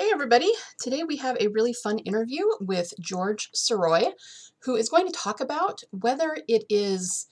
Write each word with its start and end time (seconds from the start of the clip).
Hey, 0.00 0.08
everybody. 0.14 0.50
Today 0.80 1.04
we 1.04 1.18
have 1.18 1.36
a 1.38 1.48
really 1.48 1.74
fun 1.74 1.98
interview 1.98 2.46
with 2.58 2.94
George 2.98 3.50
Sirois, 3.54 4.12
who 4.62 4.74
is 4.74 4.88
going 4.88 5.06
to 5.06 5.12
talk 5.12 5.42
about 5.42 5.82
whether 5.90 6.38
it 6.48 6.64
is 6.70 7.26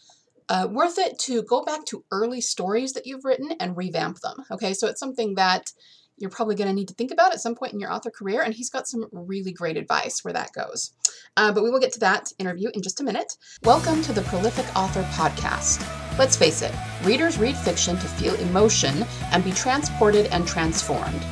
uh, 0.50 0.68
worth 0.70 0.98
it 0.98 1.18
to 1.20 1.42
go 1.44 1.64
back 1.64 1.86
to 1.86 2.04
early 2.12 2.42
stories 2.42 2.92
that 2.92 3.06
you've 3.06 3.24
written 3.24 3.52
and 3.58 3.78
revamp 3.78 4.20
them. 4.20 4.44
Okay, 4.50 4.74
so 4.74 4.86
it's 4.86 5.00
something 5.00 5.36
that 5.36 5.72
you're 6.18 6.28
probably 6.28 6.56
going 6.56 6.68
to 6.68 6.74
need 6.74 6.88
to 6.88 6.94
think 6.94 7.10
about 7.10 7.32
at 7.32 7.40
some 7.40 7.54
point 7.54 7.72
in 7.72 7.80
your 7.80 7.90
author 7.90 8.10
career, 8.10 8.42
and 8.42 8.52
he's 8.52 8.68
got 8.68 8.86
some 8.86 9.06
really 9.12 9.50
great 9.50 9.78
advice 9.78 10.22
where 10.22 10.34
that 10.34 10.52
goes. 10.52 10.92
Uh, 11.38 11.50
but 11.50 11.64
we 11.64 11.70
will 11.70 11.80
get 11.80 11.92
to 11.92 12.00
that 12.00 12.34
interview 12.38 12.68
in 12.74 12.82
just 12.82 13.00
a 13.00 13.04
minute. 13.04 13.32
Welcome 13.64 14.02
to 14.02 14.12
the 14.12 14.20
Prolific 14.22 14.66
Author 14.76 15.04
Podcast. 15.14 15.88
Let's 16.18 16.36
face 16.36 16.60
it, 16.60 16.74
readers 17.02 17.38
read 17.38 17.56
fiction 17.56 17.96
to 17.96 18.06
feel 18.06 18.34
emotion 18.34 19.06
and 19.32 19.42
be 19.42 19.52
transported 19.52 20.26
and 20.26 20.46
transformed. 20.46 21.24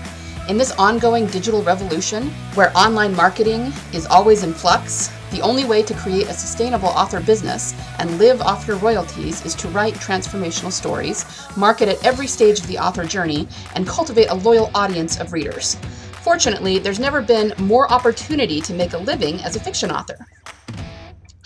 In 0.48 0.56
this 0.56 0.70
ongoing 0.78 1.26
digital 1.26 1.60
revolution, 1.64 2.30
where 2.54 2.70
online 2.76 3.16
marketing 3.16 3.72
is 3.93 4.07
always 4.07 4.44
in 4.44 4.54
flux, 4.54 5.11
the 5.32 5.40
only 5.40 5.64
way 5.64 5.82
to 5.82 5.93
create 5.93 6.29
a 6.29 6.32
sustainable 6.32 6.90
author 6.90 7.18
business 7.18 7.75
and 7.98 8.16
live 8.18 8.40
off 8.40 8.64
your 8.64 8.76
royalties 8.76 9.44
is 9.44 9.57
to 9.57 9.68
write 9.68 9.94
transformational 9.94 10.71
stories, 10.71 11.24
market 11.57 11.88
at 11.88 12.04
every 12.07 12.29
stage 12.29 12.61
of 12.61 12.66
the 12.68 12.79
author 12.79 13.04
journey, 13.04 13.48
and 13.74 13.88
cultivate 13.88 14.29
a 14.29 14.35
loyal 14.35 14.71
audience 14.72 15.18
of 15.18 15.32
readers. 15.32 15.74
Fortunately, 16.22 16.79
there's 16.79 17.00
never 17.00 17.21
been 17.21 17.52
more 17.58 17.90
opportunity 17.93 18.60
to 18.60 18.72
make 18.72 18.93
a 18.93 18.99
living 18.99 19.43
as 19.43 19.57
a 19.57 19.60
fiction 19.60 19.90
author. 19.90 20.29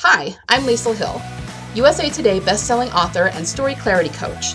Hi, 0.00 0.36
I'm 0.50 0.64
Liesl 0.64 0.94
Hill, 0.94 1.22
USA 1.74 2.10
Today 2.10 2.38
bestselling 2.38 2.92
author 2.92 3.28
and 3.28 3.48
story 3.48 3.76
clarity 3.76 4.10
coach. 4.10 4.54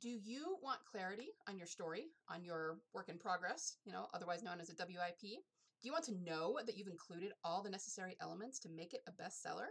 Do 0.00 0.08
you 0.08 0.56
want 0.62 0.80
clarity 0.90 1.28
on 1.46 1.58
your 1.58 1.66
story, 1.66 2.06
on 2.26 2.42
your 2.42 2.78
work 2.94 3.10
in 3.10 3.18
progress, 3.18 3.76
you 3.84 3.92
know, 3.92 4.06
otherwise 4.14 4.42
known 4.42 4.58
as 4.58 4.70
a 4.70 4.74
WIP? 4.74 5.20
Do 5.20 5.88
you 5.88 5.92
want 5.92 6.06
to 6.06 6.14
know 6.24 6.58
that 6.64 6.78
you've 6.78 6.88
included 6.88 7.32
all 7.44 7.62
the 7.62 7.68
necessary 7.68 8.16
elements 8.22 8.58
to 8.60 8.70
make 8.70 8.94
it 8.94 9.02
a 9.06 9.12
bestseller? 9.12 9.66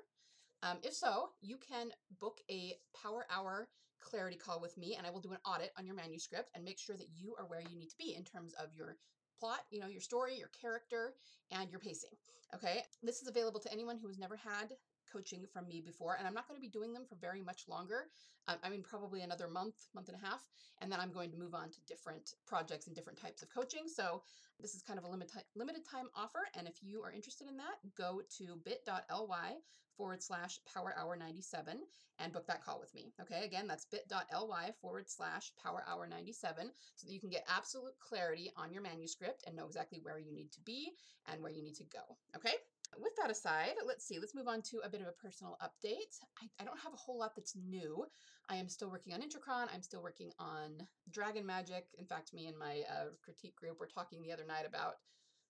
Um, 0.61 0.77
if 0.83 0.93
so, 0.93 1.29
you 1.41 1.57
can 1.57 1.89
book 2.19 2.41
a 2.51 2.73
Power 3.01 3.25
Hour 3.31 3.69
clarity 4.01 4.37
call 4.37 4.61
with 4.61 4.77
me, 4.77 4.95
and 4.95 5.07
I 5.07 5.09
will 5.09 5.19
do 5.19 5.31
an 5.31 5.39
audit 5.45 5.71
on 5.79 5.85
your 5.87 5.95
manuscript 5.95 6.51
and 6.53 6.63
make 6.63 6.77
sure 6.77 6.95
that 6.95 7.09
you 7.11 7.33
are 7.39 7.47
where 7.47 7.61
you 7.61 7.75
need 7.75 7.89
to 7.89 7.97
be 7.97 8.13
in 8.15 8.23
terms 8.23 8.53
of 8.53 8.69
your 8.75 8.97
plot, 9.39 9.61
you 9.71 9.79
know, 9.79 9.87
your 9.87 10.01
story, 10.01 10.37
your 10.37 10.49
character, 10.49 11.15
and 11.49 11.71
your 11.71 11.79
pacing. 11.79 12.11
Okay. 12.53 12.83
This 13.01 13.21
is 13.21 13.27
available 13.27 13.59
to 13.61 13.71
anyone 13.71 13.97
who 13.97 14.07
has 14.07 14.19
never 14.19 14.35
had 14.35 14.73
coaching 15.11 15.45
from 15.51 15.67
me 15.67 15.81
before, 15.81 16.15
and 16.17 16.27
I'm 16.27 16.33
not 16.33 16.47
going 16.47 16.59
to 16.59 16.61
be 16.61 16.69
doing 16.69 16.93
them 16.93 17.05
for 17.07 17.15
very 17.15 17.41
much 17.41 17.67
longer. 17.67 18.05
Um, 18.47 18.57
I 18.63 18.69
mean, 18.69 18.83
probably 18.83 19.21
another 19.21 19.47
month, 19.47 19.75
month 19.93 20.09
and 20.09 20.17
a 20.21 20.25
half, 20.25 20.47
and 20.81 20.91
then 20.91 20.99
I'm 20.99 21.11
going 21.11 21.31
to 21.31 21.37
move 21.37 21.53
on 21.53 21.69
to 21.69 21.77
different 21.87 22.33
projects 22.47 22.87
and 22.87 22.95
different 22.95 23.19
types 23.19 23.41
of 23.41 23.49
coaching. 23.49 23.87
So 23.87 24.23
this 24.59 24.73
is 24.73 24.81
kind 24.81 24.99
of 24.99 25.05
a 25.05 25.09
limited 25.09 25.43
limited 25.55 25.85
time 25.85 26.07
offer, 26.15 26.47
and 26.57 26.67
if 26.67 26.75
you 26.81 27.01
are 27.01 27.11
interested 27.11 27.47
in 27.47 27.57
that, 27.57 27.77
go 27.95 28.21
to 28.37 28.59
bit.ly 28.63 29.55
forward 29.99 30.23
slash 30.23 30.59
power 30.73 30.95
hour 30.97 31.17
97 31.17 31.77
and 32.19 32.31
book 32.31 32.47
that 32.47 32.63
call 32.63 32.79
with 32.79 32.93
me. 32.95 33.11
Okay, 33.21 33.43
again, 33.43 33.67
that's 33.67 33.85
bit.ly 33.85 34.71
forward 34.81 35.09
slash 35.09 35.51
power 35.61 35.83
hour 35.87 36.07
97 36.07 36.71
so 36.95 37.05
that 37.05 37.13
you 37.13 37.19
can 37.19 37.29
get 37.29 37.45
absolute 37.49 37.93
clarity 37.99 38.49
on 38.55 38.71
your 38.71 38.81
manuscript 38.81 39.43
and 39.45 39.55
know 39.55 39.65
exactly 39.65 39.99
where 40.01 40.17
you 40.17 40.33
need 40.33 40.51
to 40.53 40.61
be 40.61 40.91
and 41.29 41.41
where 41.41 41.51
you 41.51 41.61
need 41.61 41.75
to 41.75 41.83
go. 41.83 42.17
Okay. 42.35 42.53
With 42.97 43.15
that 43.21 43.29
aside, 43.29 43.75
let's 43.85 44.05
see, 44.05 44.19
let's 44.19 44.35
move 44.35 44.47
on 44.47 44.61
to 44.63 44.79
a 44.83 44.89
bit 44.89 45.01
of 45.01 45.07
a 45.07 45.11
personal 45.11 45.57
update. 45.61 46.17
I, 46.41 46.47
I 46.59 46.65
don't 46.65 46.79
have 46.79 46.93
a 46.93 46.97
whole 46.97 47.19
lot 47.19 47.35
that's 47.35 47.55
new. 47.55 48.05
I 48.49 48.55
am 48.55 48.67
still 48.67 48.89
working 48.89 49.13
on 49.13 49.21
Intercron. 49.21 49.67
I'm 49.73 49.83
still 49.83 50.01
working 50.01 50.31
on 50.39 50.87
Dragon 51.11 51.45
Magic. 51.45 51.85
In 51.99 52.05
fact, 52.05 52.33
me 52.33 52.47
and 52.47 52.57
my 52.57 52.81
uh, 52.89 53.09
critique 53.23 53.55
group 53.55 53.79
were 53.79 53.87
talking 53.87 54.21
the 54.21 54.31
other 54.31 54.45
night 54.45 54.65
about 54.67 54.95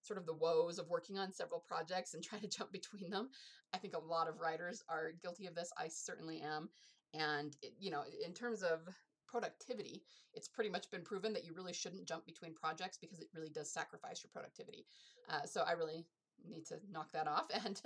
sort 0.02 0.20
of 0.20 0.26
the 0.26 0.34
woes 0.34 0.80
of 0.80 0.90
working 0.90 1.18
on 1.18 1.32
several 1.32 1.64
projects 1.66 2.14
and 2.14 2.24
trying 2.26 2.42
to 2.42 2.50
jump 2.50 2.72
between 2.72 3.10
them. 3.10 3.30
I 3.74 3.78
think 3.78 3.96
a 3.96 4.00
lot 4.00 4.28
of 4.28 4.40
writers 4.40 4.84
are 4.90 5.14
guilty 5.22 5.46
of 5.48 5.56
this. 5.56 5.72
I 5.78 5.88
certainly 5.88 6.42
am. 6.42 6.70
And, 7.14 7.56
it, 7.62 7.74
you 7.80 7.90
know, 7.90 8.04
in 8.24 8.34
terms 8.34 8.64
of 8.64 8.82
productivity, 9.28 10.04
it's 10.34 10.48
pretty 10.48 10.70
much 10.70 10.90
been 10.92 11.04
proven 11.04 11.34
that 11.34 11.46
you 11.46 11.54
really 11.56 11.74
shouldn't 11.74 12.08
jump 12.08 12.26
between 12.26 12.54
projects 12.54 12.98
because 12.98 13.20
it 13.20 13.28
really 13.34 13.50
does 13.50 13.72
sacrifice 13.72 14.24
your 14.24 14.32
productivity. 14.32 14.86
Uh, 15.30 15.46
so 15.46 15.62
I 15.62 15.72
really 15.74 16.06
need 16.48 16.66
to 16.68 16.76
knock 16.92 17.12
that 17.14 17.28
off 17.28 17.46
and 17.66 17.82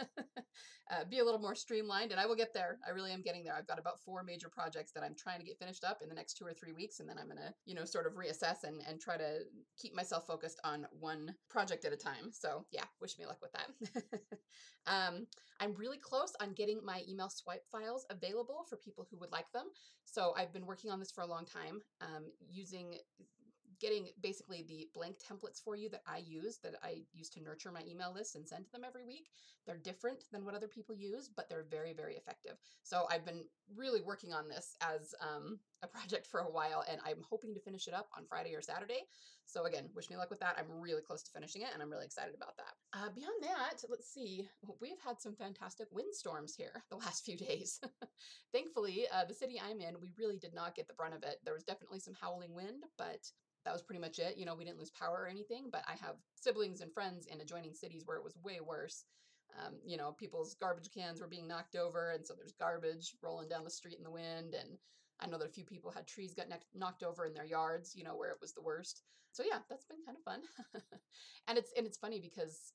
uh, 0.91 1.03
be 1.09 1.19
a 1.19 1.23
little 1.23 1.39
more 1.39 1.55
streamlined. 1.55 2.11
And 2.11 2.19
I 2.19 2.25
will 2.25 2.35
get 2.35 2.53
there. 2.53 2.79
I 2.87 2.91
really 2.91 3.11
am 3.11 3.21
getting 3.21 3.43
there. 3.43 3.55
I've 3.55 3.67
got 3.67 3.79
about 3.79 3.99
four 3.99 4.23
major 4.23 4.49
projects 4.49 4.91
that 4.93 5.03
I'm 5.03 5.15
trying 5.15 5.39
to 5.39 5.45
get 5.45 5.57
finished 5.57 5.83
up 5.83 6.01
in 6.01 6.09
the 6.09 6.15
next 6.15 6.35
two 6.35 6.45
or 6.45 6.53
three 6.53 6.73
weeks. 6.73 6.99
And 6.99 7.09
then 7.09 7.17
I'm 7.19 7.25
going 7.25 7.37
to, 7.37 7.53
you 7.65 7.75
know, 7.75 7.85
sort 7.85 8.07
of 8.07 8.13
reassess 8.13 8.63
and, 8.63 8.81
and 8.87 8.99
try 8.99 9.17
to 9.17 9.39
keep 9.77 9.95
myself 9.95 10.27
focused 10.27 10.59
on 10.63 10.87
one 10.99 11.33
project 11.49 11.85
at 11.85 11.93
a 11.93 11.97
time. 11.97 12.31
So 12.31 12.65
yeah, 12.71 12.85
wish 13.01 13.17
me 13.17 13.25
luck 13.25 13.39
with 13.41 13.51
that. 13.53 14.11
um, 14.87 15.27
I'm 15.59 15.73
really 15.75 15.97
close 15.97 16.33
on 16.41 16.53
getting 16.53 16.81
my 16.83 17.03
email 17.07 17.29
swipe 17.29 17.63
files 17.71 18.05
available 18.09 18.65
for 18.69 18.77
people 18.77 19.07
who 19.09 19.17
would 19.19 19.31
like 19.31 19.51
them. 19.53 19.67
So 20.05 20.33
I've 20.37 20.53
been 20.53 20.65
working 20.65 20.91
on 20.91 20.99
this 20.99 21.11
for 21.11 21.21
a 21.21 21.27
long 21.27 21.45
time 21.45 21.81
um, 22.01 22.25
using 22.51 22.95
getting 23.79 24.07
basically 24.21 24.63
the 24.67 24.87
blank 24.93 25.17
templates 25.19 25.61
for 25.63 25.75
you 25.75 25.89
that 25.89 26.03
I 26.07 26.17
use, 26.17 26.59
that 26.63 26.75
I 26.83 27.03
use 27.13 27.29
to 27.31 27.41
nurture 27.41 27.71
my 27.71 27.81
email 27.89 28.13
list 28.13 28.35
and 28.35 28.47
send 28.47 28.65
to 28.65 28.71
them 28.71 28.83
every 28.85 29.05
week. 29.05 29.29
They're 29.65 29.77
different 29.77 30.25
than 30.31 30.45
what 30.45 30.55
other 30.55 30.67
people 30.67 30.95
use, 30.95 31.29
but 31.33 31.49
they're 31.49 31.65
very, 31.69 31.93
very 31.93 32.15
effective. 32.15 32.57
So 32.83 33.05
I've 33.09 33.25
been 33.25 33.45
really 33.75 34.01
working 34.01 34.33
on 34.33 34.49
this 34.49 34.75
as 34.81 35.15
um, 35.21 35.59
a 35.81 35.87
project 35.87 36.27
for 36.27 36.41
a 36.41 36.51
while, 36.51 36.83
and 36.89 36.99
I'm 37.05 37.23
hoping 37.29 37.53
to 37.53 37.59
finish 37.59 37.87
it 37.87 37.93
up 37.93 38.09
on 38.17 38.25
Friday 38.25 38.53
or 38.55 38.61
Saturday. 38.61 39.03
So 39.45 39.65
again, 39.65 39.89
wish 39.93 40.09
me 40.09 40.17
luck 40.17 40.29
with 40.29 40.39
that. 40.39 40.55
I'm 40.57 40.65
really 40.69 41.01
close 41.01 41.23
to 41.23 41.31
finishing 41.31 41.61
it, 41.61 41.69
and 41.73 41.81
I'm 41.81 41.89
really 41.89 42.05
excited 42.05 42.35
about 42.35 42.57
that. 42.57 42.73
Uh, 42.93 43.09
beyond 43.13 43.41
that, 43.41 43.83
let's 43.89 44.11
see. 44.11 44.47
We've 44.81 44.99
had 45.05 45.21
some 45.21 45.35
fantastic 45.35 45.87
windstorms 45.91 46.55
here 46.55 46.83
the 46.89 46.97
last 46.97 47.25
few 47.25 47.37
days. 47.37 47.79
Thankfully, 48.53 49.05
uh, 49.13 49.25
the 49.25 49.33
city 49.33 49.61
I'm 49.63 49.81
in, 49.81 49.99
we 50.01 50.11
really 50.17 50.37
did 50.37 50.53
not 50.53 50.75
get 50.75 50.87
the 50.87 50.93
brunt 50.93 51.15
of 51.15 51.23
it. 51.23 51.37
There 51.43 51.53
was 51.53 51.63
definitely 51.63 51.99
some 51.99 52.15
howling 52.19 52.53
wind, 52.53 52.83
but 52.97 53.29
that 53.65 53.73
was 53.73 53.81
pretty 53.81 54.01
much 54.01 54.19
it. 54.19 54.37
You 54.37 54.45
know, 54.45 54.55
we 54.55 54.65
didn't 54.65 54.79
lose 54.79 54.91
power 54.91 55.23
or 55.23 55.27
anything, 55.27 55.69
but 55.71 55.83
I 55.87 55.93
have 56.05 56.15
siblings 56.35 56.81
and 56.81 56.93
friends 56.93 57.27
in 57.27 57.41
adjoining 57.41 57.73
cities 57.73 58.03
where 58.05 58.17
it 58.17 58.23
was 58.23 58.37
way 58.43 58.59
worse. 58.65 59.05
Um, 59.59 59.75
you 59.85 59.97
know, 59.97 60.11
people's 60.11 60.55
garbage 60.55 60.89
cans 60.93 61.21
were 61.21 61.27
being 61.27 61.47
knocked 61.47 61.75
over, 61.75 62.11
and 62.11 62.25
so 62.25 62.33
there's 62.33 62.53
garbage 62.53 63.15
rolling 63.21 63.49
down 63.49 63.63
the 63.63 63.69
street 63.69 63.97
in 63.97 64.03
the 64.03 64.11
wind. 64.11 64.55
And 64.55 64.77
I 65.19 65.27
know 65.27 65.37
that 65.37 65.47
a 65.49 65.53
few 65.53 65.63
people 65.63 65.91
had 65.91 66.07
trees 66.07 66.33
got 66.33 66.49
ne- 66.49 66.55
knocked 66.73 67.03
over 67.03 67.25
in 67.25 67.33
their 67.33 67.45
yards, 67.45 67.95
you 67.95 68.03
know, 68.03 68.15
where 68.15 68.31
it 68.31 68.41
was 68.41 68.53
the 68.53 68.63
worst. 68.63 69.03
So 69.31 69.43
yeah, 69.43 69.59
that's 69.69 69.85
been 69.85 70.03
kind 70.05 70.17
of 70.17 70.23
fun. 70.23 70.41
and 71.47 71.57
it's 71.57 71.71
and 71.77 71.85
it's 71.85 71.97
funny 71.97 72.19
because 72.19 72.73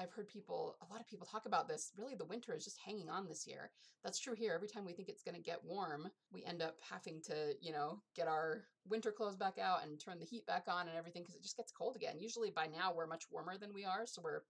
I've 0.00 0.12
heard 0.12 0.28
people, 0.28 0.76
a 0.80 0.90
lot 0.90 1.00
of 1.00 1.06
people 1.06 1.26
talk 1.26 1.44
about 1.44 1.68
this. 1.68 1.92
Really, 1.96 2.14
the 2.14 2.24
winter 2.24 2.54
is 2.54 2.64
just 2.64 2.78
hanging 2.78 3.10
on 3.10 3.28
this 3.28 3.46
year. 3.46 3.70
That's 4.02 4.18
true 4.18 4.34
here. 4.34 4.54
Every 4.54 4.66
time 4.66 4.86
we 4.86 4.94
think 4.94 5.10
it's 5.10 5.22
going 5.22 5.34
to 5.34 5.42
get 5.42 5.62
warm, 5.62 6.08
we 6.32 6.42
end 6.44 6.62
up 6.62 6.76
having 6.80 7.20
to, 7.26 7.52
you 7.60 7.72
know, 7.72 8.00
get 8.16 8.26
our 8.26 8.64
winter 8.88 9.12
clothes 9.12 9.36
back 9.36 9.58
out 9.58 9.84
and 9.84 10.00
turn 10.00 10.18
the 10.18 10.24
heat 10.24 10.46
back 10.46 10.64
on 10.68 10.88
and 10.88 10.96
everything 10.96 11.22
because 11.22 11.34
it 11.34 11.42
just 11.42 11.56
gets 11.56 11.70
cold 11.70 11.96
again. 11.96 12.18
Usually 12.18 12.50
by 12.50 12.66
now 12.66 12.94
we're 12.94 13.06
much 13.06 13.24
warmer 13.30 13.58
than 13.58 13.74
we 13.74 13.84
are. 13.84 14.06
So 14.06 14.22
we're 14.24 14.42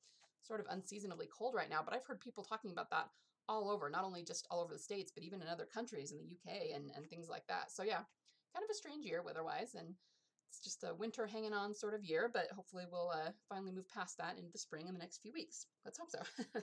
sort 0.43 0.61
of 0.61 0.67
unseasonably 0.71 1.29
cold 1.37 1.55
right 1.57 1.69
now. 1.69 1.81
But 1.85 1.95
I've 1.95 2.07
heard 2.07 2.21
people 2.21 2.45
talking 2.45 2.71
about 2.71 2.91
that 2.91 3.09
all 3.49 3.71
over, 3.71 3.91
not 3.91 4.05
only 4.05 4.23
just 4.23 4.47
all 4.51 4.61
over 4.61 4.73
the 4.73 4.79
States, 4.79 5.11
but 5.13 5.25
even 5.25 5.43
in 5.43 5.49
other 5.49 5.67
countries 5.67 6.13
in 6.13 6.19
the 6.19 6.31
UK 6.37 6.77
and, 6.77 6.93
and 6.95 7.09
things 7.09 7.29
like 7.29 7.47
that. 7.49 7.73
So 7.73 7.83
yeah, 7.83 8.03
kind 8.55 8.63
of 8.63 8.71
a 8.71 8.75
strange 8.75 9.05
year 9.05 9.21
weather 9.21 9.43
wise. 9.43 9.75
And 9.77 9.95
it's 10.51 10.59
just 10.65 10.83
a 10.83 10.95
winter 10.95 11.29
hanging 11.29 11.53
on 11.53 11.73
sort 11.73 11.95
of 11.95 12.05
year, 12.05 12.29
but 12.33 12.49
hopefully 12.55 12.85
we'll 12.91 13.11
uh, 13.11 13.31
finally 13.49 13.71
move 13.71 13.89
past 13.89 14.19
that 14.19 14.37
into 14.37 14.51
the 14.51 14.59
spring 14.59 14.89
in 14.89 14.93
the 14.93 14.99
next 14.99 15.19
few 15.23 15.33
weeks. 15.33 15.67
Let's 15.85 15.99
hope 15.99 16.11
so. 16.11 16.19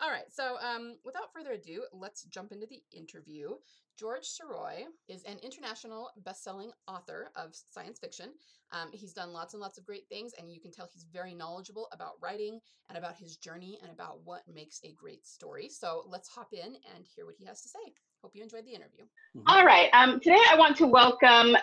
All 0.00 0.10
right, 0.10 0.30
so 0.30 0.56
um, 0.60 0.96
without 1.06 1.32
further 1.34 1.52
ado, 1.52 1.84
let's 1.92 2.24
jump 2.24 2.52
into 2.52 2.66
the 2.66 2.82
interview. 2.92 3.52
George 3.98 4.24
Sirois 4.24 4.84
is 5.08 5.22
an 5.22 5.38
international 5.42 6.10
best-selling 6.24 6.70
author 6.86 7.30
of 7.34 7.54
science 7.54 7.98
fiction. 7.98 8.30
Um, 8.72 8.90
he's 8.92 9.14
done 9.14 9.32
lots 9.32 9.54
and 9.54 9.60
lots 9.60 9.78
of 9.78 9.86
great 9.86 10.06
things, 10.08 10.32
and 10.38 10.52
you 10.52 10.60
can 10.60 10.70
tell 10.70 10.88
he's 10.92 11.06
very 11.10 11.32
knowledgeable 11.32 11.88
about 11.92 12.14
writing 12.20 12.60
and 12.90 12.98
about 12.98 13.16
his 13.16 13.36
journey 13.36 13.78
and 13.82 13.90
about 13.90 14.18
what 14.24 14.42
makes 14.52 14.80
a 14.84 14.92
great 14.92 15.26
story. 15.26 15.70
So 15.70 16.02
let's 16.06 16.28
hop 16.28 16.52
in 16.52 16.74
and 16.94 17.06
hear 17.14 17.24
what 17.24 17.36
he 17.38 17.46
has 17.46 17.62
to 17.62 17.68
say. 17.68 17.94
Hope 18.20 18.32
you 18.34 18.42
enjoyed 18.42 18.66
the 18.66 18.74
interview. 18.74 19.04
All 19.46 19.64
right. 19.64 19.88
Um, 19.92 20.18
today 20.20 20.42
I 20.50 20.56
want 20.56 20.76
to 20.78 20.86
welcome 20.86 21.56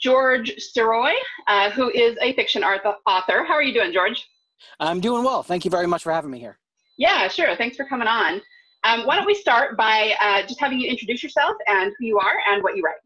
George 0.00 0.52
Sirois, 0.58 1.14
uh, 1.48 1.70
who 1.70 1.90
is 1.90 2.16
a 2.20 2.34
fiction 2.34 2.62
author. 2.62 3.44
How 3.44 3.54
are 3.54 3.62
you 3.62 3.74
doing, 3.74 3.92
George? 3.92 4.28
I'm 4.78 5.00
doing 5.00 5.24
well. 5.24 5.42
Thank 5.42 5.64
you 5.64 5.70
very 5.70 5.86
much 5.86 6.02
for 6.02 6.12
having 6.12 6.30
me 6.30 6.38
here. 6.38 6.58
Yeah, 6.98 7.28
sure. 7.28 7.56
Thanks 7.56 7.76
for 7.76 7.84
coming 7.84 8.08
on. 8.08 8.40
Um, 8.84 9.06
why 9.06 9.16
don't 9.16 9.26
we 9.26 9.34
start 9.34 9.76
by 9.76 10.14
uh, 10.20 10.42
just 10.42 10.60
having 10.60 10.80
you 10.80 10.88
introduce 10.88 11.22
yourself 11.22 11.54
and 11.66 11.92
who 11.98 12.06
you 12.06 12.18
are 12.18 12.34
and 12.50 12.62
what 12.62 12.76
you 12.76 12.82
write? 12.82 12.96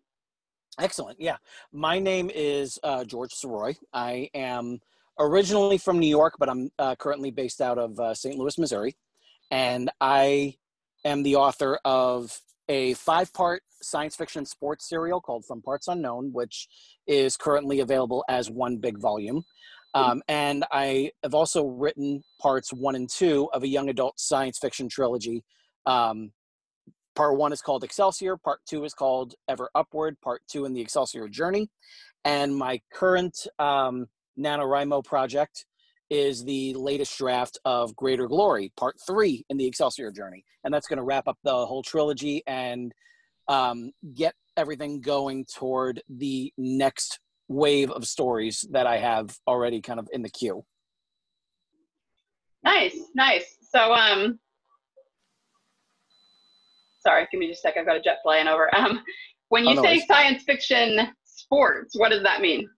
Excellent. 0.78 1.20
Yeah. 1.20 1.36
My 1.72 1.98
name 1.98 2.30
is 2.34 2.78
uh, 2.82 3.04
George 3.04 3.32
Sirois. 3.32 3.76
I 3.92 4.30
am 4.34 4.80
originally 5.18 5.78
from 5.78 5.98
New 5.98 6.08
York, 6.08 6.34
but 6.38 6.48
I'm 6.48 6.70
uh, 6.78 6.94
currently 6.96 7.30
based 7.30 7.60
out 7.60 7.78
of 7.78 7.98
uh, 7.98 8.14
St. 8.14 8.36
Louis, 8.36 8.58
Missouri. 8.58 8.96
And 9.50 9.90
I 10.00 10.56
am 11.04 11.22
the 11.22 11.36
author 11.36 11.78
of 11.84 12.38
a 12.68 12.94
five 12.94 13.32
part 13.32 13.62
science 13.82 14.16
fiction 14.16 14.44
sports 14.44 14.88
serial 14.88 15.20
called 15.20 15.44
From 15.46 15.62
Parts 15.62 15.88
Unknown, 15.88 16.32
which 16.32 16.68
is 17.06 17.36
currently 17.36 17.80
available 17.80 18.24
as 18.28 18.50
one 18.50 18.78
big 18.78 18.98
volume. 18.98 19.44
Um, 19.94 20.22
and 20.28 20.64
I 20.72 21.12
have 21.22 21.34
also 21.34 21.64
written 21.64 22.22
parts 22.38 22.70
one 22.70 22.96
and 22.96 23.08
two 23.08 23.48
of 23.54 23.62
a 23.62 23.68
young 23.68 23.88
adult 23.88 24.20
science 24.20 24.58
fiction 24.58 24.90
trilogy. 24.90 25.42
Um, 25.86 26.32
part 27.14 27.38
one 27.38 27.52
is 27.52 27.62
called 27.62 27.82
Excelsior, 27.82 28.36
part 28.36 28.60
two 28.68 28.84
is 28.84 28.92
called 28.92 29.34
Ever 29.48 29.70
Upward, 29.74 30.20
part 30.20 30.42
two 30.50 30.66
in 30.66 30.74
the 30.74 30.82
Excelsior 30.82 31.28
Journey. 31.28 31.70
And 32.26 32.54
my 32.54 32.82
current 32.92 33.46
um, 33.58 34.06
NaNoWriMo 34.38 35.02
project 35.02 35.64
is 36.10 36.44
the 36.44 36.74
latest 36.74 37.16
draft 37.18 37.58
of 37.64 37.94
Greater 37.96 38.28
Glory, 38.28 38.72
part 38.76 38.96
three 39.06 39.44
in 39.50 39.56
the 39.56 39.66
Excelsior 39.66 40.10
Journey. 40.10 40.44
And 40.64 40.72
that's 40.72 40.86
going 40.86 40.98
to 40.98 41.02
wrap 41.02 41.28
up 41.28 41.38
the 41.44 41.66
whole 41.66 41.82
trilogy 41.82 42.42
and 42.46 42.92
um, 43.48 43.92
get 44.14 44.34
everything 44.56 45.00
going 45.00 45.46
toward 45.54 46.02
the 46.08 46.52
next 46.56 47.20
wave 47.48 47.90
of 47.90 48.06
stories 48.06 48.66
that 48.70 48.86
I 48.86 48.98
have 48.98 49.36
already 49.46 49.80
kind 49.80 50.00
of 50.00 50.08
in 50.12 50.22
the 50.22 50.30
queue. 50.30 50.64
Nice, 52.64 52.98
nice. 53.14 53.44
So, 53.72 53.92
um, 53.92 54.40
sorry, 56.98 57.28
give 57.30 57.38
me 57.38 57.48
just 57.48 57.64
a 57.64 57.68
sec. 57.68 57.76
I've 57.76 57.86
got 57.86 57.96
a 57.96 58.00
jet 58.00 58.18
flying 58.22 58.48
over. 58.48 58.74
Um, 58.74 59.00
when 59.48 59.64
you 59.64 59.70
oh, 59.70 59.74
no 59.74 59.82
say 59.82 60.04
science 60.06 60.42
fiction 60.42 61.08
sports, 61.24 61.96
what 61.96 62.10
does 62.10 62.22
that 62.24 62.40
mean? 62.40 62.68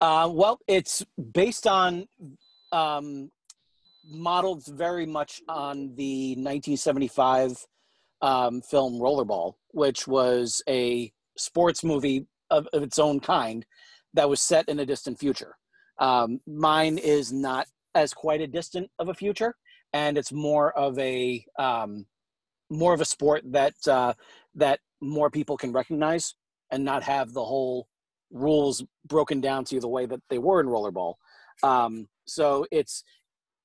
Uh, 0.00 0.28
well, 0.32 0.58
it's 0.66 1.04
based 1.32 1.66
on 1.66 2.06
um, 2.74 3.30
modeled 4.04 4.66
very 4.66 5.06
much 5.06 5.40
on 5.48 5.94
the 5.94 6.30
1975 6.32 7.56
um, 8.20 8.60
film 8.62 8.94
Rollerball, 8.94 9.54
which 9.70 10.08
was 10.08 10.60
a 10.68 11.12
sports 11.36 11.84
movie 11.84 12.26
of, 12.50 12.66
of, 12.72 12.82
its 12.82 12.98
own 12.98 13.20
kind 13.20 13.64
that 14.14 14.28
was 14.28 14.40
set 14.40 14.68
in 14.68 14.80
a 14.80 14.86
distant 14.86 15.18
future. 15.18 15.56
Um, 15.98 16.40
mine 16.46 16.98
is 16.98 17.32
not 17.32 17.66
as 17.94 18.12
quite 18.12 18.40
a 18.40 18.46
distant 18.46 18.90
of 18.98 19.08
a 19.08 19.14
future, 19.14 19.54
and 19.92 20.18
it's 20.18 20.32
more 20.32 20.76
of 20.76 20.98
a 20.98 21.44
um, 21.58 22.06
more 22.70 22.92
of 22.92 23.00
a 23.00 23.04
sport 23.04 23.42
that 23.52 23.74
uh, 23.86 24.14
that 24.56 24.80
more 25.00 25.30
people 25.30 25.56
can 25.56 25.72
recognize 25.72 26.34
and 26.72 26.84
not 26.84 27.02
have 27.04 27.32
the 27.32 27.44
whole 27.44 27.86
rules 28.32 28.82
broken 29.06 29.40
down 29.40 29.64
to 29.64 29.76
you 29.76 29.80
the 29.80 29.88
way 29.88 30.06
that 30.06 30.20
they 30.28 30.38
were 30.38 30.60
in 30.60 30.66
rollerball. 30.66 31.14
Um, 31.62 32.08
so 32.26 32.66
it's 32.70 33.04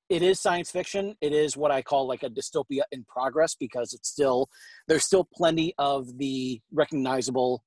it 0.08 0.22
is 0.22 0.40
science 0.40 0.70
fiction. 0.70 1.14
It 1.20 1.32
is 1.32 1.56
what 1.56 1.70
I 1.70 1.82
call 1.82 2.08
like 2.08 2.24
a 2.24 2.30
dystopia 2.30 2.82
in 2.90 3.04
progress 3.04 3.54
because 3.54 3.92
it's 3.92 4.08
still 4.08 4.48
there's 4.88 5.04
still 5.04 5.28
plenty 5.34 5.74
of 5.78 6.18
the 6.18 6.60
recognizable 6.72 7.62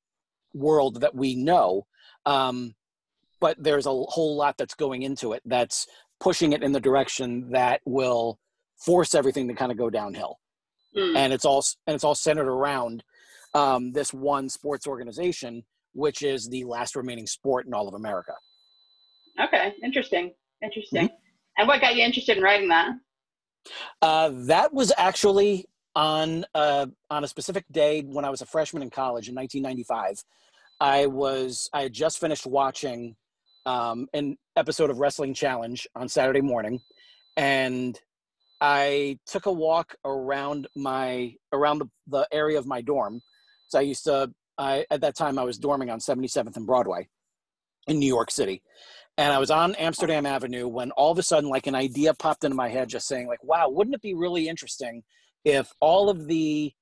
world 0.54 1.02
that 1.02 1.16
we 1.16 1.36
know, 1.36 1.86
um, 2.26 2.76
but 3.40 3.56
there's 3.60 3.86
a 3.86 3.92
whole 3.92 4.36
lot 4.36 4.58
that's 4.58 4.76
going 4.76 5.04
into 5.04 5.34
it 5.34 5.42
that's 5.46 5.88
pushing 6.20 6.54
it 6.54 6.64
in 6.64 6.74
the 6.74 6.80
direction 6.80 7.52
that 7.52 7.82
will 7.86 8.40
force 8.78 9.16
everything 9.16 9.48
to 9.48 9.54
kind 9.54 9.72
of 9.72 9.78
go 9.78 9.90
downhill. 9.90 10.40
Mm. 10.96 11.18
And 11.18 11.34
it's 11.34 11.46
all 11.46 11.64
and 11.88 11.96
it's 11.96 12.04
all 12.04 12.16
centered 12.16 12.50
around 12.50 13.04
um, 13.54 13.94
this 13.94 14.14
one 14.14 14.50
sports 14.50 14.86
organization 14.86 15.64
which 15.94 16.22
is 16.22 16.50
the 16.50 16.64
last 16.66 16.96
remaining 16.96 17.28
sport 17.28 17.66
in 17.66 17.74
all 17.74 17.88
of 17.88 17.94
America. 17.94 18.34
Okay, 19.42 19.74
interesting. 19.84 20.34
Interesting. 20.64 21.08
Mm-hmm. 21.08 21.16
And 21.58 21.68
what 21.68 21.82
got 21.82 21.96
you 21.96 22.04
interested 22.04 22.38
in 22.38 22.44
writing 22.44 22.70
that? 22.70 22.92
Uh, 24.02 24.32
that 24.34 24.74
was 24.74 24.92
actually 24.98 25.66
on 25.96 26.46
uh, 26.56 26.88
on 27.10 27.24
a 27.24 27.28
specific 27.28 27.66
day 27.72 28.02
when 28.02 28.26
I 28.26 28.30
was 28.30 28.42
a 28.42 28.46
freshman 28.46 28.82
in 28.82 28.90
college 28.90 29.30
in 29.30 29.36
1995. 29.36 30.24
I 30.80 31.06
was 31.06 31.70
I 31.74 31.84
had 31.84 31.94
just 31.94 32.20
finished 32.20 32.46
watching 32.46 33.16
um, 33.66 34.08
an 34.14 34.38
episode 34.56 34.90
of 34.90 34.98
Wrestling 34.98 35.34
Challenge 35.34 35.88
on 35.96 36.10
Saturday 36.10 36.42
morning, 36.42 36.80
and 37.38 38.00
I 38.60 39.20
took 39.26 39.46
a 39.46 39.52
walk 39.52 39.96
around 40.04 40.68
my 40.76 41.36
around 41.52 41.80
the, 41.80 41.90
the 42.08 42.28
area 42.32 42.58
of 42.58 42.66
my 42.66 42.82
dorm. 42.82 43.22
So 43.68 43.80
I 43.80 43.84
used 43.84 44.04
to 44.06 44.32
I, 44.58 44.86
at 44.92 45.02
that 45.02 45.16
time 45.16 45.40
I 45.40 45.44
was 45.44 45.60
dorming 45.60 45.92
on 45.92 46.00
77th 46.00 46.56
and 46.56 46.66
Broadway 46.66 47.08
in 47.88 48.00
New 48.00 48.08
York 48.08 48.32
City. 48.32 48.62
And 49.18 49.32
I 49.32 49.38
was 49.38 49.52
on 49.52 49.76
Amsterdam 49.76 50.26
Avenue 50.26 50.68
when 50.68 50.92
all 50.92 51.12
of 51.12 51.20
a 51.20 51.24
sudden, 51.24 51.50
like 51.50 51.68
an 51.68 51.76
idea 51.76 52.14
popped 52.14 52.44
into 52.44 52.56
my 52.56 52.70
head, 52.70 52.90
just 52.90 53.08
saying, 53.08 53.28
like, 53.28 53.44
wow, 53.44 53.70
wouldn't 53.70 53.96
it 53.96 54.02
be 54.02 54.16
really 54.16 54.48
interesting 54.48 55.04
if 55.46 55.72
all 55.80 56.10
of 56.10 56.28
the 56.28 56.74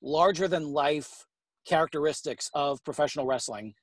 larger 0.00 0.46
than 0.46 0.72
life 0.72 1.26
characteristics 1.66 2.50
of 2.54 2.84
professional 2.84 3.26
wrestling 3.26 3.74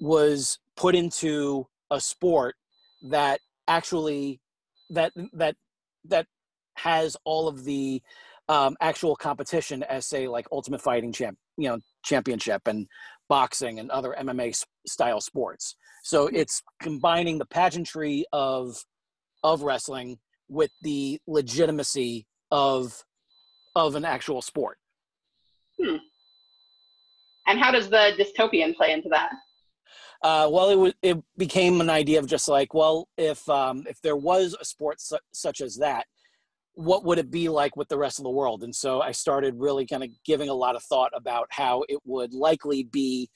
was 0.00 0.58
put 0.76 0.94
into 0.94 1.66
a 1.90 2.00
sport 2.00 2.56
that 3.02 3.40
actually 3.66 4.40
that 4.90 5.12
that 5.32 5.56
that 6.04 6.26
has 6.76 7.16
all 7.24 7.48
of 7.48 7.64
the 7.64 8.00
um, 8.48 8.76
actual 8.80 9.14
competition 9.14 9.82
as 9.82 10.06
say 10.06 10.26
like 10.26 10.46
ultimate 10.50 10.80
fighting 10.80 11.12
champ 11.12 11.36
you 11.56 11.68
know 11.68 11.78
championship 12.02 12.62
and 12.66 12.86
boxing 13.28 13.78
and 13.78 13.90
other 13.90 14.14
mma 14.20 14.64
style 14.86 15.20
sports. 15.20 15.76
So 16.02 16.28
it's 16.28 16.62
combining 16.80 17.38
the 17.38 17.46
pageantry 17.46 18.24
of 18.32 18.84
of 19.44 19.62
wrestling 19.62 20.18
with 20.48 20.70
the 20.82 21.20
legitimacy 21.26 22.26
of 22.50 23.04
of 23.76 23.94
an 23.94 24.04
actual 24.04 24.42
sport. 24.42 24.78
Hmm. 25.80 25.96
and 27.46 27.58
how 27.58 27.70
does 27.70 27.88
the 27.88 28.12
dystopian 28.18 28.74
play 28.74 28.90
into 28.92 29.08
that? 29.10 29.30
Uh, 30.22 30.48
well, 30.50 30.68
it, 30.70 30.74
w- 30.74 30.92
it 31.02 31.16
became 31.36 31.80
an 31.80 31.88
idea 31.88 32.18
of 32.18 32.26
just 32.26 32.48
like, 32.48 32.74
well, 32.74 33.08
if 33.16 33.48
um, 33.48 33.84
if 33.88 34.00
there 34.00 34.16
was 34.16 34.56
a 34.60 34.64
sport 34.64 35.00
su- 35.00 35.18
such 35.32 35.60
as 35.60 35.76
that, 35.76 36.06
what 36.78 37.04
would 37.04 37.18
it 37.18 37.28
be 37.28 37.48
like 37.48 37.74
with 37.74 37.88
the 37.88 37.98
rest 37.98 38.20
of 38.20 38.22
the 38.22 38.30
world? 38.30 38.62
And 38.62 38.72
so 38.72 39.00
I 39.00 39.10
started 39.10 39.54
really 39.56 39.84
kind 39.84 40.04
of 40.04 40.10
giving 40.24 40.48
a 40.48 40.54
lot 40.54 40.76
of 40.76 40.82
thought 40.84 41.10
about 41.12 41.48
how 41.50 41.82
it 41.88 41.98
would 42.04 42.32
likely 42.32 42.84
be 42.84 43.28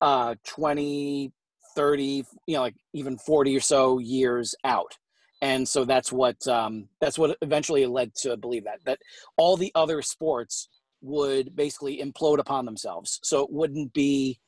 uh, 0.00 0.34
20, 0.46 1.30
30, 1.76 2.24
you 2.46 2.54
know, 2.54 2.62
like 2.62 2.76
even 2.94 3.18
40 3.18 3.54
or 3.54 3.60
so 3.60 3.98
years 3.98 4.54
out. 4.64 4.96
And 5.42 5.68
so 5.68 5.84
that's 5.84 6.10
what 6.10 6.46
um, 6.48 6.88
that's 7.02 7.18
what 7.18 7.36
eventually 7.42 7.84
led 7.84 8.14
to 8.22 8.38
believe 8.38 8.64
that 8.64 8.78
that 8.86 8.98
all 9.36 9.58
the 9.58 9.72
other 9.74 10.00
sports 10.00 10.70
would 11.02 11.54
basically 11.54 11.98
implode 11.98 12.38
upon 12.38 12.64
themselves. 12.64 13.20
So 13.22 13.42
it 13.42 13.52
wouldn't 13.52 13.92
be 13.92 14.40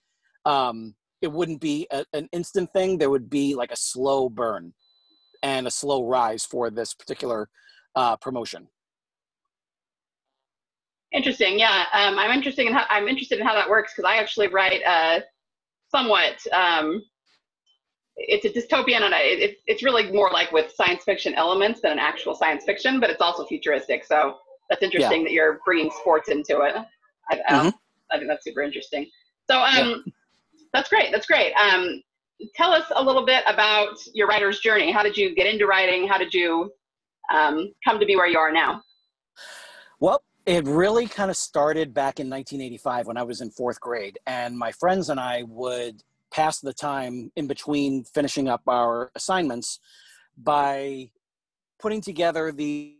um, 0.46 0.94
it 1.20 1.30
wouldn't 1.30 1.60
be 1.60 1.86
a, 1.90 2.06
an 2.14 2.30
instant 2.32 2.72
thing. 2.72 2.96
There 2.96 3.10
would 3.10 3.28
be 3.28 3.54
like 3.54 3.72
a 3.72 3.76
slow 3.76 4.30
burn 4.30 4.72
and 5.42 5.66
a 5.66 5.70
slow 5.70 6.06
rise 6.06 6.46
for 6.46 6.70
this 6.70 6.94
particular 6.94 7.50
uh, 7.94 8.16
promotion. 8.16 8.68
Interesting. 11.12 11.58
Yeah, 11.58 11.84
um, 11.92 12.18
I'm 12.18 12.30
interested 12.30 12.66
in 12.66 12.72
how 12.72 12.86
I'm 12.88 13.06
interested 13.06 13.38
in 13.38 13.46
how 13.46 13.54
that 13.54 13.68
works 13.68 13.92
because 13.94 14.08
I 14.08 14.16
actually 14.16 14.48
write 14.48 14.82
uh, 14.84 15.20
somewhat. 15.90 16.38
Um, 16.52 17.02
it's 18.16 18.44
a 18.44 18.50
dystopian, 18.50 19.02
and 19.02 19.14
it, 19.16 19.58
it's 19.66 19.82
really 19.82 20.10
more 20.10 20.30
like 20.32 20.52
with 20.52 20.72
science 20.74 21.04
fiction 21.04 21.34
elements 21.34 21.80
than 21.80 21.92
an 21.92 21.98
actual 21.98 22.34
science 22.34 22.64
fiction, 22.64 22.98
but 23.00 23.10
it's 23.10 23.20
also 23.20 23.44
futuristic. 23.44 24.04
So 24.04 24.36
that's 24.70 24.82
interesting 24.82 25.22
yeah. 25.22 25.24
that 25.24 25.32
you're 25.32 25.60
bringing 25.64 25.90
sports 25.90 26.28
into 26.28 26.60
it. 26.62 26.74
I, 27.30 27.40
I, 27.48 27.52
mm-hmm. 27.52 27.68
I, 28.10 28.16
think 28.16 28.28
that's 28.28 28.44
super 28.44 28.62
interesting. 28.62 29.06
So 29.50 29.58
um, 29.58 30.02
yeah. 30.06 30.12
that's 30.72 30.88
great. 30.88 31.10
That's 31.12 31.26
great. 31.26 31.52
Um, 31.54 32.02
tell 32.54 32.72
us 32.72 32.84
a 32.94 33.02
little 33.02 33.24
bit 33.24 33.44
about 33.46 33.96
your 34.14 34.28
writer's 34.28 34.60
journey. 34.60 34.90
How 34.92 35.02
did 35.02 35.16
you 35.16 35.34
get 35.34 35.46
into 35.46 35.66
writing? 35.66 36.08
How 36.08 36.18
did 36.18 36.32
you 36.32 36.72
um, 37.32 37.72
come 37.84 37.98
to 38.00 38.06
be 38.06 38.16
where 38.16 38.26
you 38.26 38.38
are 38.38 38.52
now? 38.52 38.82
Well, 40.00 40.22
it 40.46 40.66
really 40.66 41.06
kind 41.06 41.30
of 41.30 41.36
started 41.36 41.94
back 41.94 42.18
in 42.18 42.28
1985 42.28 43.06
when 43.06 43.16
I 43.16 43.22
was 43.22 43.40
in 43.40 43.50
fourth 43.50 43.80
grade, 43.80 44.18
and 44.26 44.58
my 44.58 44.72
friends 44.72 45.10
and 45.10 45.20
I 45.20 45.44
would 45.46 46.02
pass 46.32 46.60
the 46.60 46.72
time 46.72 47.30
in 47.36 47.46
between 47.46 48.04
finishing 48.04 48.48
up 48.48 48.62
our 48.66 49.10
assignments 49.14 49.78
by 50.36 51.10
putting 51.78 52.00
together 52.00 52.50
the, 52.50 52.96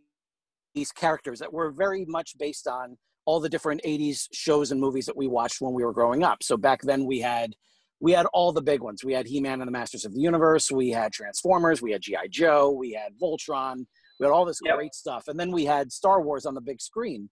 these 0.75 0.91
characters 0.91 1.39
that 1.39 1.51
were 1.51 1.71
very 1.71 2.05
much 2.05 2.37
based 2.37 2.67
on 2.67 2.97
all 3.25 3.39
the 3.39 3.49
different 3.49 3.81
80s 3.83 4.27
shows 4.31 4.71
and 4.71 4.79
movies 4.79 5.05
that 5.05 5.17
we 5.17 5.27
watched 5.27 5.61
when 5.61 5.73
we 5.73 5.83
were 5.83 5.93
growing 5.93 6.23
up. 6.23 6.43
So 6.43 6.57
back 6.57 6.81
then 6.81 7.05
we 7.05 7.19
had 7.19 7.55
we 7.99 8.11
had 8.11 8.25
all 8.33 8.51
the 8.51 8.61
big 8.61 8.81
ones. 8.81 9.01
We 9.01 9.13
had 9.13 9.25
He-Man 9.25 9.61
and 9.61 9.67
the 9.67 9.71
Masters 9.71 10.03
of 10.03 10.13
the 10.13 10.19
Universe. 10.19 10.69
We 10.69 10.89
had 10.89 11.13
Transformers. 11.13 11.81
We 11.81 11.93
had 11.93 12.01
GI 12.01 12.27
Joe. 12.29 12.69
We 12.69 12.91
had 12.91 13.13
Voltron. 13.17 13.85
We 14.19 14.25
had 14.25 14.31
all 14.31 14.45
this 14.45 14.59
yep. 14.63 14.75
great 14.75 14.93
stuff, 14.93 15.27
and 15.27 15.39
then 15.39 15.51
we 15.51 15.65
had 15.65 15.91
Star 15.91 16.21
Wars 16.21 16.45
on 16.45 16.53
the 16.53 16.61
big 16.61 16.81
screen. 16.81 17.29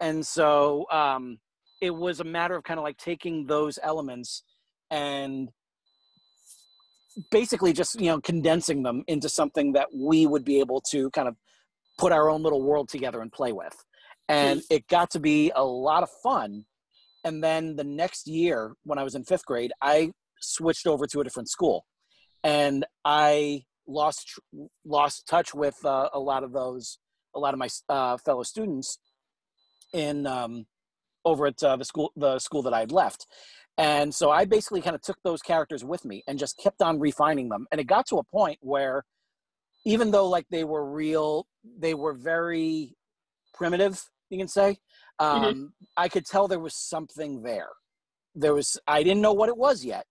And 0.00 0.26
so 0.26 0.86
um, 0.90 1.38
it 1.80 1.94
was 1.94 2.20
a 2.20 2.24
matter 2.24 2.56
of 2.56 2.64
kind 2.64 2.78
of 2.78 2.84
like 2.84 2.96
taking 2.96 3.46
those 3.46 3.78
elements 3.82 4.42
and 4.90 5.50
basically 7.30 7.72
just 7.72 8.00
you 8.00 8.06
know 8.06 8.20
condensing 8.20 8.82
them 8.82 9.02
into 9.08 9.28
something 9.28 9.72
that 9.72 9.88
we 9.94 10.26
would 10.26 10.44
be 10.44 10.60
able 10.60 10.80
to 10.80 11.10
kind 11.10 11.28
of 11.28 11.36
put 11.98 12.12
our 12.12 12.30
own 12.30 12.42
little 12.42 12.62
world 12.62 12.88
together 12.88 13.20
and 13.20 13.32
play 13.32 13.52
with 13.52 13.74
and 14.28 14.62
it 14.70 14.86
got 14.86 15.10
to 15.10 15.18
be 15.18 15.50
a 15.56 15.64
lot 15.64 16.02
of 16.02 16.08
fun 16.22 16.64
and 17.24 17.42
then 17.42 17.74
the 17.76 17.84
next 17.84 18.28
year 18.28 18.74
when 18.84 18.98
i 18.98 19.02
was 19.02 19.14
in 19.14 19.24
fifth 19.24 19.44
grade 19.44 19.72
i 19.82 20.10
switched 20.40 20.86
over 20.86 21.06
to 21.06 21.20
a 21.20 21.24
different 21.24 21.48
school 21.48 21.84
and 22.44 22.86
i 23.04 23.62
lost 23.90 24.38
lost 24.84 25.26
touch 25.26 25.54
with 25.54 25.76
uh, 25.84 26.08
a 26.12 26.18
lot 26.18 26.44
of 26.44 26.52
those 26.52 26.98
a 27.34 27.38
lot 27.38 27.54
of 27.54 27.58
my 27.58 27.68
uh, 27.88 28.16
fellow 28.18 28.42
students 28.42 28.98
in 29.92 30.26
um, 30.26 30.66
over 31.24 31.46
at 31.46 31.62
uh, 31.62 31.76
the 31.76 31.84
school 31.84 32.12
the 32.16 32.38
school 32.38 32.62
that 32.62 32.74
i 32.74 32.80
had 32.80 32.92
left 32.92 33.26
and 33.78 34.14
so 34.14 34.30
i 34.30 34.44
basically 34.44 34.80
kind 34.80 34.96
of 34.96 35.02
took 35.02 35.18
those 35.24 35.42
characters 35.42 35.84
with 35.84 36.04
me 36.04 36.22
and 36.26 36.38
just 36.38 36.58
kept 36.58 36.80
on 36.82 36.98
refining 36.98 37.48
them 37.48 37.66
and 37.70 37.80
it 37.80 37.86
got 37.86 38.06
to 38.06 38.16
a 38.16 38.24
point 38.24 38.58
where 38.60 39.04
even 39.84 40.10
though 40.10 40.28
like 40.28 40.46
they 40.50 40.64
were 40.64 40.90
real 40.90 41.46
they 41.78 41.94
were 41.94 42.14
very 42.14 42.94
primitive 43.54 44.02
you 44.30 44.38
can 44.38 44.48
say. 44.48 44.78
Mm-hmm. 45.20 45.44
Um, 45.44 45.54
mm-hmm. 45.54 45.64
I 45.96 46.08
could 46.08 46.24
tell 46.24 46.48
there 46.48 46.58
was 46.58 46.74
something 46.74 47.42
there. 47.42 47.68
There 48.34 48.54
was, 48.54 48.78
I 48.86 49.02
didn't 49.02 49.20
know 49.20 49.32
what 49.32 49.48
it 49.48 49.56
was 49.56 49.84
yet, 49.84 50.06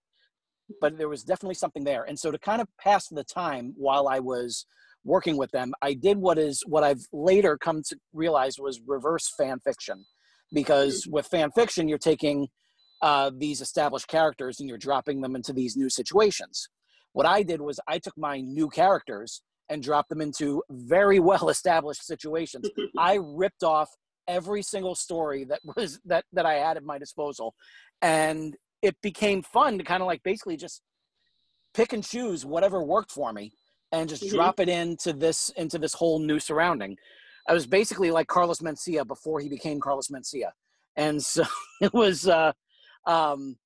but 0.81 0.97
there 0.97 1.09
was 1.09 1.23
definitely 1.23 1.55
something 1.55 1.83
there. 1.83 2.03
And 2.03 2.17
so 2.17 2.31
to 2.31 2.37
kind 2.37 2.61
of 2.61 2.67
pass 2.79 3.07
the 3.07 3.23
time 3.23 3.73
while 3.77 4.07
I 4.07 4.19
was 4.19 4.65
working 5.03 5.37
with 5.37 5.51
them, 5.51 5.73
I 5.81 5.93
did 5.93 6.17
what 6.17 6.37
is 6.37 6.63
what 6.65 6.83
I've 6.83 7.05
later 7.11 7.57
come 7.57 7.81
to 7.89 7.97
realize 8.13 8.59
was 8.59 8.81
reverse 8.85 9.31
fan 9.37 9.59
fiction, 9.59 10.05
because 10.53 11.07
with 11.09 11.27
fan 11.27 11.51
fiction, 11.51 11.87
you're 11.87 11.97
taking 11.97 12.47
uh, 13.01 13.31
these 13.35 13.61
established 13.61 14.07
characters 14.07 14.59
and 14.59 14.67
you're 14.67 14.77
dropping 14.77 15.21
them 15.21 15.35
into 15.35 15.53
these 15.53 15.77
new 15.77 15.89
situations. 15.89 16.67
What 17.13 17.25
I 17.25 17.43
did 17.43 17.61
was 17.61 17.79
I 17.87 17.99
took 17.99 18.17
my 18.17 18.41
new 18.41 18.69
characters 18.69 19.41
and 19.69 19.81
dropped 19.81 20.09
them 20.09 20.21
into 20.21 20.63
very 20.69 21.19
well 21.31 21.49
established 21.49 22.05
situations. 22.05 22.69
I 22.97 23.19
ripped 23.21 23.63
off 23.63 23.89
every 24.27 24.61
single 24.61 24.95
story 24.95 25.45
that 25.45 25.59
was 25.75 25.99
that 26.05 26.25
that 26.33 26.45
I 26.45 26.55
had 26.55 26.77
at 26.77 26.83
my 26.83 26.97
disposal, 26.97 27.55
and 28.01 28.55
it 28.81 28.95
became 29.01 29.41
fun 29.41 29.77
to 29.77 29.83
kind 29.83 30.01
of 30.01 30.07
like 30.07 30.23
basically 30.23 30.57
just 30.57 30.81
pick 31.73 31.93
and 31.93 32.03
choose 32.03 32.45
whatever 32.45 32.83
worked 32.83 33.11
for 33.11 33.31
me 33.33 33.51
and 33.91 34.09
just 34.09 34.23
mm-hmm. 34.23 34.35
drop 34.35 34.59
it 34.59 34.69
into 34.69 35.13
this 35.13 35.49
into 35.57 35.77
this 35.77 35.93
whole 35.93 36.19
new 36.19 36.39
surrounding. 36.39 36.97
I 37.47 37.53
was 37.53 37.65
basically 37.65 38.11
like 38.11 38.27
Carlos 38.27 38.59
Mencia 38.59 39.07
before 39.07 39.39
he 39.39 39.49
became 39.49 39.79
Carlos 39.79 40.07
Mencia, 40.07 40.51
and 40.95 41.23
so 41.33 41.43
it 41.81 41.93
was 41.93 42.27
uh, 42.27 42.53
um, 43.05 43.57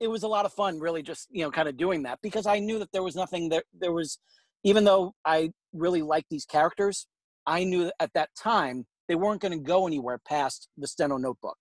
it 0.00 0.08
was 0.08 0.22
a 0.22 0.28
lot 0.28 0.44
of 0.44 0.52
fun, 0.52 0.78
really, 0.78 1.02
just 1.02 1.28
you 1.30 1.44
know, 1.44 1.50
kind 1.50 1.68
of 1.68 1.76
doing 1.76 2.02
that 2.04 2.18
because 2.22 2.46
I 2.46 2.58
knew 2.58 2.78
that 2.78 2.92
there 2.92 3.02
was 3.02 3.16
nothing 3.16 3.48
there. 3.48 3.64
There 3.78 3.92
was, 3.92 4.18
even 4.64 4.84
though 4.84 5.14
I 5.24 5.50
really 5.72 6.02
liked 6.02 6.28
these 6.30 6.44
characters, 6.44 7.06
I 7.46 7.64
knew 7.64 7.90
at 8.00 8.12
that 8.14 8.30
time 8.40 8.86
they 9.08 9.14
weren't 9.14 9.40
going 9.40 9.52
to 9.52 9.64
go 9.64 9.86
anywhere 9.86 10.20
past 10.26 10.68
the 10.76 10.86
steno 10.86 11.16
notebook 11.16 11.56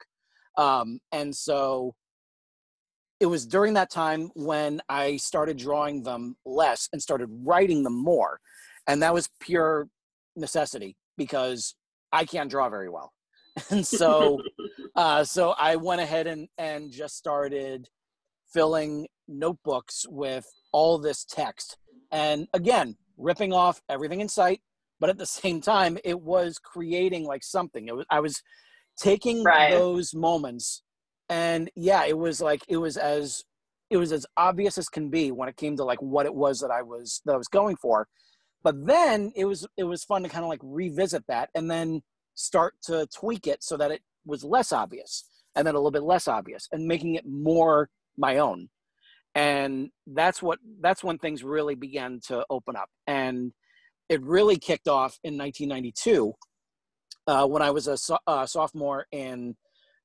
um, 0.58 1.00
and 1.12 1.34
so 1.36 1.94
it 3.20 3.26
was 3.26 3.46
during 3.46 3.74
that 3.74 3.90
time 3.90 4.30
when 4.36 4.82
i 4.90 5.18
started 5.18 5.58
drawing 5.58 6.04
them 6.04 6.36
less 6.46 6.90
and 6.94 7.02
started 7.02 7.30
writing 7.44 7.84
them 7.84 7.96
more 7.96 8.40
and 8.88 9.02
that 9.02 9.14
was 9.14 9.30
pure 9.40 9.88
necessity 10.36 10.96
because 11.18 11.76
i 12.12 12.24
can't 12.24 12.50
draw 12.50 12.70
very 12.70 12.90
well 12.90 13.14
and 13.70 13.86
so 13.86 14.40
uh, 14.96 15.24
so 15.24 15.52
i 15.58 15.76
went 15.76 16.02
ahead 16.02 16.28
and 16.28 16.48
and 16.58 16.92
just 16.92 17.18
started 17.18 17.88
filling 18.52 19.08
notebooks 19.28 20.06
with 20.10 20.46
all 20.72 20.98
this 20.98 21.26
text 21.26 21.78
and 22.12 22.48
again 22.54 22.96
ripping 23.18 23.52
off 23.52 23.82
everything 23.90 24.22
in 24.22 24.30
sight 24.30 24.62
but 25.00 25.10
at 25.10 25.18
the 25.18 25.26
same 25.42 25.60
time 25.62 25.98
it 26.04 26.20
was 26.20 26.58
creating 26.58 27.26
like 27.26 27.44
something 27.44 27.88
it 27.88 27.96
was 27.96 28.06
i 28.10 28.20
was 28.20 28.42
taking 28.98 29.44
right. 29.44 29.72
those 29.72 30.16
moments 30.16 30.82
and 31.30 31.70
yeah 31.76 32.06
it 32.06 32.18
was 32.18 32.42
like 32.42 32.62
it 32.68 32.78
was 32.78 32.98
as 32.98 33.44
it 33.90 33.98
was 33.98 34.12
as 34.12 34.26
obvious 34.36 34.78
as 34.78 34.90
can 34.90 35.10
be 35.10 35.32
when 35.32 35.48
it 35.48 35.56
came 35.56 35.76
to 35.78 35.84
like 35.84 36.02
what 36.02 36.26
it 36.26 36.34
was 36.34 36.60
that 36.60 36.72
i 36.72 36.82
was 36.82 37.22
that 37.26 37.34
i 37.34 37.38
was 37.38 37.48
going 37.48 37.76
for. 37.76 38.08
But 38.64 38.86
then 38.86 39.32
it 39.36 39.46
was 39.46 39.66
it 39.78 39.86
was 39.86 40.04
fun 40.04 40.24
to 40.24 40.30
kind 40.30 40.44
of 40.44 40.50
like 40.50 40.60
revisit 40.62 41.24
that 41.28 41.50
and 41.56 41.70
then 41.70 42.02
start 42.36 42.76
to 42.84 43.08
tweak 43.16 43.48
it 43.48 43.64
so 43.64 43.78
that 43.78 43.92
it 43.92 44.02
was 44.26 44.44
less 44.44 44.72
obvious 44.72 45.24
and 45.56 45.66
then 45.66 45.74
a 45.74 45.78
little 45.78 45.92
bit 45.92 46.04
less 46.04 46.28
obvious 46.28 46.68
and 46.72 46.86
making 46.86 47.16
it 47.16 47.26
more 47.26 47.90
my 48.18 48.38
own. 48.38 48.68
And 49.36 49.90
that's 50.06 50.42
what 50.42 50.60
that's 50.82 51.04
when 51.04 51.18
things 51.18 51.44
really 51.44 51.76
began 51.76 52.20
to 52.28 52.46
open 52.50 52.76
up. 52.76 52.90
And 53.06 53.54
it 54.10 54.22
really 54.22 54.58
kicked 54.58 54.88
off 54.88 55.18
in 55.24 55.38
1992 55.38 56.34
uh, 57.28 57.48
when 57.48 57.62
I 57.62 57.72
was 57.72 57.88
a 57.88 57.98
so- 57.98 58.20
uh, 58.26 58.46
sophomore 58.46 59.06
in 59.12 59.56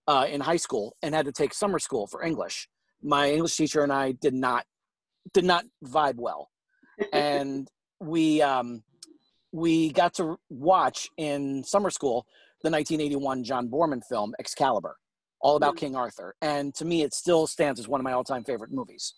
uh, 0.07 0.27
in 0.29 0.41
high 0.41 0.57
school 0.57 0.97
and 1.03 1.15
had 1.15 1.27
to 1.27 1.33
take 1.33 1.55
summer 1.55 1.79
school 1.79 2.07
for 2.07 2.23
English. 2.23 2.69
My 3.03 3.31
English 3.31 3.57
teacher 3.57 3.83
and 3.83 3.93
I 3.93 4.13
did 4.13 4.35
not 4.35 4.65
did 5.33 5.45
not 5.45 5.65
vibe 5.85 6.17
well, 6.17 6.49
and 7.13 7.69
we 8.01 8.43
um, 8.43 8.83
we 9.53 9.91
got 9.93 10.15
to 10.15 10.37
watch 10.51 11.09
in 11.17 11.65
summer 11.65 11.91
school 11.91 12.27
the 12.63 12.71
1981 12.71 13.45
John 13.45 13.69
Boorman 13.69 14.03
film 14.09 14.35
Excalibur, 14.39 14.97
all 15.41 15.57
about 15.57 15.75
mm-hmm. 15.77 15.87
King 15.87 15.97
Arthur, 15.97 16.35
and 16.41 16.75
to 16.77 16.85
me 16.85 17.03
it 17.03 17.15
still 17.15 17.47
stands 17.47 17.81
as 17.81 17.89
one 17.89 18.01
of 18.01 18.05
my 18.05 18.13
all 18.13 18.25
time 18.25 18.45
favorite 18.45 18.73
movies 18.73 19.15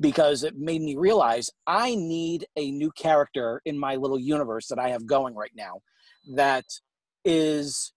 because 0.00 0.44
it 0.44 0.56
made 0.56 0.80
me 0.80 0.96
realize 0.96 1.50
I 1.66 1.94
need 1.94 2.46
a 2.56 2.70
new 2.70 2.90
character 2.92 3.60
in 3.64 3.78
my 3.78 3.96
little 3.96 4.18
universe 4.18 4.68
that 4.68 4.78
I 4.78 4.90
have 4.90 5.06
going 5.06 5.34
right 5.34 5.50
now 5.56 5.80
that 6.34 6.64
is 7.24 7.92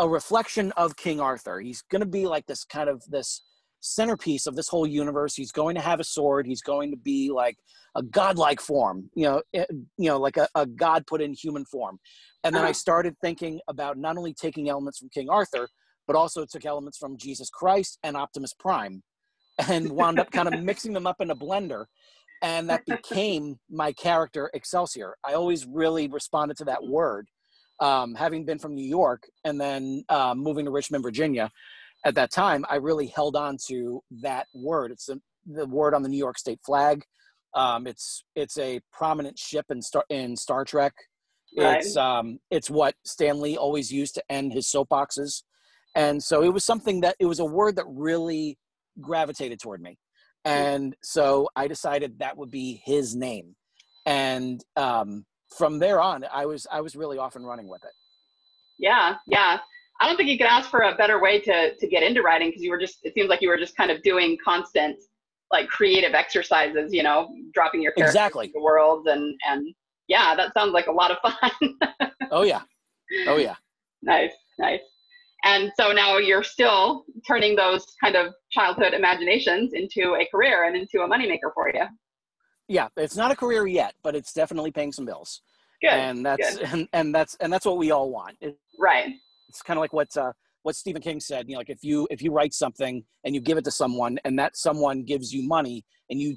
a 0.00 0.08
reflection 0.08 0.72
of 0.72 0.96
King 0.96 1.20
Arthur. 1.20 1.60
He's 1.60 1.82
going 1.82 2.00
to 2.00 2.06
be 2.06 2.26
like 2.26 2.46
this 2.46 2.64
kind 2.64 2.88
of 2.88 3.04
this 3.08 3.42
centerpiece 3.80 4.46
of 4.46 4.56
this 4.56 4.68
whole 4.68 4.86
universe. 4.86 5.34
He's 5.34 5.52
going 5.52 5.74
to 5.74 5.80
have 5.80 6.00
a 6.00 6.04
sword. 6.04 6.46
He's 6.46 6.62
going 6.62 6.90
to 6.90 6.96
be 6.96 7.30
like 7.30 7.56
a 7.94 8.02
godlike 8.02 8.60
form, 8.60 9.10
you 9.14 9.24
know, 9.24 9.42
eh, 9.52 9.66
you 9.98 10.08
know, 10.08 10.18
like 10.18 10.38
a, 10.38 10.48
a 10.54 10.64
god 10.64 11.06
put 11.06 11.20
in 11.20 11.34
human 11.34 11.66
form. 11.66 11.98
And 12.44 12.54
then 12.54 12.62
I 12.62 12.66
uh-huh. 12.66 12.74
started 12.74 13.14
thinking 13.20 13.60
about 13.68 13.98
not 13.98 14.16
only 14.16 14.32
taking 14.32 14.70
elements 14.70 14.98
from 14.98 15.10
King 15.10 15.28
Arthur, 15.28 15.68
but 16.06 16.16
also 16.16 16.46
took 16.46 16.64
elements 16.64 16.96
from 16.96 17.18
Jesus 17.18 17.50
Christ 17.50 17.98
and 18.02 18.16
Optimus 18.16 18.54
Prime 18.54 19.02
and 19.68 19.90
wound 19.92 20.18
up 20.18 20.30
kind 20.30 20.52
of 20.52 20.62
mixing 20.62 20.94
them 20.94 21.06
up 21.06 21.20
in 21.20 21.30
a 21.30 21.36
blender 21.36 21.84
and 22.42 22.70
that 22.70 22.86
became 22.86 23.58
my 23.70 23.92
character 23.92 24.50
excelsior 24.54 25.14
i 25.24 25.34
always 25.34 25.66
really 25.66 26.08
responded 26.08 26.56
to 26.56 26.64
that 26.64 26.82
word 26.82 27.28
um, 27.80 28.14
having 28.14 28.44
been 28.44 28.58
from 28.58 28.74
new 28.74 28.86
york 28.86 29.22
and 29.44 29.60
then 29.60 30.04
uh, 30.08 30.34
moving 30.34 30.64
to 30.64 30.70
richmond 30.70 31.02
virginia 31.02 31.50
at 32.04 32.14
that 32.14 32.30
time 32.30 32.64
i 32.68 32.76
really 32.76 33.06
held 33.06 33.36
on 33.36 33.56
to 33.68 34.00
that 34.10 34.46
word 34.54 34.90
it's 34.90 35.08
a, 35.08 35.18
the 35.46 35.66
word 35.66 35.94
on 35.94 36.02
the 36.02 36.08
new 36.08 36.18
york 36.18 36.38
state 36.38 36.60
flag 36.64 37.02
um, 37.54 37.86
it's 37.86 38.24
it's 38.36 38.58
a 38.58 38.80
prominent 38.92 39.38
ship 39.38 39.66
in 39.70 39.82
star 39.82 40.04
in 40.08 40.36
star 40.36 40.64
trek 40.64 40.94
it's 41.52 41.96
right. 41.96 42.18
um, 42.18 42.38
it's 42.52 42.70
what 42.70 42.94
Stan 43.04 43.40
Lee 43.40 43.56
always 43.56 43.90
used 43.90 44.14
to 44.14 44.22
end 44.30 44.52
his 44.52 44.70
soapboxes 44.70 45.42
and 45.94 46.22
so 46.22 46.42
it 46.42 46.52
was 46.52 46.64
something 46.64 47.00
that 47.00 47.16
it 47.18 47.26
was 47.26 47.40
a 47.40 47.44
word 47.44 47.76
that 47.76 47.86
really 47.88 48.58
gravitated 49.00 49.60
toward 49.60 49.82
me. 49.82 49.98
And 50.44 50.94
so 51.02 51.48
I 51.54 51.68
decided 51.68 52.18
that 52.18 52.36
would 52.36 52.50
be 52.50 52.80
his 52.84 53.14
name. 53.14 53.56
And 54.06 54.64
um, 54.76 55.24
from 55.56 55.78
there 55.78 56.00
on, 56.00 56.24
I 56.32 56.46
was 56.46 56.66
I 56.70 56.80
was 56.80 56.96
really 56.96 57.18
off 57.18 57.36
and 57.36 57.46
running 57.46 57.68
with 57.68 57.84
it. 57.84 57.92
Yeah, 58.78 59.16
yeah. 59.26 59.58
I 60.00 60.06
don't 60.06 60.16
think 60.16 60.30
you 60.30 60.38
could 60.38 60.46
ask 60.46 60.70
for 60.70 60.80
a 60.80 60.94
better 60.94 61.20
way 61.20 61.40
to 61.40 61.74
to 61.74 61.86
get 61.86 62.02
into 62.02 62.22
writing 62.22 62.48
because 62.48 62.62
you 62.62 62.70
were 62.70 62.78
just 62.78 62.98
it 63.02 63.14
seems 63.14 63.28
like 63.28 63.42
you 63.42 63.48
were 63.48 63.58
just 63.58 63.76
kind 63.76 63.90
of 63.90 64.02
doing 64.02 64.36
constant 64.42 64.98
like 65.52 65.68
creative 65.68 66.14
exercises, 66.14 66.92
you 66.92 67.02
know, 67.02 67.28
dropping 67.52 67.82
your 67.82 67.92
characters 67.92 68.14
exactly. 68.14 68.46
into 68.46 68.58
the 68.58 68.62
world 68.62 69.06
and 69.08 69.38
and 69.48 69.74
yeah, 70.08 70.34
that 70.34 70.52
sounds 70.54 70.72
like 70.72 70.86
a 70.86 70.92
lot 70.92 71.10
of 71.10 71.18
fun. 71.18 72.10
oh 72.30 72.42
yeah. 72.42 72.62
Oh 73.26 73.36
yeah. 73.36 73.56
Nice, 74.02 74.32
nice. 74.58 74.80
And 75.44 75.72
so 75.78 75.92
now 75.92 76.18
you're 76.18 76.42
still 76.42 77.04
turning 77.26 77.56
those 77.56 77.86
kind 78.02 78.16
of 78.16 78.34
childhood 78.50 78.92
imaginations 78.92 79.72
into 79.72 80.16
a 80.16 80.26
career 80.30 80.64
and 80.64 80.76
into 80.76 81.00
a 81.02 81.08
moneymaker 81.08 81.52
for 81.54 81.70
you. 81.72 81.84
Yeah, 82.70 82.86
it's 82.96 83.16
not 83.16 83.32
a 83.32 83.36
career 83.36 83.66
yet, 83.66 83.94
but 84.00 84.14
it's 84.14 84.32
definitely 84.32 84.70
paying 84.70 84.92
some 84.92 85.04
bills. 85.04 85.42
Good. 85.82 85.90
And 85.90 86.24
that's 86.24 86.56
good. 86.56 86.68
And, 86.72 86.88
and 86.92 87.12
that's 87.12 87.34
and 87.40 87.52
that's 87.52 87.66
what 87.66 87.78
we 87.78 87.90
all 87.90 88.10
want. 88.12 88.36
It, 88.40 88.56
right. 88.78 89.12
It's 89.48 89.60
kind 89.60 89.76
of 89.76 89.80
like 89.80 89.92
what 89.92 90.16
uh, 90.16 90.32
what 90.62 90.76
Stephen 90.76 91.02
King 91.02 91.18
said. 91.18 91.48
You 91.48 91.54
know, 91.54 91.58
like 91.58 91.68
if 91.68 91.82
you 91.82 92.06
if 92.12 92.22
you 92.22 92.30
write 92.32 92.54
something 92.54 93.02
and 93.24 93.34
you 93.34 93.40
give 93.40 93.58
it 93.58 93.64
to 93.64 93.72
someone, 93.72 94.20
and 94.24 94.38
that 94.38 94.56
someone 94.56 95.02
gives 95.02 95.32
you 95.32 95.42
money, 95.48 95.84
and 96.10 96.20
you 96.20 96.36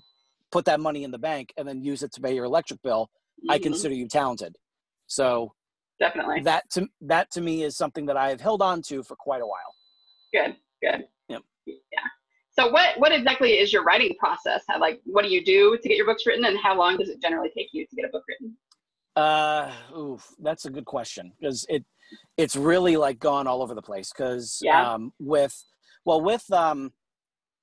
put 0.52 0.66
that 0.66 0.80
money 0.80 1.04
in 1.04 1.12
the 1.12 1.20
bank 1.20 1.54
and 1.56 1.68
then 1.68 1.84
use 1.84 2.02
it 2.02 2.12
to 2.14 2.22
pay 2.22 2.34
your 2.34 2.46
electric 2.46 2.82
bill, 2.82 3.12
I 3.48 3.60
Mhm. 3.60 3.64
consider 3.64 3.94
you 3.94 4.08
talented. 4.08 4.56
So 5.06 5.54
definitely 6.00 6.42
that 6.42 6.68
to 6.72 6.88
that 7.02 7.30
to 7.34 7.42
me 7.42 7.62
is 7.62 7.78
something 7.78 8.08
that 8.08 8.18
I've 8.18 8.42
held 8.42 8.64
on 8.64 8.82
to 8.88 9.04
for 9.04 9.16
quite 9.16 9.44
a 9.44 9.48
while. 9.48 9.76
good. 10.34 10.56
Good. 10.82 11.08
Yep. 11.30 11.44
Yeah. 11.68 12.08
So 12.54 12.70
what 12.70 13.00
what 13.00 13.12
exactly 13.12 13.54
is 13.54 13.74
your 13.74 13.84
writing 13.84 14.16
process? 14.20 14.64
How, 14.68 14.80
like 14.80 15.02
what 15.06 15.24
do 15.24 15.30
you 15.30 15.44
do 15.44 15.78
to 15.82 15.88
get 15.88 15.98
your 15.98 16.06
books 16.06 16.26
written, 16.26 16.46
and 16.46 16.58
how 16.58 16.78
long 16.78 16.98
does 16.98 17.10
it 17.10 17.22
generally 17.22 17.50
take 17.56 17.70
you 17.74 17.86
to 17.88 17.96
get 17.96 18.06
a 18.06 18.10
book 18.10 18.24
written? 18.28 18.56
Uh, 19.16 19.72
oof, 19.96 20.28
that's 20.40 20.66
a 20.66 20.70
good 20.70 20.86
question 20.86 21.32
because 21.40 21.66
it 21.70 21.84
it's 22.38 22.56
really 22.56 22.98
like 22.98 23.20
gone 23.20 23.48
all 23.48 23.62
over 23.62 23.74
the 23.74 23.82
place. 23.82 24.12
Because 24.12 24.60
Yeah. 24.62 24.94
um, 24.94 25.14
with 25.20 25.64
well, 26.06 26.22
with 26.22 26.52
um, 26.52 26.94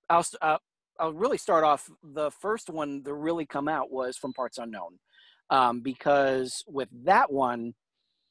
I'll 0.08 0.24
uh, 0.42 0.58
I'll 0.98 1.12
really 1.12 1.38
start 1.38 1.64
off. 1.64 1.88
The 2.02 2.30
first 2.30 2.68
one 2.68 3.02
to 3.04 3.14
really 3.14 3.46
come 3.46 3.68
out 3.68 3.90
was 3.90 4.16
from 4.16 4.32
Parts 4.32 4.58
Unknown, 4.58 4.98
um, 5.50 5.80
because 5.82 6.64
with 6.66 6.88
that 7.04 7.32
one, 7.32 7.74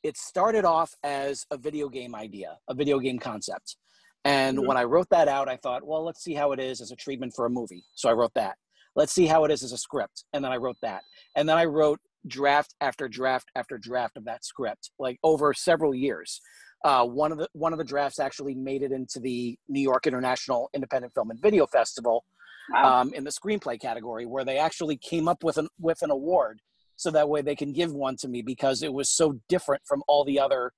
it 0.04 0.18
started 0.18 0.66
off 0.66 0.94
as 1.04 1.46
a 1.52 1.58
video 1.58 1.88
game 1.90 2.16
idea, 2.16 2.58
a 2.68 2.74
video 2.74 3.00
game 3.00 3.20
concept. 3.20 3.78
And 4.26 4.58
Mhm. 4.60 4.66
when 4.66 4.78
I 4.78 4.84
wrote 4.84 5.10
that 5.10 5.28
out, 5.28 5.48
I 5.48 5.58
thought, 5.58 5.84
well, 5.84 6.04
let's 6.04 6.22
see 6.24 6.34
how 6.34 6.52
it 6.52 6.60
is 6.60 6.82
as 6.82 6.92
a 6.92 6.96
treatment 6.96 7.34
for 7.36 7.46
a 7.46 7.50
movie. 7.50 7.84
So 7.96 8.10
I 8.10 8.14
wrote 8.14 8.34
that. 8.36 8.58
Let's 8.96 9.14
see 9.14 9.28
how 9.28 9.46
it 9.46 9.52
is 9.52 9.64
as 9.64 9.72
a 9.72 9.78
script. 9.78 10.26
And 10.34 10.44
then 10.44 10.52
I 10.52 10.58
wrote 10.58 10.78
that. 10.82 11.04
And 11.36 11.48
then 11.48 11.58
I 11.58 11.66
wrote 11.66 12.00
draft 12.28 12.76
after 12.82 13.08
draft 13.08 13.50
after 13.56 13.78
draft 13.78 14.18
of 14.18 14.26
that 14.26 14.44
script, 14.44 14.92
like 15.00 15.18
over 15.24 15.54
several 15.54 15.96
years. 15.96 16.42
Uh, 16.84 17.06
one 17.06 17.32
of 17.32 17.38
the 17.38 17.48
one 17.54 17.74
of 17.74 17.80
the 17.80 17.86
drafts 17.86 18.20
actually 18.20 18.56
made 18.56 18.82
it 18.84 18.92
into 18.92 19.20
the 19.20 19.58
New 19.68 19.82
York 19.82 20.08
International 20.08 20.70
Independent 20.74 21.14
Film 21.14 21.30
and 21.30 21.42
Video 21.42 21.66
Festival 21.68 22.24
Wow. 22.72 23.02
um, 23.02 23.14
in 23.14 23.24
the 23.24 23.32
screenplay 23.32 23.80
category, 23.80 24.26
where 24.26 24.46
they 24.46 24.58
actually 24.58 24.96
came 24.98 25.28
up 25.28 25.44
with 25.44 25.58
an 25.58 25.68
with 25.80 26.02
an 26.04 26.12
award, 26.12 26.62
so 26.96 27.10
that 27.12 27.28
way 27.28 27.42
they 27.42 27.56
can 27.56 27.74
give 27.74 27.94
one 27.94 28.16
to 28.18 28.28
me 28.28 28.42
because 28.42 28.82
it 28.84 28.94
was 28.94 29.10
so 29.10 29.40
different 29.50 29.82
from 29.86 30.04
all 30.08 30.24
the 30.24 30.40
other 30.40 30.72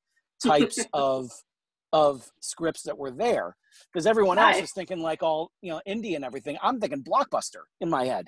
types 0.44 0.80
of 0.94 1.30
of 1.94 2.30
scripts 2.40 2.84
that 2.84 2.98
were 2.98 3.12
there. 3.12 3.56
Because 3.92 4.06
everyone 4.06 4.38
else 4.38 4.58
is 4.58 4.72
thinking 4.74 5.00
like 5.02 5.24
all 5.24 5.52
you 5.62 5.72
know 5.72 5.82
indie 5.88 6.16
and 6.16 6.26
everything. 6.26 6.58
I'm 6.62 6.80
thinking 6.80 7.04
blockbuster 7.04 7.64
in 7.80 7.90
my 7.90 8.06
head, 8.06 8.28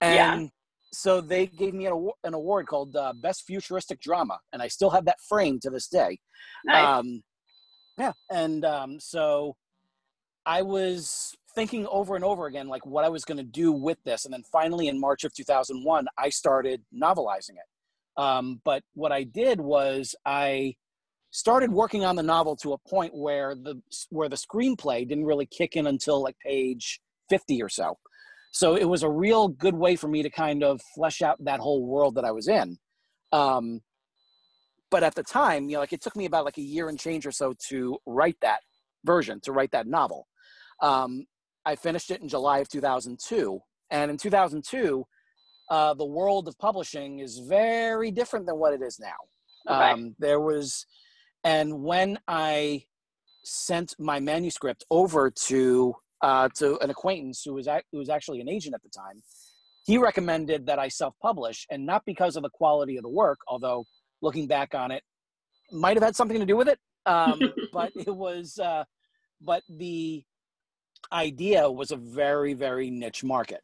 Yeah. 0.00 0.46
so 0.92 1.20
they 1.20 1.46
gave 1.46 1.72
me 1.74 1.86
an, 1.86 1.92
award, 1.92 2.14
an 2.24 2.34
award 2.34 2.66
called 2.66 2.94
uh, 2.96 3.12
Best 3.22 3.44
Futuristic 3.46 4.00
Drama, 4.00 4.38
and 4.52 4.60
I 4.60 4.68
still 4.68 4.90
have 4.90 5.04
that 5.06 5.20
frame 5.28 5.58
to 5.60 5.70
this 5.70 5.88
day. 5.88 6.18
nice. 6.64 6.98
Um, 6.98 7.22
yeah, 7.98 8.12
and 8.30 8.64
um, 8.64 8.98
so 9.00 9.54
I 10.46 10.62
was 10.62 11.34
thinking 11.54 11.86
over 11.86 12.16
and 12.16 12.24
over 12.24 12.46
again, 12.46 12.66
like 12.68 12.84
what 12.86 13.04
I 13.04 13.08
was 13.08 13.24
going 13.24 13.38
to 13.38 13.44
do 13.44 13.70
with 13.72 13.98
this, 14.04 14.24
and 14.24 14.32
then 14.34 14.42
finally 14.50 14.88
in 14.88 14.98
March 14.98 15.24
of 15.24 15.32
2001, 15.34 16.06
I 16.18 16.28
started 16.30 16.82
novelizing 16.94 17.50
it. 17.50 18.20
Um, 18.20 18.60
but 18.64 18.82
what 18.94 19.12
I 19.12 19.22
did 19.24 19.60
was 19.60 20.14
I 20.26 20.74
started 21.32 21.72
working 21.72 22.04
on 22.04 22.14
the 22.14 22.22
novel 22.22 22.54
to 22.56 22.74
a 22.74 22.78
point 22.78 23.12
where 23.14 23.54
the 23.54 23.80
where 24.10 24.28
the 24.28 24.36
screenplay 24.36 25.06
didn't 25.06 25.24
really 25.24 25.46
kick 25.46 25.76
in 25.76 25.88
until 25.88 26.22
like 26.22 26.36
page 26.38 27.00
50 27.28 27.62
or 27.62 27.68
so. 27.68 27.98
So 28.52 28.76
it 28.76 28.84
was 28.84 29.02
a 29.02 29.10
real 29.10 29.48
good 29.48 29.74
way 29.74 29.96
for 29.96 30.08
me 30.08 30.22
to 30.22 30.30
kind 30.30 30.62
of 30.62 30.80
flesh 30.94 31.22
out 31.22 31.42
that 31.44 31.58
whole 31.58 31.86
world 31.86 32.14
that 32.16 32.24
I 32.24 32.30
was 32.30 32.48
in. 32.48 32.78
Um, 33.32 33.80
but 34.90 35.02
at 35.02 35.14
the 35.14 35.22
time, 35.22 35.70
you 35.70 35.74
know, 35.74 35.80
like 35.80 35.94
it 35.94 36.02
took 36.02 36.14
me 36.14 36.26
about 36.26 36.44
like 36.44 36.58
a 36.58 36.62
year 36.62 36.90
and 36.90 36.98
change 36.98 37.26
or 37.26 37.32
so 37.32 37.54
to 37.68 37.96
write 38.06 38.36
that 38.42 38.60
version, 39.04 39.40
to 39.44 39.52
write 39.52 39.70
that 39.72 39.86
novel. 39.86 40.28
Um, 40.82 41.24
I 41.64 41.76
finished 41.76 42.10
it 42.10 42.20
in 42.20 42.28
July 42.28 42.58
of 42.58 42.68
2002, 42.68 43.58
and 43.90 44.10
in 44.10 44.18
2002, 44.18 45.04
uh, 45.70 45.94
the 45.94 46.04
world 46.04 46.46
of 46.46 46.58
publishing 46.58 47.20
is 47.20 47.38
very 47.38 48.10
different 48.10 48.44
than 48.44 48.58
what 48.58 48.74
it 48.74 48.82
is 48.82 49.00
now. 49.00 49.16
Um, 49.94 50.14
there 50.18 50.40
was, 50.40 50.84
and 51.44 51.82
when 51.82 52.18
I 52.28 52.84
sent 53.44 53.94
my 53.98 54.20
manuscript 54.20 54.84
over 54.90 55.30
to 55.30 55.94
uh, 56.22 56.48
to 56.56 56.78
an 56.78 56.90
acquaintance 56.90 57.42
who 57.44 57.54
was 57.54 57.66
ac- 57.66 57.84
who 57.92 57.98
was 57.98 58.08
actually 58.08 58.40
an 58.40 58.48
agent 58.48 58.74
at 58.74 58.82
the 58.82 58.88
time, 58.88 59.22
he 59.84 59.98
recommended 59.98 60.66
that 60.66 60.78
I 60.78 60.88
self-publish, 60.88 61.66
and 61.70 61.84
not 61.84 62.04
because 62.06 62.36
of 62.36 62.42
the 62.42 62.50
quality 62.50 62.96
of 62.96 63.02
the 63.02 63.08
work, 63.10 63.38
although 63.48 63.84
looking 64.20 64.46
back 64.46 64.74
on 64.74 64.90
it, 64.90 65.02
might 65.72 65.96
have 65.96 66.04
had 66.04 66.16
something 66.16 66.38
to 66.38 66.46
do 66.46 66.56
with 66.56 66.68
it. 66.68 66.78
Um, 67.06 67.40
but 67.72 67.90
it 67.96 68.14
was, 68.14 68.58
uh, 68.58 68.84
but 69.40 69.62
the 69.68 70.22
idea 71.12 71.68
was 71.70 71.90
a 71.90 71.96
very 71.96 72.54
very 72.54 72.88
niche 72.90 73.24
market 73.24 73.60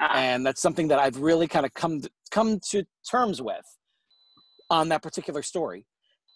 Ah, 0.00 0.14
and 0.14 0.46
that's 0.46 0.60
something 0.60 0.88
that 0.88 0.98
I've 0.98 1.18
really 1.18 1.48
kind 1.48 1.64
of 1.64 1.72
come 1.74 2.00
to, 2.02 2.10
come 2.30 2.60
to 2.70 2.84
terms 3.10 3.40
with 3.40 3.64
on 4.70 4.88
that 4.90 5.02
particular 5.02 5.42
story. 5.42 5.86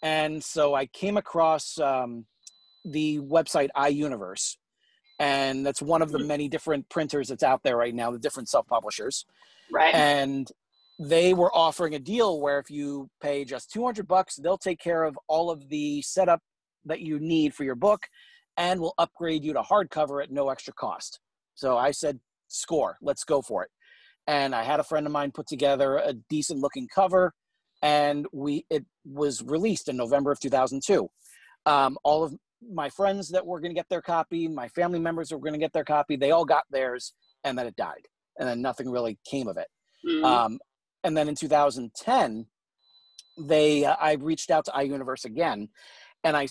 And 0.03 0.43
so 0.43 0.75
I 0.75 0.87
came 0.87 1.17
across 1.17 1.79
um, 1.79 2.27
the 2.85 3.19
website 3.21 3.69
iUniverse, 3.77 4.57
and 5.19 5.65
that's 5.65 5.83
one 5.83 6.03
of 6.03 6.13
the 6.13 6.19
Mhm. 6.19 6.27
many 6.27 6.49
different 6.49 6.89
printers 6.89 7.29
that's 7.29 7.43
out 7.43 7.63
there 7.63 7.77
right 7.77 7.95
now, 7.95 8.11
the 8.11 8.19
different 8.19 8.49
self-publishers. 8.49 9.27
right. 9.71 9.95
And 9.95 10.51
they 10.99 11.33
were 11.35 11.55
offering 11.55 11.95
a 11.95 11.99
deal 11.99 12.41
where 12.41 12.59
if 12.59 12.71
you 12.71 13.11
pay 13.23 13.45
just 13.45 13.71
200 13.71 14.07
bucks, 14.07 14.37
they'll 14.37 14.59
take 14.59 14.79
care 14.79 15.05
of 15.05 15.19
all 15.29 15.51
of 15.51 15.69
the 15.69 16.03
setup 16.03 16.43
that 16.85 17.01
you 17.01 17.19
need 17.19 17.55
for 17.55 17.65
your 17.65 17.75
book 17.75 18.09
and 18.57 18.81
will 18.81 18.95
upgrade 18.99 19.45
you 19.45 19.53
to 19.55 19.63
hardcover 19.63 20.23
at 20.23 20.31
no 20.31 20.49
extra 20.51 20.75
cost. 20.75 21.21
So 21.55 21.79
I 21.79 21.91
said, 21.93 22.21
score, 22.49 22.99
let's 23.01 23.25
go 23.25 23.41
for 23.41 23.63
it. 23.65 23.71
And 24.27 24.55
I 24.55 24.63
had 24.63 24.81
a 24.81 24.85
friend 24.85 25.07
of 25.07 25.13
mine 25.13 25.31
put 25.33 25.47
together 25.47 25.97
a 25.99 26.13
decent 26.29 26.61
looking 26.61 26.89
cover 26.89 27.33
and 27.83 28.27
we 28.33 28.67
it 28.71 28.85
was 29.05 29.43
released 29.43 29.89
in 29.89 29.97
November 29.97 30.31
of 30.33 30.41
2002. 30.41 31.09
Um, 31.67 31.99
all 32.05 32.23
of 32.25 32.35
my 32.73 32.91
friends 32.91 33.29
that 33.31 33.47
were 33.47 33.61
going 33.61 33.71
to 33.71 33.75
get 33.75 33.89
their 33.89 34.03
copy, 34.03 34.49
my 34.49 34.69
family 34.69 34.99
members 34.99 35.29
that 35.29 35.37
were 35.37 35.43
going 35.45 35.55
to 35.55 35.59
get 35.59 35.73
their 35.73 35.85
copy, 35.85 36.17
they 36.17 36.31
all 36.31 36.45
got 36.45 36.65
theirs 36.71 37.15
and 37.45 37.57
then 37.59 37.67
it 37.67 37.77
died. 37.77 38.07
And 38.39 38.49
then 38.49 38.61
nothing 38.63 38.91
really 38.91 39.19
came 39.25 39.49
of 39.49 39.57
it. 39.57 39.69
Mm, 40.07 40.25
Um, 40.25 40.59
and 41.05 41.17
then 41.17 41.29
in 41.29 41.35
2010, 41.35 42.47
they 43.39 43.85
uh, 43.85 43.97
I 44.01 44.15
reached 44.15 44.51
out 44.51 44.67
to 44.67 44.71
iUniverse 44.73 45.25
again, 45.25 45.69
and 46.25 46.37
I 46.37 46.49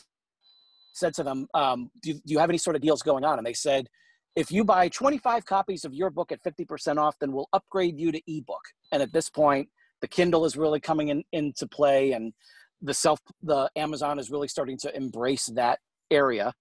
said 0.94 1.14
to 1.16 1.24
them, 1.24 1.48
um, 1.54 1.92
do, 2.02 2.14
"Do 2.14 2.22
you 2.26 2.40
have 2.40 2.50
any 2.50 2.58
sort 2.58 2.76
of 2.76 2.82
deals 2.82 3.02
going 3.02 3.24
on?" 3.24 3.38
And 3.38 3.46
they 3.46 3.54
said, 3.54 3.90
"If 4.36 4.52
you 4.52 4.64
buy 4.64 4.90
25 4.90 5.46
copies 5.46 5.86
of 5.86 5.94
your 5.94 6.10
book 6.10 6.32
at 6.32 6.42
50% 6.44 6.98
off, 6.98 7.16
then 7.20 7.32
we'll 7.32 7.50
upgrade 7.54 8.00
you 8.00 8.12
to 8.12 8.22
ebook." 8.28 8.62
And 8.92 9.04
at 9.04 9.14
this 9.14 9.30
point, 9.30 9.70
the 10.02 10.08
Kindle 10.08 10.46
is 10.46 10.58
really 10.58 10.80
coming 10.80 11.10
in, 11.10 11.24
into 11.32 11.68
play, 11.68 12.14
and 12.14 12.34
the 12.82 12.94
self 12.94 13.20
the 13.42 13.70
Amazon 13.76 14.20
is 14.20 14.32
really 14.32 14.48
starting 14.48 14.78
to 14.80 14.96
embrace 14.96 15.48
that 15.48 15.80
area. 16.12 16.54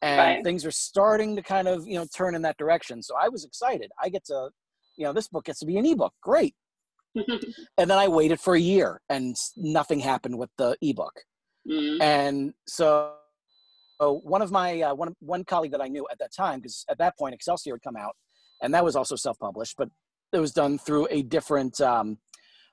And 0.00 0.18
Right. 0.18 0.44
things 0.44 0.64
are 0.64 0.70
starting 0.70 1.34
to 1.36 1.42
kind 1.42 1.66
of, 1.68 1.86
you 1.86 1.94
know, 1.94 2.06
turn 2.16 2.34
in 2.34 2.42
that 2.42 2.56
direction. 2.56 3.02
So 3.02 3.14
I 3.20 3.28
was 3.28 3.44
excited. 3.44 3.90
I 4.02 4.08
get 4.08 4.24
to, 4.26 4.50
you 4.96 5.04
know, 5.04 5.12
this 5.12 5.28
book 5.28 5.46
gets 5.46 5.58
to 5.60 5.66
be 5.66 5.76
an 5.76 5.84
ebook. 5.86 6.14
Great 6.22 6.54
and 7.78 7.90
then 7.90 7.98
I 7.98 8.08
waited 8.08 8.40
for 8.40 8.54
a 8.54 8.60
year 8.60 9.00
and 9.08 9.36
nothing 9.56 10.00
happened 10.00 10.38
with 10.38 10.50
the 10.58 10.76
ebook. 10.82 11.22
mm, 11.68 12.00
And 12.02 12.52
so, 12.66 13.14
so 14.00 14.20
one 14.24 14.42
of 14.42 14.50
my 14.50 14.80
uh, 14.82 14.94
one 14.94 15.14
one 15.20 15.44
colleague 15.44 15.72
that 15.72 15.80
I 15.80 15.88
knew 15.88 16.06
at 16.10 16.18
that 16.20 16.32
time, 16.32 16.60
because 16.60 16.84
at 16.88 16.98
that 16.98 17.18
point 17.18 17.34
Excelsior 17.34 17.74
had 17.74 17.82
come 17.82 17.96
out, 17.96 18.14
and 18.62 18.72
that 18.74 18.84
was 18.84 18.96
also 18.96 19.16
self-published, 19.16 19.74
but 19.76 19.88
it 20.32 20.38
was 20.38 20.52
done 20.52 20.78
through 20.78 21.08
a 21.10 21.22
different 21.22 21.80
um, 21.80 22.18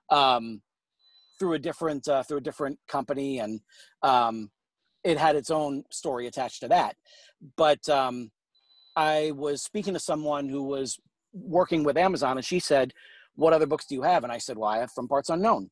um, 0.09 0.61
through 1.39 1.53
a 1.53 1.59
different 1.59 2.07
uh, 2.07 2.23
through 2.23 2.37
a 2.37 2.41
different 2.41 2.79
company, 2.87 3.39
and 3.39 3.59
um, 4.03 4.49
it 5.03 5.17
had 5.17 5.35
its 5.35 5.51
own 5.51 5.83
story 5.91 6.27
attached 6.27 6.61
to 6.61 6.67
that. 6.69 6.95
But 7.57 7.87
um, 7.89 8.31
I 8.95 9.31
was 9.35 9.63
speaking 9.63 9.93
to 9.93 9.99
someone 9.99 10.49
who 10.49 10.63
was 10.63 10.97
working 11.33 11.83
with 11.83 11.97
Amazon, 11.97 12.37
and 12.37 12.45
she 12.45 12.59
said, 12.59 12.93
"What 13.35 13.53
other 13.53 13.67
books 13.67 13.85
do 13.85 13.95
you 13.95 14.03
have?" 14.03 14.23
And 14.23 14.31
I 14.31 14.37
said, 14.37 14.57
"Well, 14.57 14.69
I 14.69 14.79
have 14.79 14.91
From 14.91 15.07
Parts 15.07 15.29
Unknown." 15.29 15.69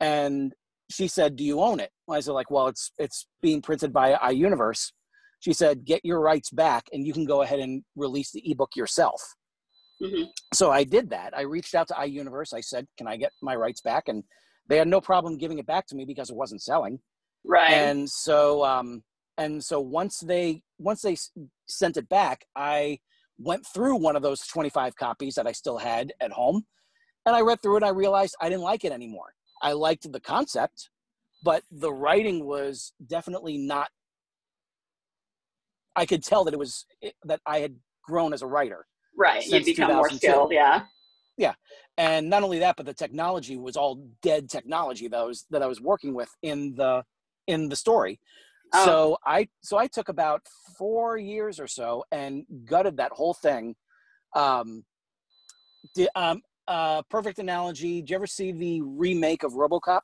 And 0.00 0.52
she 0.90 1.08
said, 1.08 1.36
"Do 1.36 1.44
you 1.44 1.60
own 1.60 1.80
it?" 1.80 1.90
I 2.10 2.20
said, 2.20 2.32
"Like, 2.32 2.50
well, 2.50 2.68
it's 2.68 2.92
it's 2.98 3.26
being 3.40 3.62
printed 3.62 3.92
by 3.92 4.14
iUniverse." 4.14 4.92
She 5.40 5.52
said, 5.52 5.84
"Get 5.84 6.04
your 6.04 6.20
rights 6.20 6.50
back, 6.50 6.84
and 6.92 7.06
you 7.06 7.12
can 7.12 7.24
go 7.24 7.42
ahead 7.42 7.60
and 7.60 7.84
release 7.94 8.32
the 8.32 8.42
ebook 8.50 8.76
yourself." 8.76 9.22
Mhm. 10.02 10.28
So 10.54 10.70
I 10.70 10.84
did 10.84 11.10
that. 11.10 11.36
I 11.36 11.42
reached 11.42 11.74
out 11.74 11.88
to 11.88 11.94
iUniverse. 11.94 12.52
I 12.54 12.60
said, 12.60 12.86
"Can 12.96 13.06
I 13.06 13.16
get 13.16 13.32
my 13.42 13.56
rights 13.56 13.80
back?" 13.80 14.08
And 14.08 14.24
they 14.68 14.76
had 14.76 14.88
no 14.88 15.00
problem 15.00 15.38
giving 15.38 15.58
it 15.58 15.66
back 15.66 15.86
to 15.88 15.96
me 15.96 16.04
because 16.04 16.30
it 16.30 16.36
wasn't 16.36 16.62
selling 16.62 17.00
Right. 17.44 17.70
and 17.72 18.08
so 18.10 18.64
um 18.64 19.02
and 19.38 19.62
so 19.62 19.80
once 19.80 20.18
they 20.20 20.62
once 20.78 21.02
they 21.02 21.16
sent 21.68 21.96
it 21.96 22.08
back 22.08 22.44
i 22.56 22.98
went 23.38 23.64
through 23.66 23.96
one 23.96 24.16
of 24.16 24.22
those 24.22 24.40
25 24.46 24.96
copies 24.96 25.34
that 25.36 25.46
i 25.46 25.52
still 25.52 25.78
had 25.78 26.12
at 26.20 26.32
home 26.32 26.64
and 27.24 27.36
i 27.36 27.40
read 27.40 27.62
through 27.62 27.76
it 27.76 27.82
i 27.84 27.88
realized 27.90 28.34
i 28.40 28.48
didn't 28.48 28.64
like 28.64 28.84
it 28.84 28.92
anymore 28.92 29.32
i 29.62 29.72
liked 29.72 30.10
the 30.10 30.20
concept 30.20 30.90
but 31.44 31.62
the 31.70 31.92
writing 31.92 32.44
was 32.44 32.92
definitely 33.06 33.58
not 33.58 33.88
i 35.94 36.04
could 36.04 36.22
tell 36.22 36.42
that 36.44 36.54
it 36.54 36.58
was 36.58 36.84
that 37.24 37.40
i 37.46 37.60
had 37.60 37.76
grown 38.02 38.32
as 38.32 38.42
a 38.42 38.46
writer 38.46 38.86
Right. 39.16 39.46
You 39.46 39.64
become 39.64 39.94
more 39.94 40.10
skilled. 40.10 40.52
Yeah. 40.52 40.82
Yeah. 41.38 41.54
And 41.98 42.28
not 42.28 42.42
only 42.42 42.58
that 42.58 42.76
but 42.76 42.86
the 42.86 42.94
technology 42.94 43.56
was 43.56 43.76
all 43.76 44.06
dead 44.22 44.50
technology 44.50 45.08
that 45.08 45.18
I 45.18 45.24
was 45.24 45.46
that 45.50 45.62
I 45.62 45.66
was 45.66 45.80
working 45.80 46.14
with 46.14 46.28
in 46.42 46.74
the 46.74 47.02
in 47.46 47.68
the 47.68 47.76
story 47.76 48.20
Oh. 48.74 48.84
so 48.84 49.16
I 49.24 49.48
so 49.62 49.78
I 49.78 49.86
took 49.86 50.08
about 50.08 50.42
4 50.76 51.18
years 51.18 51.60
or 51.60 51.68
so 51.68 52.04
and 52.10 52.44
gutted 52.64 52.96
that 52.96 53.12
whole 53.12 53.32
thing 53.34 53.76
um 54.34 54.84
the 55.94 56.10
um 56.16 56.42
uh 56.66 57.02
perfect 57.08 57.38
analogy 57.38 58.00
did 58.00 58.10
you 58.10 58.16
ever 58.16 58.26
see 58.26 58.50
the 58.50 58.82
remake 58.82 59.44
of 59.44 59.52
RoboCop 59.52 60.00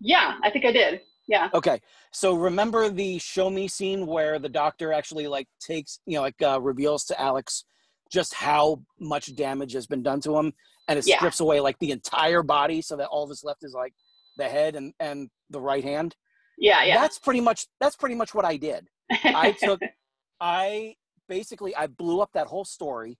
Yeah. 0.00 0.38
I 0.42 0.50
think 0.50 0.64
I 0.64 0.72
did. 0.72 1.02
Yeah. 1.30 1.48
okay 1.54 1.80
so 2.10 2.34
remember 2.34 2.88
the 2.90 3.18
show 3.18 3.48
me 3.48 3.68
scene 3.68 4.04
where 4.06 4.38
the 4.40 4.48
doctor 4.48 4.92
actually 4.92 5.26
like 5.28 5.46
takes 5.60 6.00
you 6.04 6.16
know 6.16 6.22
like 6.22 6.40
uh, 6.42 6.60
reveals 6.60 7.04
to 7.04 7.20
Alex 7.20 7.64
just 8.10 8.34
how 8.34 8.82
much 8.98 9.34
damage 9.36 9.72
has 9.74 9.86
been 9.86 10.02
done 10.02 10.20
to 10.22 10.36
him 10.36 10.52
and 10.88 10.98
it 10.98 11.06
Yeah. 11.06 11.16
strips 11.18 11.38
away 11.40 11.60
like 11.60 11.78
the 11.78 11.92
entire 11.92 12.42
body 12.42 12.82
so 12.82 12.96
that 12.96 13.06
all 13.08 13.26
that's 13.28 13.44
left 13.44 13.62
is 13.62 13.74
like 13.74 13.94
the 14.36 14.48
head 14.48 14.74
and 14.74 14.92
and 14.98 15.30
the 15.50 15.60
right 15.60 15.84
hand 15.84 16.16
Yeah. 16.58 16.82
Yeah. 16.82 16.98
that's 17.00 17.18
pretty 17.20 17.40
much 17.40 17.66
that's 17.80 17.96
pretty 17.96 18.16
much 18.16 18.34
what 18.34 18.44
i 18.44 18.56
did 18.56 18.88
i 19.24 19.52
took 19.52 19.80
i 20.40 20.94
basically 21.28 21.72
i 21.76 21.86
blew 21.86 22.20
up 22.20 22.30
that 22.34 22.48
whole 22.48 22.64
story 22.64 23.18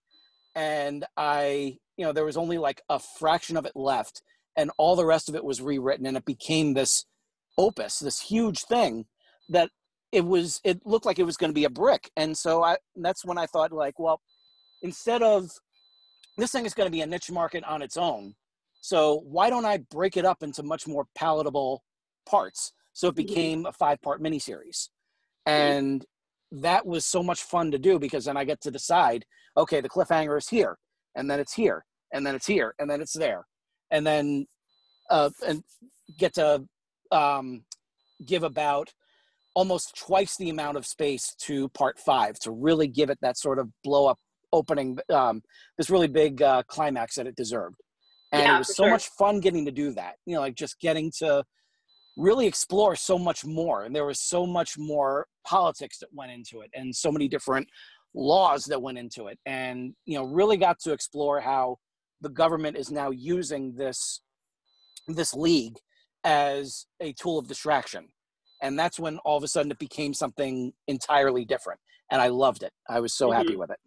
and 0.56 1.04
i 1.16 1.76
you 1.96 2.04
know 2.04 2.12
there 2.12 2.24
was 2.24 2.36
only 2.36 2.58
like 2.58 2.82
a 2.88 2.98
fraction 2.98 3.56
of 3.56 3.66
it 3.66 3.76
left 3.76 4.22
and 4.56 4.70
all 4.78 4.96
the 4.96 5.06
rest 5.06 5.28
of 5.28 5.34
it 5.36 5.44
was 5.44 5.60
rewritten 5.62 6.06
and 6.06 6.16
it 6.16 6.24
became 6.24 6.74
this 6.74 7.04
opus 7.66 7.98
this 7.98 8.20
huge 8.20 8.60
thing 8.74 8.92
that 9.48 9.68
it 10.18 10.24
was 10.24 10.60
it 10.64 10.76
looked 10.84 11.06
like 11.06 11.18
it 11.18 11.28
was 11.30 11.36
going 11.36 11.50
to 11.54 11.60
be 11.62 11.68
a 11.70 11.70
brick. 11.82 12.10
And 12.16 12.32
so 12.44 12.52
i 12.70 12.74
that's 13.06 13.24
when 13.28 13.38
i 13.38 13.46
thought 13.52 13.72
like 13.84 13.98
well 14.04 14.18
instead 14.82 15.22
of 15.22 15.50
this 16.40 16.52
thing 16.52 16.64
is 16.66 16.74
going 16.74 16.86
to 16.86 16.98
be 16.98 17.02
a 17.02 17.06
niche 17.12 17.30
market 17.40 17.62
on 17.64 17.82
its 17.82 17.96
own 17.96 18.34
so 18.80 18.98
why 19.36 19.46
don't 19.52 19.66
i 19.72 19.76
break 19.98 20.16
it 20.16 20.24
up 20.24 20.42
into 20.42 20.62
much 20.62 20.84
more 20.86 21.04
palatable 21.22 21.72
parts? 22.34 22.72
So 22.98 23.08
it 23.08 23.12
Mhm. 23.14 23.24
became 23.24 23.60
a 23.66 23.72
five 23.82 23.98
part 24.06 24.22
miniseries 24.22 24.80
and 25.46 25.98
that 26.68 26.82
was 26.92 27.04
so 27.14 27.20
much 27.30 27.42
fun 27.52 27.66
to 27.70 27.78
do 27.88 27.94
because 28.06 28.24
then 28.26 28.38
i 28.42 28.44
get 28.50 28.60
to 28.62 28.70
decide 28.78 29.20
okay 29.56 29.80
the 29.82 29.92
cliffhanger 29.94 30.36
is 30.42 30.48
here 30.56 30.74
and 31.16 31.24
then 31.30 31.38
it's 31.44 31.54
here 31.62 31.78
and 32.12 32.26
then 32.26 32.34
it's 32.34 32.46
here 32.46 32.74
and 32.78 32.90
then 32.90 33.00
it's 33.04 33.16
there. 33.24 33.42
And 33.94 34.02
then 34.10 34.46
uh 35.16 35.30
and 35.48 35.62
get 36.22 36.32
to 36.34 36.46
um 37.12 37.62
give 38.26 38.42
about 38.42 38.92
almost 39.54 39.96
twice 39.96 40.36
the 40.36 40.50
amount 40.50 40.76
of 40.76 40.86
space 40.86 41.34
to 41.40 41.68
part 41.70 41.98
five 41.98 42.38
to 42.38 42.50
really 42.50 42.86
give 42.86 43.10
it 43.10 43.18
that 43.20 43.36
sort 43.36 43.58
of 43.58 43.68
blow 43.82 44.06
up 44.06 44.18
opening 44.52 44.98
um 45.12 45.42
this 45.78 45.90
really 45.90 46.08
big 46.08 46.42
uh 46.42 46.62
climax 46.68 47.14
that 47.16 47.26
it 47.26 47.36
deserved 47.36 47.76
and 48.32 48.42
Yeah, 48.42 48.54
it 48.56 48.58
was 48.58 48.74
so 48.74 48.84
sure. 48.84 48.90
much 48.90 49.08
fun 49.18 49.40
getting 49.40 49.64
to 49.64 49.72
do 49.72 49.92
that 49.92 50.14
you 50.26 50.34
know 50.34 50.40
like 50.40 50.54
just 50.54 50.78
getting 50.80 51.10
to 51.18 51.42
really 52.16 52.46
explore 52.46 52.94
so 52.96 53.18
much 53.18 53.44
more 53.44 53.84
and 53.84 53.94
there 53.94 54.04
was 54.04 54.20
so 54.20 54.46
much 54.46 54.76
more 54.76 55.26
politics 55.46 55.98
that 55.98 56.08
went 56.12 56.30
into 56.30 56.60
it 56.60 56.70
and 56.74 56.94
so 56.94 57.10
many 57.10 57.28
different 57.28 57.66
laws 58.14 58.64
that 58.64 58.82
went 58.82 58.98
into 58.98 59.28
it 59.28 59.38
and 59.46 59.94
you 60.04 60.18
know 60.18 60.24
really 60.24 60.56
got 60.56 60.78
to 60.80 60.92
explore 60.92 61.40
how 61.40 61.76
the 62.20 62.28
government 62.28 62.76
is 62.76 62.90
now 62.90 63.10
using 63.10 63.74
this 63.76 64.20
this 65.08 65.32
league 65.32 65.76
as 66.24 66.86
a 67.00 67.12
tool 67.12 67.38
of 67.38 67.48
distraction. 67.48 68.08
And 68.62 68.78
that's 68.78 69.00
when 69.00 69.18
all 69.18 69.36
of 69.36 69.44
a 69.44 69.48
sudden 69.48 69.70
it 69.70 69.78
became 69.78 70.12
something 70.12 70.72
entirely 70.86 71.44
different. 71.44 71.80
And 72.10 72.20
i 72.20 72.28
loved 72.28 72.62
it. 72.62 72.72
I 72.88 73.00
was 73.00 73.14
so 73.14 73.30
happy 73.30 73.56
with 73.56 73.70
it. 73.70 73.78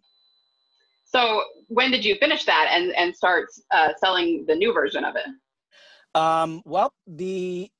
So 1.04 1.44
when 1.68 1.90
did 1.90 2.04
you 2.04 2.16
finish 2.16 2.44
that 2.44 2.68
and 2.72 2.92
and 2.96 3.14
start 3.14 3.46
uh, 3.70 3.90
selling 3.98 4.44
the 4.48 4.54
new 4.54 4.72
version 4.72 5.04
of 5.04 5.14
it? 5.14 5.26
Um, 6.18 6.62
well, 6.64 6.92
the 7.06 7.70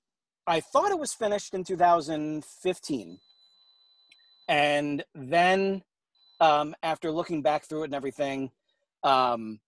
I 0.46 0.60
thought 0.60 0.90
it 0.90 0.98
was 0.98 1.14
finished 1.14 1.54
in 1.54 1.64
2015, 1.64 3.18
and 4.48 5.04
then 5.14 5.82
um, 6.40 6.74
after 6.82 7.10
looking 7.10 7.42
back 7.42 7.64
through 7.64 7.82
it 7.82 7.86
and 7.86 7.94
everything, 7.94 8.50
um, 9.02 9.58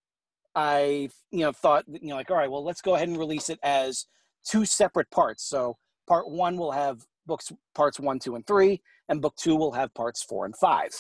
I 0.54 1.08
you 1.32 1.40
know 1.40 1.52
thought 1.52 1.84
you 1.88 2.10
know 2.10 2.16
like 2.16 2.30
all 2.30 2.36
right, 2.36 2.50
well 2.50 2.64
let's 2.64 2.82
go 2.82 2.94
ahead 2.94 3.08
and 3.08 3.18
release 3.18 3.48
it 3.48 3.58
as 3.64 4.06
two 4.48 4.64
separate 4.64 5.10
parts. 5.10 5.48
So 5.48 5.76
part 6.08 6.28
one 6.28 6.56
will 6.56 6.72
have 6.72 7.00
books 7.26 7.52
parts 7.74 7.98
one, 7.98 8.18
two, 8.18 8.36
and 8.36 8.46
three, 8.46 8.80
and 9.08 9.20
book 9.20 9.34
two 9.36 9.56
will 9.56 9.72
have 9.72 9.92
parts 9.94 10.22
four 10.22 10.44
and 10.44 10.56
five. 10.56 10.90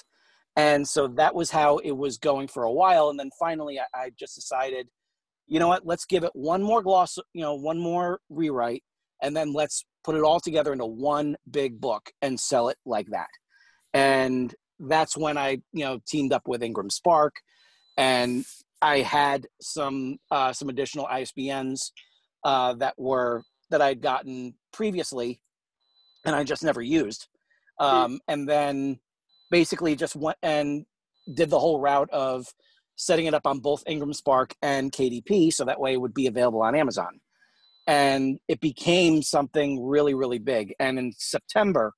And 0.56 0.88
so 0.88 1.06
that 1.08 1.34
was 1.34 1.50
how 1.50 1.78
it 1.78 1.92
was 1.92 2.16
going 2.16 2.48
for 2.48 2.64
a 2.64 2.72
while, 2.72 3.10
and 3.10 3.20
then 3.20 3.30
finally 3.38 3.78
I, 3.78 3.84
I 3.94 4.10
just 4.18 4.34
decided 4.34 4.88
you 5.46 5.60
know 5.60 5.68
what 5.68 5.86
let's 5.86 6.04
give 6.04 6.24
it 6.24 6.30
one 6.34 6.62
more 6.62 6.82
gloss 6.82 7.18
you 7.32 7.42
know 7.42 7.54
one 7.54 7.78
more 7.78 8.20
rewrite 8.28 8.82
and 9.22 9.36
then 9.36 9.52
let's 9.52 9.84
put 10.04 10.14
it 10.14 10.22
all 10.22 10.40
together 10.40 10.72
into 10.72 10.86
one 10.86 11.36
big 11.50 11.80
book 11.80 12.10
and 12.22 12.38
sell 12.38 12.68
it 12.68 12.76
like 12.84 13.06
that 13.10 13.28
and 13.94 14.54
that's 14.80 15.16
when 15.16 15.38
i 15.38 15.52
you 15.72 15.84
know 15.84 15.98
teamed 16.06 16.32
up 16.32 16.46
with 16.46 16.62
ingram 16.62 16.90
spark 16.90 17.34
and 17.96 18.44
i 18.82 18.98
had 18.98 19.46
some 19.60 20.16
uh, 20.30 20.52
some 20.52 20.68
additional 20.68 21.06
isbns 21.06 21.90
uh, 22.46 22.72
that 22.74 22.94
were 22.96 23.42
that 23.70 23.82
i'd 23.82 24.00
gotten 24.00 24.54
previously 24.72 25.40
and 26.24 26.34
i 26.34 26.42
just 26.42 26.62
never 26.62 26.80
used 26.80 27.28
um, 27.78 28.20
and 28.28 28.48
then 28.48 28.98
basically 29.50 29.94
just 29.96 30.16
went 30.16 30.38
and 30.42 30.86
did 31.34 31.50
the 31.50 31.58
whole 31.58 31.80
route 31.80 32.10
of 32.10 32.46
setting 32.96 33.26
it 33.26 33.34
up 33.34 33.46
on 33.46 33.58
both 33.58 33.82
Ingram 33.86 34.12
Spark 34.12 34.54
and 34.62 34.90
KDP, 34.90 35.52
so 35.52 35.64
that 35.64 35.80
way 35.80 35.92
it 35.92 36.00
would 36.00 36.14
be 36.14 36.26
available 36.26 36.62
on 36.62 36.74
Amazon. 36.74 37.20
And 37.86 38.38
it 38.48 38.60
became 38.60 39.22
something 39.22 39.84
really, 39.84 40.14
really 40.14 40.38
big. 40.38 40.74
And 40.80 40.98
in 40.98 41.12
September 41.16 41.92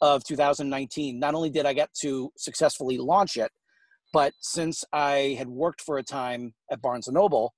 of 0.00 0.22
2019, 0.24 1.18
not 1.18 1.34
only 1.34 1.50
did 1.50 1.66
I 1.66 1.72
get 1.72 1.88
to 2.02 2.30
successfully 2.36 2.98
launch 2.98 3.36
it, 3.36 3.50
but 4.12 4.32
since 4.40 4.84
I 4.92 5.34
had 5.38 5.48
worked 5.48 5.80
for 5.80 5.98
a 5.98 6.04
time 6.04 6.54
at 6.70 6.80
Barnes 6.80 7.08
and 7.08 7.14
Noble 7.14 7.54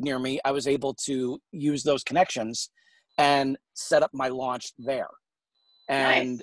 near 0.00 0.18
me, 0.18 0.40
I 0.44 0.52
was 0.52 0.66
able 0.66 0.94
to 1.06 1.40
use 1.52 1.82
those 1.82 2.02
connections 2.04 2.70
and 3.18 3.56
set 3.74 4.02
up 4.02 4.10
my 4.12 4.28
launch 4.28 4.72
there. 4.78 5.08
And 5.88 6.32
Nice. 6.36 6.42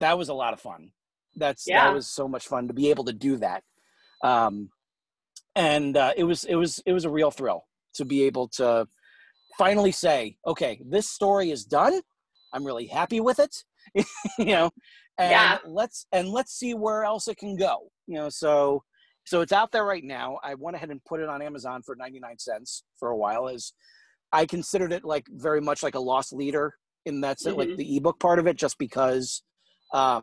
that 0.00 0.18
was 0.18 0.28
a 0.28 0.34
lot 0.34 0.52
of 0.54 0.60
fun. 0.60 0.90
That's 1.36 1.64
Yeah. 1.66 1.84
that 1.84 1.94
was 1.94 2.08
so 2.08 2.26
much 2.28 2.46
fun 2.46 2.68
to 2.68 2.74
be 2.74 2.90
able 2.90 3.04
to 3.04 3.12
do 3.12 3.36
that. 3.38 3.62
Um, 4.24 4.70
and 5.54 5.96
uh, 5.96 6.12
it 6.16 6.24
was 6.24 6.44
it 6.44 6.54
was 6.54 6.80
it 6.86 6.92
was 6.92 7.04
a 7.04 7.10
real 7.10 7.30
thrill 7.30 7.66
to 7.94 8.04
be 8.04 8.22
able 8.24 8.48
to 8.48 8.86
finally 9.58 9.92
say, 9.92 10.36
okay, 10.46 10.80
this 10.84 11.08
story 11.08 11.50
is 11.50 11.64
done. 11.64 12.00
I'm 12.52 12.64
really 12.64 12.86
happy 12.86 13.20
with 13.20 13.38
it, 13.38 13.64
you 14.38 14.46
know, 14.46 14.70
and 15.18 15.30
Yeah. 15.30 15.58
let's 15.66 16.06
and 16.12 16.28
let's 16.28 16.52
see 16.52 16.74
where 16.74 17.04
else 17.04 17.28
it 17.28 17.36
can 17.38 17.56
go, 17.56 17.90
you 18.06 18.16
know. 18.16 18.28
So 18.28 18.82
so 19.26 19.40
it's 19.40 19.52
out 19.52 19.72
there 19.72 19.84
right 19.84 20.04
now. 20.04 20.38
I 20.42 20.54
went 20.54 20.76
ahead 20.76 20.90
and 20.90 21.04
put 21.04 21.20
it 21.20 21.28
on 21.28 21.42
Amazon 21.42 21.82
for 21.82 21.96
99 21.96 22.38
cents 22.38 22.84
for 22.98 23.10
a 23.10 23.16
while, 23.16 23.48
as 23.48 23.72
I 24.32 24.46
considered 24.46 24.92
it 24.92 25.04
like 25.04 25.26
very 25.30 25.60
much 25.60 25.82
like 25.82 25.96
a 25.96 26.00
lost 26.00 26.32
leader 26.32 26.74
in 27.04 27.20
that 27.22 27.40
sense, 27.40 27.56
like 27.56 27.76
the 27.76 27.96
ebook 27.96 28.20
part 28.20 28.38
of 28.38 28.46
it, 28.46 28.56
just 28.56 28.78
because. 28.78 29.42
Um, 29.92 30.22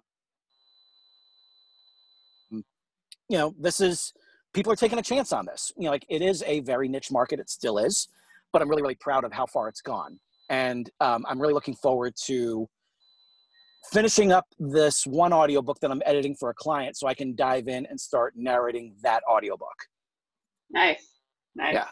you 3.29 3.37
know, 3.37 3.55
this 3.59 3.79
is 3.79 4.13
people 4.53 4.71
are 4.71 4.75
taking 4.75 4.99
a 4.99 5.03
chance 5.03 5.33
on 5.33 5.45
this. 5.45 5.71
You 5.77 5.85
know, 5.85 5.91
like 5.91 6.05
it 6.09 6.21
is 6.21 6.43
a 6.45 6.61
very 6.61 6.87
niche 6.87 7.11
market. 7.11 7.39
It 7.39 7.49
still 7.49 7.77
is, 7.77 8.07
but 8.51 8.61
I'm 8.61 8.69
really, 8.69 8.81
really 8.81 8.95
proud 8.95 9.23
of 9.23 9.33
how 9.33 9.45
far 9.45 9.67
it's 9.67 9.81
gone, 9.81 10.19
and 10.49 10.89
um, 10.99 11.25
I'm 11.27 11.41
really 11.41 11.53
looking 11.53 11.75
forward 11.75 12.13
to 12.25 12.67
finishing 13.91 14.31
up 14.31 14.45
this 14.59 15.05
one 15.05 15.33
audiobook 15.33 15.79
that 15.81 15.91
I'm 15.91 16.01
editing 16.05 16.35
for 16.35 16.49
a 16.49 16.53
client, 16.53 16.97
so 16.97 17.07
I 17.07 17.13
can 17.13 17.35
dive 17.35 17.67
in 17.67 17.85
and 17.87 17.99
start 17.99 18.33
narrating 18.35 18.95
that 19.03 19.23
audiobook. 19.29 19.75
Nice. 20.71 21.05
Nice. 21.55 21.75
Yeah. 21.75 21.87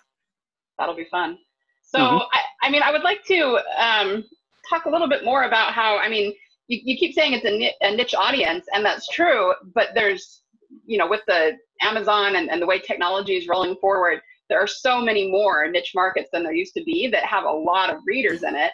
That'll 0.77 0.95
be 0.95 1.07
fun. 1.11 1.37
So, 1.83 1.99
Mhm. 1.99 2.25
I, 2.33 2.67
I 2.67 2.69
mean, 2.69 2.81
I 2.81 2.91
would 2.91 3.03
like 3.03 3.23
to 3.25 3.59
um, 3.77 4.23
talk 4.69 4.85
a 4.85 4.89
little 4.89 5.09
bit 5.09 5.25
more 5.25 5.43
about 5.43 5.73
how, 5.73 5.97
I 5.97 6.07
mean, 6.09 6.33
you, 6.67 6.79
you 6.83 6.97
keep 6.97 7.13
saying 7.13 7.33
it's 7.33 7.45
a, 7.45 7.75
a 7.85 7.95
niche 7.95 8.15
audience, 8.15 8.65
and 8.73 8.85
that's 8.85 9.07
true, 9.09 9.53
but 9.75 9.89
there's, 9.93 10.43
you 10.85 10.97
know, 10.97 11.07
with 11.07 11.21
the 11.27 11.57
Amazon 11.81 12.37
and, 12.37 12.49
and 12.49 12.61
the 12.61 12.65
way 12.65 12.79
technology 12.79 13.35
is 13.35 13.47
rolling 13.47 13.75
forward, 13.81 14.21
there 14.49 14.59
are 14.59 14.67
so 14.67 15.01
many 15.01 15.29
more 15.29 15.69
niche 15.69 15.91
markets 15.93 16.29
than 16.31 16.43
there 16.43 16.53
used 16.53 16.73
to 16.75 16.83
be 16.83 17.07
that 17.09 17.23
have 17.25 17.43
a 17.43 17.51
lot 17.51 17.89
of 17.89 17.99
readers 18.05 18.43
in 18.43 18.55
it. 18.55 18.71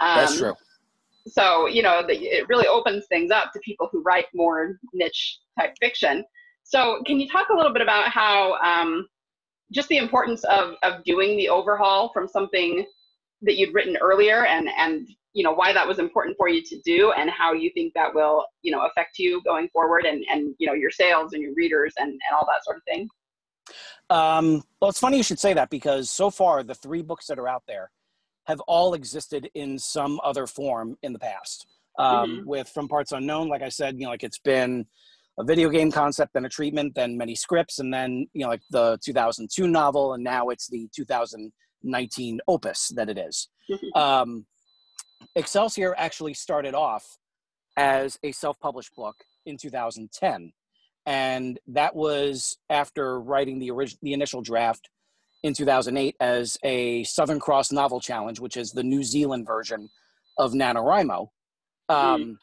Um, 0.00 0.16
That's 0.16 0.38
true. 0.38 0.54
So 1.30 1.66
you 1.66 1.82
know 1.82 2.02
the, 2.06 2.14
it 2.14 2.48
really 2.48 2.66
opens 2.66 3.06
things 3.08 3.30
up 3.30 3.52
to 3.52 3.60
people 3.60 3.88
who 3.90 4.02
write 4.02 4.26
more 4.34 4.78
niche 4.92 5.38
type 5.58 5.74
fiction. 5.80 6.24
So 6.64 7.02
can 7.06 7.18
you 7.18 7.28
talk 7.28 7.48
a 7.48 7.56
little 7.56 7.72
bit 7.72 7.82
about 7.82 8.08
how 8.08 8.54
um, 8.62 9.06
just 9.72 9.88
the 9.88 9.98
importance 9.98 10.44
of 10.44 10.74
of 10.82 11.04
doing 11.04 11.36
the 11.36 11.48
overhaul 11.48 12.10
from 12.12 12.28
something 12.28 12.84
that 13.42 13.56
you'd 13.56 13.74
written 13.74 13.96
earlier 14.00 14.46
and 14.46 14.68
and 14.76 15.08
you 15.32 15.44
know 15.44 15.52
why 15.52 15.72
that 15.72 15.86
was 15.86 15.98
important 15.98 16.36
for 16.36 16.48
you 16.48 16.62
to 16.62 16.78
do 16.84 17.12
and 17.12 17.30
how 17.30 17.52
you 17.52 17.70
think 17.74 17.92
that 17.94 18.14
will 18.14 18.44
you 18.62 18.72
know 18.72 18.86
affect 18.86 19.18
you 19.18 19.42
going 19.44 19.68
forward 19.72 20.04
and 20.04 20.24
and 20.30 20.54
you 20.58 20.66
know 20.66 20.74
your 20.74 20.90
sales 20.90 21.32
and 21.32 21.42
your 21.42 21.54
readers 21.54 21.94
and 21.98 22.10
and 22.10 22.20
all 22.34 22.46
that 22.46 22.64
sort 22.64 22.76
of 22.76 22.82
thing? 22.84 23.08
Um, 24.10 24.64
well, 24.80 24.90
it's 24.90 24.98
funny 24.98 25.18
you 25.18 25.22
should 25.22 25.38
say 25.38 25.54
that 25.54 25.70
because 25.70 26.10
so 26.10 26.30
far 26.30 26.64
the 26.64 26.74
three 26.74 27.02
books 27.02 27.28
that 27.28 27.38
are 27.38 27.48
out 27.48 27.62
there 27.68 27.92
have 28.50 28.60
all 28.66 28.94
existed 28.94 29.48
in 29.54 29.78
some 29.78 30.20
other 30.22 30.46
form 30.46 30.96
in 31.02 31.12
the 31.12 31.18
past. 31.18 31.66
Um, 31.98 32.30
Mhm. 32.30 32.44
With 32.46 32.68
From 32.68 32.88
Parts 32.88 33.12
Unknown, 33.12 33.48
like 33.48 33.62
I 33.62 33.68
said, 33.68 33.94
you 33.98 34.04
know, 34.04 34.10
like 34.10 34.22
it's 34.24 34.38
been 34.38 34.86
a 35.38 35.44
video 35.44 35.68
game 35.68 35.90
concept, 35.90 36.32
then 36.34 36.44
a 36.44 36.48
treatment, 36.48 36.94
then 36.94 37.16
many 37.16 37.34
scripts, 37.34 37.78
and 37.78 37.92
then 37.92 38.28
you 38.32 38.42
know, 38.42 38.48
like 38.48 38.62
the 38.70 38.98
2002 39.02 39.66
novel, 39.66 40.14
and 40.14 40.22
now 40.24 40.48
it's 40.48 40.68
the 40.68 40.88
2019 40.94 42.40
opus 42.48 42.88
that 42.88 43.08
it 43.08 43.18
is. 43.18 43.48
Mhm. 43.70 43.96
Um, 43.96 44.46
Excelsior 45.36 45.94
actually 45.96 46.34
started 46.34 46.74
off 46.74 47.18
as 47.76 48.18
a 48.22 48.32
self-published 48.32 48.94
book 48.94 49.16
in 49.46 49.56
2010 49.56 50.52
and 51.06 51.58
that 51.66 51.94
was 51.94 52.58
after 52.68 53.20
writing 53.20 53.58
the 53.58 53.70
original 53.70 53.98
the 54.02 54.12
initial 54.12 54.42
draft 54.42 54.90
in 55.42 55.54
2008 55.54 56.16
as 56.20 56.58
a 56.64 57.02
southern 57.04 57.40
cross 57.40 57.72
novel 57.72 58.00
challenge 58.00 58.40
which 58.40 58.56
is 58.56 58.72
the 58.72 58.82
new 58.82 59.02
zealand 59.02 59.46
version 59.46 59.88
of 60.38 60.52
nanowrimo. 60.52 61.28
Um, 61.88 62.38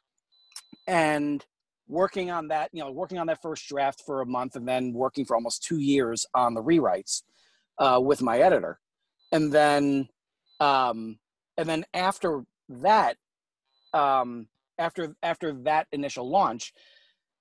and 0.86 1.46
working 1.88 2.32
on 2.32 2.50
that 2.50 2.70
you 2.74 2.84
know 2.84 2.92
working 2.92 3.18
on 3.18 3.28
that 3.28 3.42
first 3.42 3.68
draft 3.68 4.04
for 4.06 4.22
a 4.22 4.26
month 4.26 4.56
and 4.56 4.68
then 4.68 4.94
working 4.94 5.26
for 5.26 5.36
almost 5.36 5.64
two 5.64 5.80
years 5.80 6.26
on 6.34 6.54
the 6.54 6.62
rewrites 6.62 7.24
uh, 7.80 8.00
with 8.02 8.22
my 8.22 8.40
editor. 8.40 8.80
And 9.32 9.52
then 9.52 10.08
um, 10.60 11.18
and 11.58 11.68
then 11.68 11.86
after 11.94 12.44
that 12.70 13.18
um, 13.94 14.48
after 14.78 15.16
after 15.24 15.54
that 15.64 15.88
initial 15.92 16.30
launch 16.30 16.74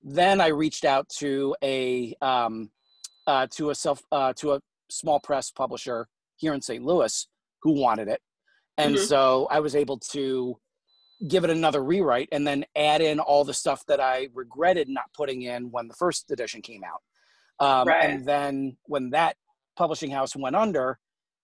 then 0.03 0.41
i 0.41 0.47
reached 0.47 0.85
out 0.85 1.09
to 1.09 1.55
a 1.63 2.15
um, 2.23 2.71
uh, 3.27 3.47
to 3.51 3.71
a 3.71 3.75
self 3.75 4.03
uh, 4.13 4.33
to 4.35 4.53
a 4.53 4.61
small 4.89 5.21
press 5.21 5.51
publisher 5.51 6.09
here 6.37 6.55
in 6.55 6.61
st 6.63 6.85
louis 6.85 7.27
who 7.63 7.73
wanted 7.73 8.09
it 8.09 8.21
and 8.79 8.95
Mhm. 8.97 9.07
so 9.07 9.47
i 9.51 9.59
was 9.61 9.75
able 9.75 9.99
to 9.99 10.59
give 11.29 11.45
it 11.45 11.51
another 11.51 11.83
rewrite 11.83 12.29
and 12.33 12.47
then 12.47 12.65
add 12.77 13.01
in 13.01 13.19
all 13.19 13.45
the 13.45 13.55
stuff 13.55 13.85
that 13.87 14.01
i 14.01 14.29
regretted 14.35 14.89
not 14.89 15.13
putting 15.15 15.43
in 15.43 15.71
when 15.71 15.89
the 15.89 15.95
first 15.95 16.31
edition 16.31 16.61
came 16.63 16.83
out 16.85 17.03
um, 17.59 17.89
Right. 17.89 18.05
and 18.05 18.25
then 18.27 18.77
when 18.85 19.11
that 19.11 19.37
publishing 19.77 20.11
house 20.11 20.37
went 20.37 20.57
under 20.57 20.99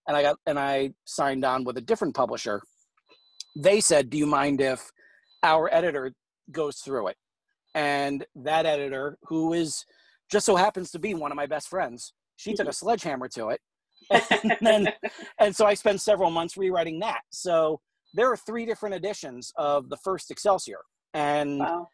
and 0.07 0.16
i 0.16 0.22
got 0.22 0.37
and 0.46 0.59
i 0.59 0.92
signed 1.05 1.44
on 1.44 1.64
with 1.64 1.76
a 1.78 1.81
different 1.81 2.14
publisher 2.14 2.61
they 3.57 3.81
said 3.81 4.11
do 4.11 4.18
you 4.18 4.26
mind 4.26 4.61
if 4.61 4.90
our 5.42 5.72
editor 5.72 6.12
goes 6.50 6.78
through 6.78 7.09
it 7.09 7.16
and 7.74 8.26
that 8.35 8.66
editor 8.66 9.18
who 9.24 9.52
is 9.55 9.85
just 10.31 10.44
so 10.46 10.55
happens 10.57 10.90
to 10.90 10.98
be 10.98 11.14
one 11.14 11.31
of 11.33 11.37
my 11.37 11.46
best 11.46 11.68
friends 11.68 12.12
she 12.42 12.55
took 12.55 12.68
a 12.68 12.72
sledgehammer 12.72 13.28
to 13.28 13.48
it. 13.48 13.61
And 14.42 14.57
then 14.61 14.88
and 15.38 15.55
so 15.55 15.64
i 15.64 15.74
spent 15.74 16.00
several 16.00 16.31
months 16.31 16.57
rewriting 16.57 16.98
that. 17.00 17.20
So 17.31 17.81
there 18.14 18.31
are 18.31 18.37
three 18.37 18.66
different 18.66 18.94
editions 18.96 19.52
of 19.57 19.88
the 19.88 19.96
first 19.96 20.31
excelsior. 20.31 20.81
And 21.14 21.61
wow. 21.61 21.88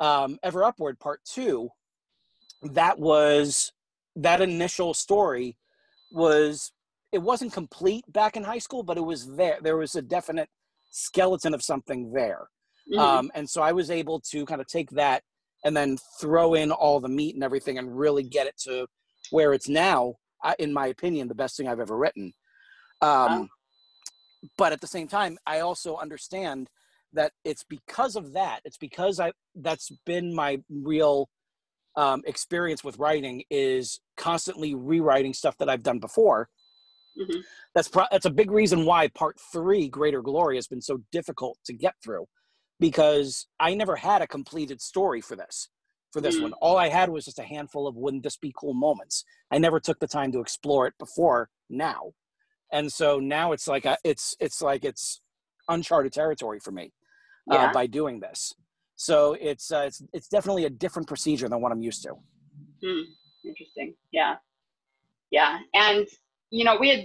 um, 0.00 0.38
ever 0.42 0.62
upward 0.64 0.98
part 1.00 1.20
two 1.24 1.68
that 2.62 2.98
was 2.98 3.72
that 4.16 4.40
initial 4.40 4.94
story 4.94 5.56
was 6.12 6.72
it 7.12 7.18
wasn't 7.18 7.52
complete 7.52 8.04
back 8.08 8.36
in 8.36 8.44
high 8.44 8.58
school 8.58 8.82
but 8.84 8.96
it 8.96 9.04
was 9.04 9.34
there. 9.36 9.58
There 9.60 9.76
was 9.76 9.96
a 9.96 10.02
definite 10.02 10.48
skeleton 10.90 11.54
of 11.54 11.62
something 11.62 12.12
there. 12.12 12.48
Mhm. 12.90 12.98
um, 12.98 13.30
and 13.34 13.50
so 13.50 13.60
i 13.62 13.72
was 13.72 13.90
able 13.90 14.18
to 14.32 14.46
kind 14.46 14.60
of 14.62 14.66
take 14.66 14.90
that 14.90 15.22
and 15.64 15.76
then 15.76 15.98
throw 16.20 16.54
in 16.54 16.70
all 16.70 17.00
the 17.00 17.08
meat 17.08 17.34
and 17.34 17.44
everything 17.44 17.76
and 17.78 17.98
really 17.98 18.22
get 18.22 18.46
it 18.46 18.56
to 18.66 18.86
where 19.30 19.52
it's 19.52 19.68
now 19.68 20.14
in 20.58 20.72
my 20.72 20.86
opinion 20.86 21.28
the 21.28 21.34
best 21.34 21.56
thing 21.56 21.68
i've 21.68 21.80
ever 21.80 21.96
written 21.96 22.32
um, 23.00 23.08
Wow. 23.26 23.48
but 24.56 24.72
at 24.72 24.80
the 24.80 24.86
same 24.86 25.08
time 25.08 25.38
i 25.46 25.60
also 25.60 25.96
understand 25.96 26.68
that 27.12 27.32
it's 27.44 27.64
because 27.64 28.16
of 28.16 28.32
that 28.32 28.60
it's 28.64 28.76
because 28.78 29.18
i 29.20 29.32
that's 29.56 29.90
been 30.06 30.34
my 30.34 30.60
real 30.70 31.28
um, 31.96 32.22
experience 32.26 32.84
with 32.84 32.98
writing 32.98 33.42
is 33.50 34.00
constantly 34.16 34.74
rewriting 34.74 35.34
stuff 35.34 35.56
that 35.58 35.68
i've 35.68 35.82
done 35.82 35.98
before 35.98 36.48
Mhm. 37.18 37.42
that's 37.74 37.88
pro- 37.88 38.06
that's 38.12 38.26
a 38.26 38.30
big 38.30 38.50
reason 38.50 38.84
why 38.84 39.08
part 39.08 39.36
three 39.52 39.88
greater 39.88 40.22
glory 40.22 40.56
has 40.56 40.68
been 40.68 40.82
so 40.82 40.98
difficult 41.10 41.58
to 41.64 41.72
get 41.72 41.94
through 42.04 42.26
because 42.78 43.48
i 43.58 43.74
never 43.74 43.96
had 43.96 44.22
a 44.22 44.26
completed 44.26 44.80
story 44.80 45.20
for 45.20 45.34
this 45.34 45.68
for 46.12 46.20
this 46.20 46.38
Mm. 46.38 46.42
one 46.42 46.52
all 46.54 46.76
i 46.76 46.88
had 46.88 47.08
was 47.08 47.24
just 47.24 47.38
a 47.38 47.42
handful 47.44 47.86
of 47.86 47.96
wouldn't 47.96 48.22
this 48.22 48.36
be 48.36 48.52
cool 48.56 48.74
moments 48.74 49.24
i 49.50 49.58
never 49.58 49.78
took 49.80 49.98
the 50.00 50.06
time 50.06 50.32
to 50.32 50.40
explore 50.40 50.86
it 50.86 50.94
before 50.98 51.50
now 51.68 52.12
and 52.72 52.92
so 52.92 53.18
now 53.18 53.52
it's 53.52 53.66
like 53.68 53.84
a, 53.84 53.96
it's 54.04 54.36
it's 54.40 54.60
like 54.62 54.84
it's 54.84 55.20
uncharted 55.68 56.12
territory 56.12 56.58
for 56.60 56.72
me 56.72 56.92
Yeah. 57.46 57.64
uh, 57.66 57.72
by 57.72 57.86
doing 57.86 58.20
this 58.20 58.54
so 58.96 59.36
it's 59.40 59.70
uh, 59.70 59.84
it's 59.86 60.02
it's 60.12 60.28
definitely 60.28 60.64
a 60.64 60.70
different 60.70 61.06
procedure 61.08 61.48
than 61.48 61.60
what 61.60 61.72
i'm 61.72 61.82
used 61.82 62.02
to 62.04 62.14
Hmm. 62.82 63.02
Interesting. 63.44 63.94
Yeah. 64.12 64.36
Yeah. 65.30 65.58
And, 65.74 66.06
you 66.50 66.64
know, 66.64 66.76
we 66.78 66.88
had, 66.90 67.04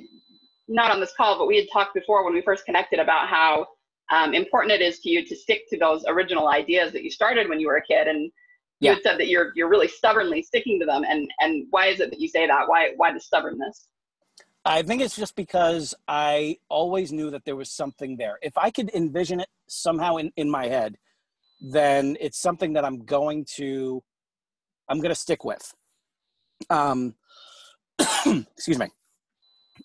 not 0.68 0.92
on 0.92 1.00
this 1.00 1.14
call, 1.16 1.38
but 1.38 1.48
we 1.48 1.58
had 1.58 1.68
talked 1.72 1.94
before 1.94 2.24
when 2.24 2.34
we 2.34 2.42
first 2.42 2.66
connected 2.66 3.00
about 3.00 3.28
how 3.28 3.66
um, 4.12 4.34
important 4.34 4.72
it 4.72 4.82
is 4.82 5.00
to 5.00 5.10
you 5.10 5.26
to 5.26 5.36
stick 5.36 5.62
to 5.70 5.78
those 5.78 6.04
original 6.08 6.48
ideas 6.50 6.92
that 6.94 7.04
you 7.04 7.10
started 7.12 7.50
when 7.50 7.60
you 7.60 7.68
were 7.68 7.78
a 7.78 7.84
kid. 7.86 8.08
And 8.08 8.32
you 8.84 8.90
Yeah. 8.90 8.96
had 8.96 9.04
said 9.04 9.20
that 9.20 9.28
you're, 9.28 9.52
you're 9.56 9.70
really 9.70 9.88
stubbornly 9.88 10.44
sticking 10.44 10.80
to 10.80 10.86
them. 10.86 11.04
And, 11.08 11.30
and 11.40 11.68
why 11.70 11.88
is 11.88 12.00
it 12.00 12.10
that 12.12 12.20
you 12.20 12.28
say 12.28 12.48
that? 12.48 12.68
Why, 12.68 12.92
why 12.98 13.14
the 13.14 13.20
stubbornness? 13.20 13.88
I 14.66 14.82
think 14.82 15.02
it's 15.02 15.16
just 15.16 15.36
because 15.36 15.94
I 16.08 16.58
always 16.70 17.12
knew 17.12 17.30
that 17.32 17.44
there 17.46 17.56
was 17.56 17.70
something 17.70 18.16
there. 18.16 18.40
If 18.42 18.58
I 18.58 18.72
could 18.72 18.90
envision 18.94 19.40
it 19.42 19.50
somehow 19.68 20.18
in, 20.18 20.32
in 20.38 20.50
my 20.50 20.68
head, 20.68 20.98
then 21.62 22.18
it's 22.20 22.40
something 22.40 22.74
that 22.74 22.86
I'm 22.86 23.06
going 23.06 23.46
to 23.56 24.04
I'm 24.90 25.00
going 25.00 25.10
to 25.10 25.16
stick 25.16 25.46
with. 25.46 25.74
Um, 26.70 27.16
excuse 28.56 28.78
me. 28.78 28.88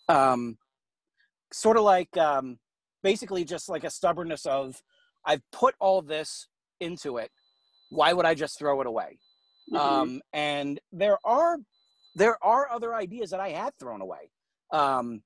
Um, 0.08 0.58
sort 1.52 1.76
of 1.76 1.84
like 1.84 2.16
um, 2.16 2.58
basically 3.02 3.44
just 3.44 3.68
like 3.68 3.84
a 3.84 3.90
stubbornness 3.90 4.44
of 4.46 4.82
I've 5.24 5.42
put 5.52 5.74
all 5.78 6.02
this 6.02 6.48
into 6.80 7.18
it. 7.18 7.30
Why 7.90 8.12
would 8.12 8.26
I 8.26 8.34
just 8.34 8.58
throw 8.58 8.80
it 8.80 8.86
away? 8.86 9.18
Mhm. 9.70 9.78
um, 9.78 10.22
and 10.32 10.80
there 10.92 11.18
are 11.24 11.58
there 12.14 12.42
are 12.42 12.70
other 12.70 12.94
ideas 12.94 13.30
that 13.30 13.40
I 13.40 13.50
had 13.50 13.76
thrown 13.78 14.00
away, 14.00 14.30
um, 14.72 15.22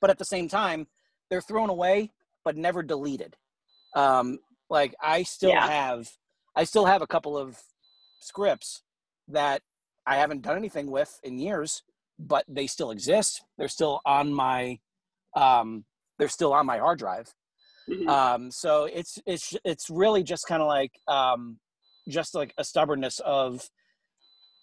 but 0.00 0.10
at 0.10 0.18
the 0.18 0.24
same 0.24 0.48
time, 0.48 0.86
they're 1.28 1.40
thrown 1.42 1.68
away 1.70 2.12
but 2.44 2.56
never 2.56 2.82
deleted. 2.82 3.36
Um, 3.94 4.38
like 4.70 4.94
I 5.00 5.24
still 5.24 5.52
Yeah. 5.52 5.66
have 5.66 6.08
I 6.56 6.64
still 6.64 6.86
have 6.86 7.02
a 7.02 7.06
couple 7.06 7.36
of 7.36 7.58
scripts 8.20 8.82
that 9.28 9.62
I 10.06 10.16
haven't 10.16 10.42
done 10.42 10.56
anything 10.56 10.90
with 10.90 11.20
in 11.22 11.38
years, 11.38 11.82
but 12.18 12.44
they 12.48 12.66
still 12.66 12.90
exist. 12.90 13.44
They're 13.58 13.68
still 13.68 14.00
on 14.06 14.32
my 14.32 14.80
um, 15.36 15.84
they're 16.18 16.28
still 16.28 16.52
on 16.52 16.66
my 16.66 16.78
hard 16.78 16.98
drive. 16.98 17.34
Mhm. 17.90 18.08
Um, 18.08 18.50
so 18.50 18.84
it's 18.84 19.18
it's 19.26 19.56
it's 19.64 19.90
really 19.90 20.22
just 20.22 20.46
kind 20.46 20.62
of 20.62 20.68
like 20.68 20.92
um, 21.08 21.58
just 22.08 22.34
like 22.34 22.54
a 22.56 22.64
stubbornness 22.64 23.20
of 23.20 23.68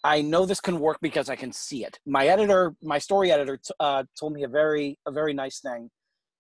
I 0.03 0.21
know 0.21 0.45
this 0.45 0.61
can 0.61 0.79
work 0.79 0.99
because 1.01 1.29
I 1.29 1.35
can 1.35 1.51
see 1.51 1.83
it. 1.83 1.99
My 2.05 2.27
editor, 2.27 2.75
my 2.81 2.99
story 2.99 3.31
editor, 3.31 3.57
t- 3.57 3.73
uh, 3.79 4.03
told 4.17 4.33
me 4.33 4.43
a 4.43 4.47
very 4.47 4.97
a 5.05 5.11
very 5.11 5.33
nice 5.33 5.59
thing 5.59 5.89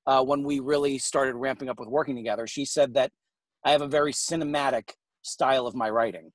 uh, 0.05 0.23
when 0.23 0.43
we 0.43 0.59
really 0.59 0.97
started 0.97 1.35
ramping 1.35 1.69
up 1.69 1.79
with 1.79 1.89
working 1.89 2.15
together. 2.15 2.47
She 2.47 2.63
said 2.63 2.93
that 2.93 3.11
I 3.65 3.71
have 3.71 3.81
a 3.81 3.87
very 3.87 4.13
cinematic 4.13 4.91
style 5.23 5.67
of 5.67 5.75
my 5.75 5.89
writing, 5.89 6.31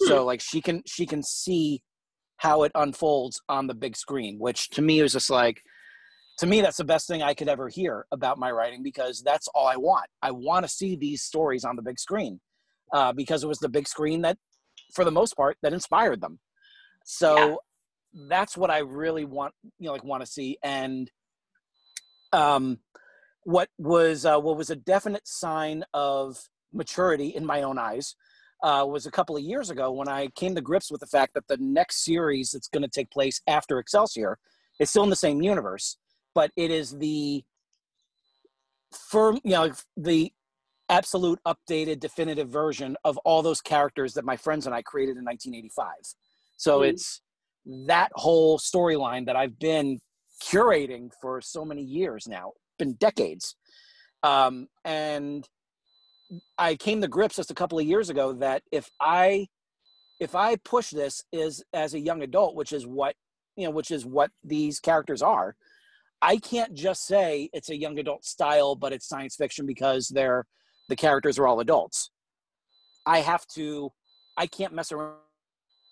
so 0.00 0.24
like 0.24 0.40
she 0.40 0.62
can 0.62 0.82
she 0.86 1.04
can 1.04 1.22
see 1.22 1.82
how 2.38 2.62
it 2.62 2.72
unfolds 2.74 3.42
on 3.50 3.66
the 3.66 3.74
big 3.74 3.94
screen, 3.94 4.38
which 4.38 4.70
to 4.70 4.80
me 4.80 5.02
was 5.02 5.12
just 5.12 5.28
like 5.28 5.60
to 6.40 6.46
me 6.46 6.60
that's 6.60 6.78
the 6.78 6.84
best 6.84 7.06
thing 7.06 7.22
i 7.22 7.34
could 7.34 7.48
ever 7.48 7.68
hear 7.68 8.06
about 8.12 8.38
my 8.38 8.50
writing 8.50 8.82
because 8.82 9.22
that's 9.22 9.46
all 9.54 9.66
i 9.66 9.76
want. 9.76 10.06
I 10.22 10.30
want 10.32 10.64
to 10.64 10.68
see 10.68 10.96
these 10.96 11.22
stories 11.22 11.64
on 11.64 11.76
the 11.76 11.82
big 11.82 11.98
screen 11.98 12.40
uh, 12.92 13.12
because 13.12 13.44
it 13.44 13.46
was 13.46 13.58
the 13.58 13.68
big 13.68 13.86
screen 13.86 14.22
that 14.22 14.38
for 14.94 15.04
the 15.04 15.10
most 15.10 15.36
part 15.36 15.56
that 15.62 15.72
inspired 15.72 16.20
them. 16.20 16.40
So 17.04 17.60
Yeah. 18.14 18.28
that's 18.28 18.56
what 18.56 18.70
i 18.70 18.78
really 18.78 19.24
want 19.24 19.54
you 19.78 19.86
know 19.86 19.92
like 19.92 20.02
want 20.02 20.22
to 20.24 20.26
see. 20.26 20.58
And 20.64 21.10
um 22.32 22.78
what 23.44 23.68
was 23.78 24.24
uh, 24.26 24.38
what 24.38 24.56
was 24.56 24.70
a 24.70 24.76
definite 24.76 25.26
sign 25.26 25.84
of 25.94 26.38
maturity 26.72 27.28
in 27.28 27.44
my 27.46 27.62
own 27.62 27.78
eyes 27.78 28.14
uh, 28.62 28.84
was 28.88 29.06
a 29.06 29.10
couple 29.10 29.36
of 29.36 29.42
years 29.42 29.70
ago 29.70 29.90
when 29.90 30.08
I 30.08 30.28
came 30.28 30.54
to 30.54 30.60
grips 30.60 30.90
with 30.90 31.00
the 31.00 31.06
fact 31.06 31.34
that 31.34 31.48
the 31.48 31.56
next 31.58 32.04
series 32.04 32.50
that's 32.50 32.68
going 32.68 32.82
to 32.82 32.88
take 32.88 33.10
place 33.10 33.40
after 33.46 33.78
Excelsior 33.78 34.38
is 34.78 34.90
still 34.90 35.02
in 35.02 35.10
the 35.10 35.16
same 35.16 35.40
universe, 35.42 35.96
but 36.34 36.50
it 36.56 36.70
is 36.70 36.96
the 36.98 37.42
firm, 38.92 39.38
you 39.44 39.52
know, 39.52 39.72
the 39.96 40.32
absolute 40.88 41.38
updated 41.46 42.00
definitive 42.00 42.48
version 42.48 42.96
of 43.04 43.16
all 43.18 43.42
those 43.42 43.60
characters 43.60 44.14
that 44.14 44.24
my 44.24 44.36
friends 44.36 44.66
and 44.66 44.74
I 44.74 44.82
created 44.82 45.16
in 45.16 45.24
1985. 45.24 45.88
So 46.56 46.78
Hmm. 46.78 46.84
it's 46.84 47.22
that 47.86 48.10
whole 48.14 48.58
storyline 48.58 49.26
that 49.26 49.36
I've 49.36 49.58
been 49.58 50.00
curating 50.42 51.10
for 51.20 51.40
so 51.40 51.64
many 51.64 51.82
years 51.82 52.26
now, 52.26 52.52
been 52.78 52.94
decades. 52.94 53.54
Um, 54.22 54.68
and 54.84 55.46
I 56.58 56.76
came 56.76 57.00
to 57.00 57.08
grips 57.08 57.36
just 57.36 57.50
a 57.50 57.54
couple 57.54 57.78
of 57.78 57.86
years 57.86 58.10
ago 58.10 58.32
that 58.34 58.62
if 58.70 58.90
I 59.00 59.48
if 60.20 60.34
I 60.34 60.56
push 60.56 60.90
this 60.90 61.22
is 61.32 61.64
as 61.72 61.94
a 61.94 61.98
young 62.00 62.22
adult, 62.22 62.54
which 62.54 62.72
is 62.72 62.86
what 62.86 63.14
you 63.56 63.64
know, 63.64 63.70
which 63.70 63.90
is 63.90 64.04
what 64.06 64.30
these 64.44 64.78
characters 64.80 65.22
are, 65.22 65.56
I 66.22 66.36
can't 66.36 66.74
just 66.74 67.06
say 67.06 67.48
it's 67.52 67.70
a 67.70 67.76
young 67.76 67.98
adult 67.98 68.24
style, 68.24 68.74
but 68.76 68.92
it's 68.92 69.08
science 69.08 69.36
fiction 69.36 69.66
because 69.66 70.08
they're 70.08 70.46
the 70.88 70.96
characters 70.96 71.38
are 71.38 71.46
all 71.46 71.60
adults. 71.60 72.10
I 73.06 73.20
have 73.20 73.46
to 73.54 73.90
I 74.36 74.46
can't 74.46 74.72
mess 74.72 74.92
around 74.92 75.16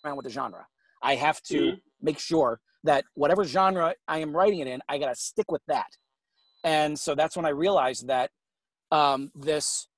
with 0.05 0.25
the 0.25 0.31
genre. 0.31 0.67
I 1.03 1.15
have 1.15 1.41
to 1.43 1.59
mm-hmm. 1.59 1.77
make 2.03 2.19
sure 2.19 2.61
that 2.85 3.05
whatever 3.15 3.45
genre 3.45 3.95
I 4.07 4.19
am 4.19 4.35
writing 4.35 4.61
it 4.61 4.67
in, 4.67 4.81
I 4.89 4.99
got 4.99 5.09
to 5.09 5.15
stick 5.15 5.51
with 5.51 5.63
that. 5.69 5.89
And 6.65 6.99
so 6.99 7.15
that's 7.15 7.37
when 7.37 7.47
I 7.47 7.51
realized 7.51 8.09
that 8.09 8.31
um, 8.91 9.31
this 9.35 9.89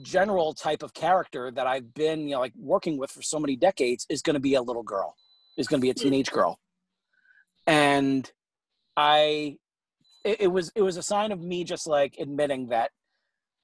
general 0.00 0.54
type 0.54 0.82
of 0.82 0.94
character 0.94 1.50
that 1.50 1.66
I've 1.66 1.92
been, 1.94 2.28
you 2.28 2.34
know, 2.34 2.40
like 2.40 2.54
working 2.56 2.98
with 2.98 3.10
for 3.10 3.22
so 3.22 3.38
many 3.38 3.56
decades 3.56 4.06
is 4.08 4.22
going 4.22 4.34
to 4.34 4.40
be 4.40 4.54
a 4.54 4.62
little 4.62 4.82
girl, 4.82 5.14
is 5.56 5.68
going 5.68 5.80
to 5.80 5.84
be 5.84 5.90
a 5.90 5.94
teenage 5.94 6.30
girl. 6.30 6.58
And 7.66 8.30
I, 8.96 9.58
it, 10.24 10.42
it 10.42 10.48
was, 10.48 10.72
it 10.74 10.82
was 10.82 10.96
a 10.96 11.02
sign 11.02 11.32
of 11.32 11.40
me 11.40 11.64
just 11.64 11.86
like 11.86 12.16
admitting 12.18 12.68
that 12.68 12.90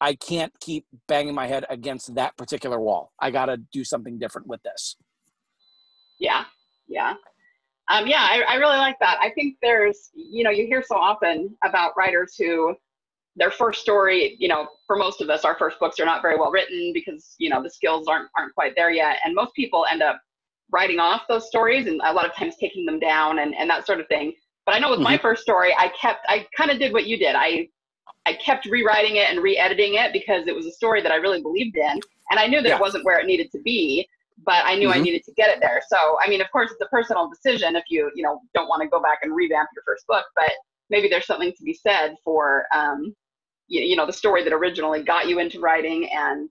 I 0.00 0.14
can't 0.14 0.52
keep 0.60 0.86
banging 1.08 1.34
my 1.34 1.46
head 1.46 1.64
against 1.70 2.14
that 2.14 2.36
particular 2.36 2.80
wall. 2.80 3.12
I 3.20 3.30
got 3.30 3.46
to 3.46 3.56
do 3.72 3.84
something 3.84 4.18
different 4.18 4.46
with 4.46 4.62
this. 4.62 4.96
Yeah. 6.20 6.44
Yeah. 6.86 7.14
Um, 7.90 8.06
yeah, 8.06 8.20
I, 8.20 8.42
I 8.48 8.54
really 8.56 8.76
like 8.76 8.96
that. 9.00 9.18
I 9.20 9.30
think 9.30 9.56
there's, 9.62 10.10
you 10.14 10.44
know, 10.44 10.50
you 10.50 10.66
hear 10.66 10.82
so 10.86 10.96
often 10.96 11.56
about 11.64 11.92
writers 11.96 12.34
who 12.38 12.74
their 13.36 13.50
first 13.50 13.80
story, 13.80 14.36
you 14.38 14.48
know, 14.48 14.68
for 14.86 14.96
most 14.96 15.20
of 15.20 15.30
us, 15.30 15.44
our 15.44 15.56
first 15.56 15.78
books 15.78 15.98
are 15.98 16.04
not 16.04 16.22
very 16.22 16.36
well 16.36 16.50
written 16.50 16.92
because, 16.92 17.34
you 17.38 17.48
know, 17.48 17.62
the 17.62 17.70
skills 17.70 18.06
aren't 18.08 18.28
aren't 18.36 18.54
quite 18.54 18.74
there 18.76 18.90
yet. 18.90 19.18
And 19.24 19.34
most 19.34 19.54
people 19.54 19.86
end 19.90 20.02
up 20.02 20.20
writing 20.70 20.98
off 20.98 21.22
those 21.28 21.46
stories 21.46 21.86
and 21.86 22.00
a 22.04 22.12
lot 22.12 22.26
of 22.26 22.34
times 22.34 22.56
taking 22.60 22.84
them 22.84 22.98
down 22.98 23.38
and, 23.38 23.54
and 23.54 23.70
that 23.70 23.86
sort 23.86 24.00
of 24.00 24.08
thing. 24.08 24.34
But 24.68 24.74
I 24.74 24.80
know 24.80 24.90
with 24.90 24.98
mm-hmm. 24.98 25.04
my 25.04 25.16
first 25.16 25.40
story, 25.40 25.72
I 25.78 25.88
kept 25.98 26.26
I 26.28 26.46
kind 26.54 26.70
of 26.70 26.78
did 26.78 26.92
what 26.92 27.06
you 27.06 27.16
did. 27.16 27.34
I 27.34 27.70
I 28.26 28.34
kept 28.34 28.66
rewriting 28.66 29.16
it 29.16 29.30
and 29.30 29.42
re-editing 29.42 29.94
it 29.94 30.12
because 30.12 30.46
it 30.46 30.54
was 30.54 30.66
a 30.66 30.72
story 30.72 31.00
that 31.00 31.10
I 31.10 31.14
really 31.14 31.40
believed 31.40 31.78
in. 31.78 31.98
And 32.30 32.38
I 32.38 32.46
knew 32.46 32.60
that 32.60 32.68
yeah. 32.68 32.76
it 32.76 32.80
wasn't 32.80 33.06
where 33.06 33.18
it 33.18 33.24
needed 33.24 33.50
to 33.52 33.60
be 33.62 34.06
but 34.44 34.62
I 34.64 34.76
knew 34.76 34.88
mm-hmm. 34.88 34.98
I 34.98 35.02
needed 35.02 35.24
to 35.24 35.32
get 35.32 35.48
it 35.50 35.60
there. 35.60 35.80
So, 35.88 35.96
I 36.24 36.28
mean, 36.28 36.40
of 36.40 36.50
course, 36.52 36.70
it's 36.70 36.80
a 36.80 36.86
personal 36.86 37.28
decision 37.28 37.74
if 37.74 37.84
you, 37.88 38.10
you 38.14 38.22
know, 38.22 38.40
don't 38.54 38.68
want 38.68 38.82
to 38.82 38.88
go 38.88 39.00
back 39.00 39.18
and 39.22 39.34
revamp 39.34 39.68
your 39.74 39.82
first 39.84 40.06
book, 40.06 40.26
but 40.36 40.52
maybe 40.90 41.08
there's 41.08 41.26
something 41.26 41.52
to 41.56 41.64
be 41.64 41.74
said 41.74 42.14
for, 42.22 42.66
um, 42.72 43.16
you, 43.66 43.80
you 43.80 43.96
know, 43.96 44.06
the 44.06 44.12
story 44.12 44.44
that 44.44 44.52
originally 44.52 45.02
got 45.02 45.28
you 45.28 45.40
into 45.40 45.58
writing 45.58 46.08
and 46.12 46.50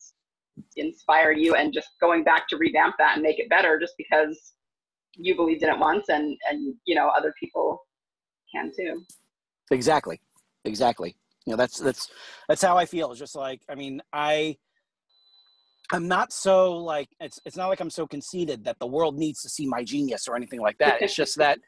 inspired 0.76 1.38
you 1.38 1.56
and 1.56 1.72
just 1.72 1.88
going 2.02 2.26
back 2.26 2.48
to 2.50 2.58
revamp 2.58 2.96
that 2.98 3.14
and 3.14 3.24
make 3.24 3.40
it 3.40 3.50
better 3.50 3.80
just 3.80 3.94
because 3.98 4.54
you 5.14 5.36
believed 5.36 5.64
in 5.64 5.70
it 5.70 5.80
once 5.80 6.10
and, 6.10 6.38
and, 6.50 6.76
you 6.86 6.94
know, 6.94 7.08
other 7.16 7.34
people 7.40 7.87
can 8.54 8.72
too. 8.76 9.04
Exactly. 9.72 10.20
Exactly. 10.66 11.16
You 11.46 11.54
know, 11.54 11.58
that's, 11.58 11.80
that's, 11.80 12.10
that's 12.48 12.62
how 12.62 12.78
I 12.78 12.86
feel. 12.86 13.12
It's 13.12 13.20
just 13.20 13.36
like, 13.36 13.62
I 13.70 13.76
mean, 13.76 14.02
I, 14.14 14.58
I'm 15.92 16.08
not 16.08 16.34
so 16.34 16.76
like 16.78 17.08
it's 17.22 17.40
it's 17.46 17.56
not 17.56 17.68
like 17.68 17.80
I'm 17.80 17.90
so 17.90 18.06
conceited 18.06 18.66
that 18.66 18.78
the 18.80 18.88
world 18.88 19.18
needs 19.18 19.42
to 19.44 19.50
see 19.50 19.66
my 19.66 19.84
genius 19.84 20.28
or 20.28 20.36
anything 20.36 20.60
like 20.60 20.78
that. 20.80 21.02
It's 21.02 21.16
just 21.16 21.38
that 21.38 21.60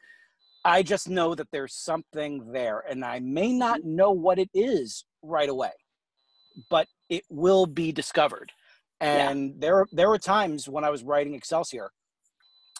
I 0.64 0.82
just 0.82 1.08
know 1.08 1.34
that 1.34 1.48
there's 1.52 1.74
something 1.74 2.52
there 2.52 2.84
and 2.88 3.04
I 3.04 3.20
may 3.20 3.52
not 3.52 3.80
mm-hmm. 3.80 3.96
know 3.96 4.10
what 4.10 4.38
it 4.38 4.50
is 4.52 5.04
right 5.22 5.48
away. 5.48 5.70
But 6.68 6.88
it 7.08 7.22
will 7.30 7.64
be 7.64 7.92
discovered. 7.92 8.52
And 9.00 9.54
yeah. 9.54 9.56
there 9.58 9.86
there 9.92 10.08
were 10.10 10.18
times 10.18 10.68
when 10.68 10.84
I 10.84 10.90
was 10.90 11.02
writing 11.02 11.34
Excelsior, 11.34 11.90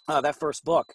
uh, 0.09 0.21
that 0.21 0.39
first 0.39 0.65
book, 0.65 0.93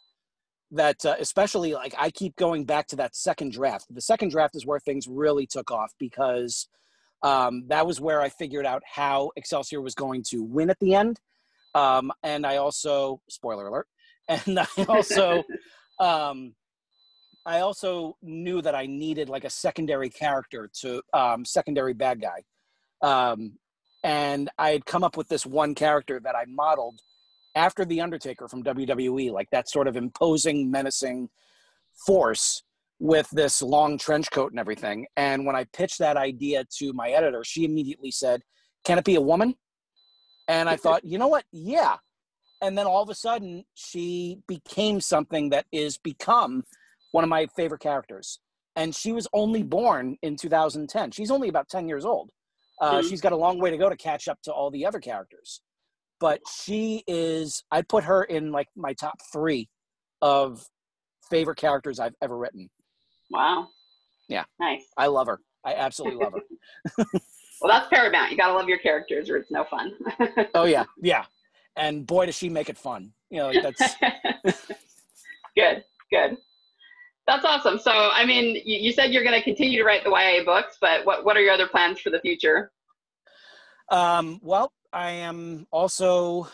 that 0.71 1.05
uh, 1.05 1.15
especially 1.19 1.73
like 1.73 1.93
I 1.97 2.09
keep 2.09 2.35
going 2.35 2.65
back 2.65 2.87
to 2.87 2.95
that 2.97 3.15
second 3.15 3.51
draft. 3.51 3.85
The 3.89 4.01
second 4.01 4.29
draft 4.29 4.55
is 4.55 4.65
where 4.65 4.79
things 4.79 5.07
really 5.07 5.45
took 5.45 5.71
off 5.71 5.93
because 5.99 6.67
um, 7.23 7.63
that 7.67 7.85
was 7.87 8.01
where 8.01 8.21
I 8.21 8.29
figured 8.29 8.65
out 8.65 8.83
how 8.85 9.31
Excelsior 9.35 9.81
was 9.81 9.95
going 9.95 10.23
to 10.29 10.43
win 10.43 10.69
at 10.69 10.79
the 10.79 10.95
end. 10.95 11.19
Um, 11.73 12.11
and 12.23 12.45
I 12.45 12.57
also, 12.57 13.19
spoiler 13.29 13.67
alert, 13.67 13.87
and 14.29 14.59
I 14.59 14.67
also, 14.87 15.43
um, 15.99 16.53
I 17.45 17.59
also 17.59 18.17
knew 18.21 18.61
that 18.61 18.75
I 18.75 18.85
needed 18.87 19.29
like 19.29 19.43
a 19.43 19.49
secondary 19.49 20.09
character 20.09 20.69
to 20.81 21.01
um, 21.13 21.45
secondary 21.45 21.93
bad 21.93 22.21
guy. 22.21 22.41
Um, 23.01 23.53
and 24.03 24.49
I 24.57 24.69
had 24.69 24.85
come 24.85 25.03
up 25.03 25.17
with 25.17 25.27
this 25.27 25.45
one 25.45 25.75
character 25.75 26.19
that 26.19 26.35
I 26.35 26.45
modeled 26.47 27.01
after 27.55 27.85
the 27.85 28.01
Undertaker 28.01 28.47
from 28.47 28.63
WWE, 28.63 29.31
like 29.31 29.49
that 29.51 29.69
sort 29.69 29.87
of 29.87 29.95
imposing, 29.95 30.69
menacing 30.69 31.29
force 32.05 32.63
with 32.99 33.27
this 33.31 33.61
long 33.61 33.97
trench 33.97 34.29
coat 34.31 34.51
and 34.51 34.59
everything. 34.59 35.05
And 35.17 35.45
when 35.45 35.55
I 35.55 35.65
pitched 35.73 35.99
that 35.99 36.17
idea 36.17 36.65
to 36.77 36.93
my 36.93 37.09
editor, 37.09 37.43
she 37.43 37.65
immediately 37.65 38.11
said, 38.11 38.41
Can 38.83 38.97
it 38.97 39.05
be 39.05 39.15
a 39.15 39.21
woman? 39.21 39.55
And 40.47 40.69
I 40.69 40.75
thought, 40.75 41.03
you 41.03 41.17
know 41.17 41.27
what? 41.27 41.45
Yeah. 41.51 41.95
And 42.61 42.77
then 42.77 42.85
all 42.85 43.01
of 43.01 43.09
a 43.09 43.15
sudden, 43.15 43.63
she 43.73 44.39
became 44.47 45.01
something 45.01 45.49
that 45.49 45.65
is 45.71 45.97
become 45.97 46.63
one 47.11 47.23
of 47.23 47.29
my 47.29 47.47
favorite 47.55 47.81
characters. 47.81 48.39
And 48.75 48.93
she 48.93 49.11
was 49.11 49.27
only 49.33 49.63
born 49.63 50.17
in 50.21 50.35
2010. 50.35 51.11
She's 51.11 51.31
only 51.31 51.49
about 51.49 51.69
10 51.69 51.87
years 51.87 52.05
old. 52.05 52.29
Uh, 52.79 52.95
mm-hmm. 52.95 53.07
She's 53.07 53.21
got 53.21 53.31
a 53.31 53.37
long 53.37 53.59
way 53.59 53.71
to 53.71 53.77
go 53.77 53.89
to 53.89 53.95
catch 53.95 54.27
up 54.27 54.39
to 54.43 54.51
all 54.51 54.69
the 54.69 54.85
other 54.85 54.99
characters. 54.99 55.61
But 56.19 56.39
she 56.63 57.03
is, 57.07 57.63
I 57.71 57.81
put 57.81 58.03
her 58.05 58.23
in 58.23 58.51
like 58.51 58.67
my 58.75 58.93
top 58.93 59.19
three 59.33 59.69
of 60.21 60.65
favorite 61.29 61.57
characters 61.57 61.99
I've 61.99 62.15
ever 62.21 62.37
written. 62.37 62.69
Wow. 63.31 63.67
Yeah. 64.29 64.45
Nice. 64.59 64.85
I 64.97 65.07
love 65.07 65.27
her. 65.27 65.39
I 65.63 65.73
absolutely 65.73 66.23
love 66.23 66.33
her. 66.33 66.41
well, 67.61 67.71
that's 67.71 67.87
paramount. 67.89 68.31
You 68.31 68.37
got 68.37 68.47
to 68.47 68.53
love 68.53 68.69
your 68.69 68.79
characters 68.79 69.29
or 69.29 69.37
it's 69.37 69.51
no 69.51 69.65
fun. 69.65 69.93
oh, 70.53 70.65
yeah. 70.65 70.85
Yeah. 71.01 71.25
And 71.77 72.07
boy, 72.07 72.27
does 72.27 72.35
she 72.35 72.47
make 72.47 72.69
it 72.69 72.77
fun. 72.77 73.11
You 73.29 73.39
know, 73.39 73.51
that's 73.61 73.95
good. 75.57 75.83
Good. 76.09 76.37
That's 77.27 77.43
awesome. 77.43 77.79
So, 77.79 77.91
I 77.91 78.25
mean, 78.25 78.55
you, 78.63 78.77
you 78.79 78.91
said 78.93 79.11
you're 79.11 79.23
going 79.23 79.37
to 79.37 79.43
continue 79.43 79.79
to 79.79 79.83
write 79.83 80.05
the 80.05 80.09
YA 80.09 80.45
books, 80.45 80.77
but 80.79 81.05
what, 81.05 81.25
what 81.25 81.35
are 81.35 81.41
your 81.41 81.53
other 81.53 81.67
plans 81.67 81.99
for 81.99 82.11
the 82.11 82.19
future? 82.19 82.71
Um, 83.91 84.39
well, 84.41 84.71
I 84.95 85.11
am 85.11 85.67
also 85.71 86.47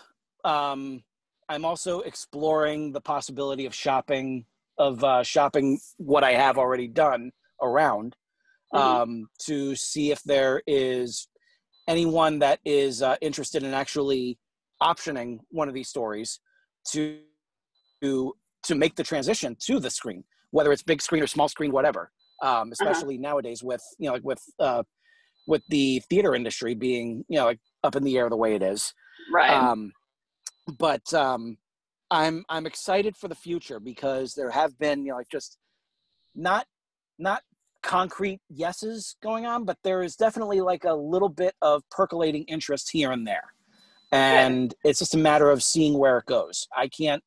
um, 0.44 1.04
I'm 1.48 1.64
also 1.64 2.00
exploring 2.00 2.92
the 2.92 3.00
possibility 3.00 3.68
of 3.68 3.76
shopping 3.76 4.46
of 4.80 5.04
uh, 5.04 5.22
shopping 5.22 5.80
what 5.98 6.24
I 6.24 6.34
have 6.34 6.58
already 6.58 6.88
done 6.88 7.32
around 7.62 8.16
mm-hmm. 8.74 8.84
um, 8.84 9.30
to 9.44 9.76
see 9.76 10.12
if 10.12 10.24
there 10.24 10.64
is 10.66 11.28
anyone 11.88 12.40
that 12.40 12.60
is 12.66 13.04
uh, 13.04 13.16
interested 13.22 13.62
in 13.62 13.76
actually 13.76 14.40
optioning 14.82 15.38
one 15.50 15.68
of 15.68 15.76
these 15.76 15.90
stories 15.90 16.40
to 16.94 17.20
to 18.02 18.34
to 18.64 18.74
make 18.74 18.96
the 18.96 19.04
transition 19.04 19.56
to 19.60 19.80
the 19.80 19.92
screen, 19.92 20.24
whether 20.50 20.72
it's 20.72 20.82
big 20.82 21.04
screen 21.04 21.22
or 21.22 21.28
small 21.28 21.48
screen, 21.48 21.72
whatever. 21.72 22.12
Um, 22.42 22.50
uh-huh. 22.50 22.70
especially 22.72 23.16
uh-huh. 23.18 23.30
nowadays 23.30 23.62
with 23.62 23.84
you 24.00 24.08
know 24.08 24.14
like 24.14 24.24
with 24.24 24.42
uh, 24.60 24.82
with 25.46 25.62
the 25.70 26.02
theater 26.10 26.34
industry 26.34 26.74
being 26.74 27.24
you 27.30 27.38
know 27.38 27.46
like 27.46 27.60
up 27.84 27.96
in 27.96 28.04
the 28.04 28.18
air 28.18 28.30
the 28.30 28.38
way 28.38 28.56
it 28.56 28.64
is. 28.64 28.94
Right. 29.34 29.52
Um, 29.52 29.92
but 30.78 31.14
um, 31.14 31.58
I'm 32.10 32.46
I'm 32.50 32.66
excited 32.66 33.16
for 33.16 33.28
the 33.28 33.36
future 33.36 33.80
because 33.80 34.34
there 34.34 34.52
have 34.52 34.78
been 34.78 35.06
you 35.06 35.12
know 35.12 35.18
like 35.18 35.30
just 35.32 35.58
not 36.36 36.66
not 37.18 37.42
concrete 37.84 38.42
yeses 38.50 39.16
going 39.24 39.46
on, 39.46 39.66
but 39.66 39.78
there 39.84 40.04
is 40.04 40.16
definitely 40.16 40.62
like 40.62 40.84
a 40.84 40.94
little 40.94 41.30
bit 41.30 41.56
of 41.62 41.84
percolating 41.90 42.44
interest 42.44 42.92
here 42.92 43.12
and 43.12 43.26
there. 43.26 43.54
And 44.12 44.76
it's 44.84 45.00
just 45.00 45.16
a 45.16 45.18
matter 45.18 45.50
of 45.50 45.64
seeing 45.64 45.98
where 45.98 46.18
it 46.18 46.26
goes. 46.26 46.68
I 46.76 46.88
can't 46.90 47.24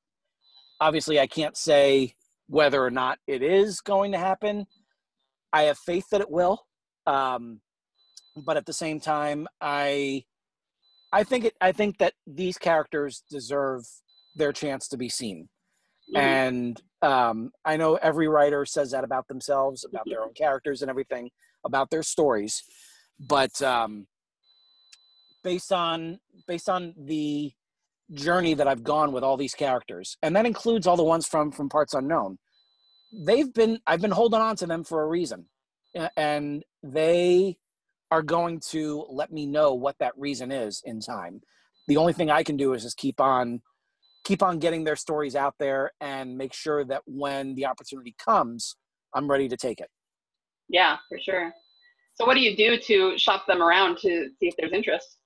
obviously 0.80 1.18
I 1.18 1.26
can't 1.26 1.56
say 1.56 2.14
whether 2.48 2.84
or 2.84 2.90
not 2.90 3.18
it 3.26 3.42
is 3.42 3.80
going 3.80 4.12
to 4.12 4.18
happen. 4.18 4.66
I 5.52 5.62
have 5.62 5.78
faith 5.78 6.04
that 6.10 6.20
it 6.20 6.30
will. 6.30 6.66
Um, 7.06 7.60
but 8.36 8.56
at 8.56 8.66
the 8.66 8.72
same 8.72 9.00
time, 9.00 9.46
I 9.60 10.24
I 11.14 11.22
think 11.22 11.44
it 11.44 11.54
I 11.60 11.70
think 11.70 11.98
that 11.98 12.14
these 12.26 12.58
characters 12.58 13.22
deserve 13.30 13.82
their 14.34 14.52
chance 14.52 14.88
to 14.88 14.96
be 14.96 15.08
seen. 15.08 15.48
Mm-hmm. 16.14 16.16
And 16.16 16.82
um, 17.02 17.52
I 17.64 17.76
know 17.76 17.94
every 17.94 18.26
writer 18.26 18.66
says 18.66 18.90
that 18.90 19.04
about 19.04 19.28
themselves, 19.28 19.84
about 19.84 20.06
their 20.06 20.22
own 20.22 20.34
characters 20.34 20.82
and 20.82 20.90
everything, 20.90 21.30
about 21.64 21.90
their 21.90 22.02
stories. 22.02 22.64
But 23.20 23.62
um, 23.62 24.08
based 25.44 25.72
on 25.72 26.18
based 26.48 26.68
on 26.68 26.94
the 26.98 27.52
journey 28.12 28.54
that 28.54 28.66
I've 28.66 28.82
gone 28.82 29.12
with 29.12 29.22
all 29.22 29.36
these 29.36 29.54
characters, 29.54 30.16
and 30.20 30.34
that 30.34 30.46
includes 30.46 30.88
all 30.88 30.96
the 30.96 31.04
ones 31.04 31.28
from 31.28 31.52
from 31.52 31.68
Parts 31.68 31.94
Unknown. 31.94 32.38
They've 33.12 33.54
been 33.54 33.78
I've 33.86 34.00
been 34.00 34.10
holding 34.10 34.40
on 34.40 34.56
to 34.56 34.66
them 34.66 34.82
for 34.82 35.02
a 35.02 35.06
reason, 35.06 35.46
and 36.16 36.64
they 36.82 37.58
are 38.10 38.22
going 38.22 38.60
to 38.70 39.06
let 39.10 39.32
me 39.32 39.46
know 39.46 39.74
what 39.74 39.96
that 39.98 40.12
reason 40.16 40.52
is 40.52 40.82
in 40.84 41.00
time. 41.00 41.40
The 41.88 41.96
only 41.96 42.12
thing 42.12 42.30
I 42.30 42.42
can 42.42 42.56
do 42.56 42.72
is 42.72 42.82
just 42.82 42.96
keep 42.96 43.20
on 43.20 43.60
keep 44.24 44.42
on 44.42 44.58
getting 44.58 44.84
their 44.84 44.96
stories 44.96 45.36
out 45.36 45.54
there 45.58 45.92
and 46.00 46.36
make 46.38 46.54
sure 46.54 46.82
that 46.84 47.02
when 47.04 47.54
the 47.56 47.66
opportunity 47.66 48.14
comes, 48.18 48.74
I'm 49.14 49.30
ready 49.30 49.48
to 49.48 49.56
take 49.56 49.80
it. 49.80 49.90
Yeah, 50.68 50.96
for 51.10 51.18
sure. 51.20 51.52
So 52.14 52.24
what 52.24 52.34
do 52.34 52.40
you 52.40 52.56
do 52.56 52.78
to 52.78 53.18
shop 53.18 53.46
them 53.46 53.62
around 53.62 53.98
to 53.98 54.28
see 54.38 54.46
if 54.46 54.54
there's 54.56 54.72
interest? 54.72 55.18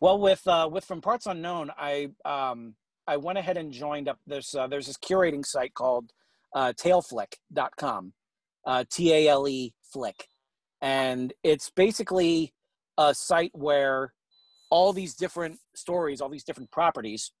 Well, 0.00 0.18
with 0.18 0.46
uh, 0.46 0.68
with 0.70 0.84
from 0.84 1.00
parts 1.00 1.26
unknown, 1.26 1.70
I 1.76 2.08
um, 2.24 2.74
I 3.06 3.16
went 3.16 3.38
ahead 3.38 3.56
and 3.56 3.72
joined 3.72 4.08
up. 4.08 4.18
There's 4.26 4.54
uh, 4.54 4.66
there's 4.66 4.86
this 4.86 4.96
curating 4.96 5.44
site 5.44 5.74
called 5.74 6.12
uh, 6.54 6.72
taleflick.com, 6.72 8.12
uh, 8.66 8.84
T 8.90 9.12
A 9.12 9.28
L 9.28 9.48
E 9.48 9.74
flick, 9.92 10.26
and 10.80 11.32
it's 11.42 11.70
basically 11.70 12.54
a 12.96 13.14
site 13.14 13.52
where 13.54 14.12
all 14.70 14.92
these 14.92 15.14
different 15.14 15.58
stories, 15.74 16.20
all 16.20 16.28
these 16.28 16.44
different 16.44 16.70
properties, 16.70 17.32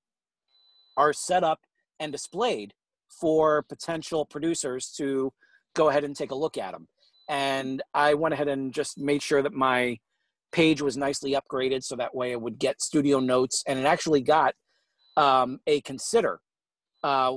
are 0.96 1.12
set 1.12 1.44
up 1.44 1.60
and 2.00 2.12
displayed 2.12 2.72
for 3.08 3.62
potential 3.62 4.24
producers 4.24 4.92
to 4.96 5.32
go 5.74 5.88
ahead 5.88 6.04
and 6.04 6.16
take 6.16 6.30
a 6.30 6.34
look 6.34 6.58
at 6.58 6.72
them. 6.72 6.88
And 7.28 7.82
I 7.94 8.14
went 8.14 8.34
ahead 8.34 8.48
and 8.48 8.72
just 8.72 8.98
made 8.98 9.22
sure 9.22 9.42
that 9.42 9.52
my 9.52 9.98
page 10.52 10.80
was 10.80 10.96
nicely 10.96 11.34
upgraded 11.34 11.84
so 11.84 11.96
that 11.96 12.14
way 12.14 12.32
it 12.32 12.40
would 12.40 12.58
get 12.58 12.80
studio 12.80 13.20
notes 13.20 13.62
and 13.66 13.78
it 13.78 13.84
actually 13.84 14.22
got 14.22 14.54
um, 15.16 15.60
a 15.66 15.80
consider 15.82 16.40
uh, 17.04 17.36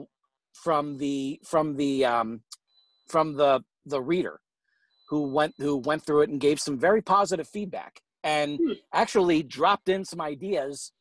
from 0.54 0.97
the 0.97 1.39
from 1.43 1.76
the 1.76 2.06
um, 2.06 2.41
from 3.08 3.36
the 3.36 3.62
the 3.86 4.02
reader 4.02 4.39
who 5.12 5.22
went 5.28 5.53
who 5.59 5.78
went 5.78 6.03
through 6.03 6.22
it 6.22 6.30
and 6.30 6.41
gave 6.41 6.59
some 6.59 6.80
very 6.80 7.03
positive 7.03 7.47
feedback 7.47 8.01
and 8.24 8.57
hmm. 8.57 8.72
actually 8.93 9.43
dropped 9.43 9.89
in 9.89 10.03
some 10.03 10.20
ideas 10.22 10.91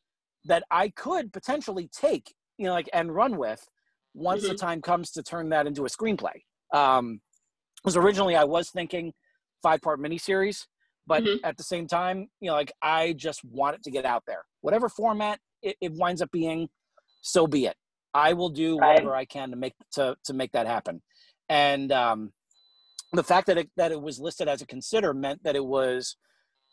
that 0.45 0.63
I 0.69 0.89
could 0.89 1.33
potentially 1.33 1.89
take 1.91 2.35
you 2.61 2.67
know 2.67 2.73
like 2.73 2.89
and 2.93 3.13
run 3.13 3.37
with 3.37 3.67
once 4.13 4.43
mm-hmm. 4.43 4.51
the 4.51 4.57
time 4.57 4.81
comes 4.81 5.09
to 5.11 5.23
turn 5.23 5.49
that 5.49 5.65
into 5.65 5.85
a 5.85 5.89
screenplay 5.89 6.35
um 6.73 7.19
because 7.77 7.97
originally 7.97 8.35
i 8.35 8.43
was 8.43 8.69
thinking 8.69 9.11
five 9.63 9.81
part 9.81 9.99
miniseries 9.99 10.67
but 11.07 11.23
mm-hmm. 11.23 11.43
at 11.43 11.57
the 11.57 11.63
same 11.63 11.87
time 11.87 12.27
you 12.39 12.49
know 12.49 12.53
like 12.53 12.71
i 12.81 13.13
just 13.13 13.43
want 13.45 13.75
it 13.75 13.83
to 13.83 13.89
get 13.89 14.05
out 14.05 14.23
there 14.27 14.43
whatever 14.61 14.89
format 14.89 15.39
it, 15.63 15.75
it 15.81 15.91
winds 15.93 16.21
up 16.21 16.31
being 16.31 16.69
so 17.21 17.47
be 17.47 17.65
it 17.65 17.75
i 18.13 18.31
will 18.31 18.49
do 18.49 18.77
right. 18.77 18.93
whatever 18.93 19.15
i 19.15 19.25
can 19.25 19.49
to 19.49 19.55
make 19.55 19.73
to 19.91 20.15
to 20.23 20.33
make 20.33 20.51
that 20.51 20.67
happen 20.67 21.01
and 21.49 21.91
um 21.91 22.31
the 23.13 23.23
fact 23.23 23.47
that 23.47 23.57
it 23.57 23.69
that 23.77 23.91
it 23.91 24.01
was 24.01 24.19
listed 24.19 24.47
as 24.47 24.61
a 24.61 24.65
consider 24.65 25.13
meant 25.13 25.43
that 25.43 25.55
it 25.55 25.65
was 25.65 26.15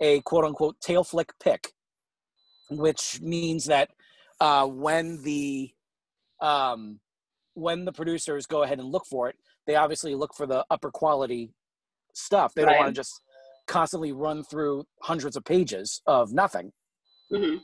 a 0.01 0.21
quote 0.23 0.45
unquote 0.45 0.77
TaleFlick 0.81 1.31
pick 1.43 1.73
which 2.71 3.21
means 3.23 3.65
that 3.67 3.91
uh, 4.41 4.67
when 4.67 5.23
the 5.23 5.71
um, 6.41 7.01
when 7.55 7.85
the 7.85 7.93
producers 7.93 8.47
go 8.47 8.63
ahead 8.63 8.79
and 8.79 8.91
look 8.91 9.07
for 9.07 9.29
it, 9.29 9.37
they 9.67 9.75
obviously 9.75 10.15
look 10.15 10.35
for 10.35 10.47
the 10.47 10.65
upper 10.71 10.91
quality 10.91 11.53
stuff. 12.15 12.55
They 12.55 12.63
right. 12.63 12.73
don't 12.73 12.79
want 12.79 12.95
to 12.95 12.99
just 12.99 13.21
constantly 13.67 14.13
run 14.13 14.45
through 14.45 14.85
hundreds 15.03 15.37
of 15.37 15.45
pages 15.45 16.01
of 16.07 16.33
nothing. 16.33 16.73
Mm-hmm. 17.33 17.57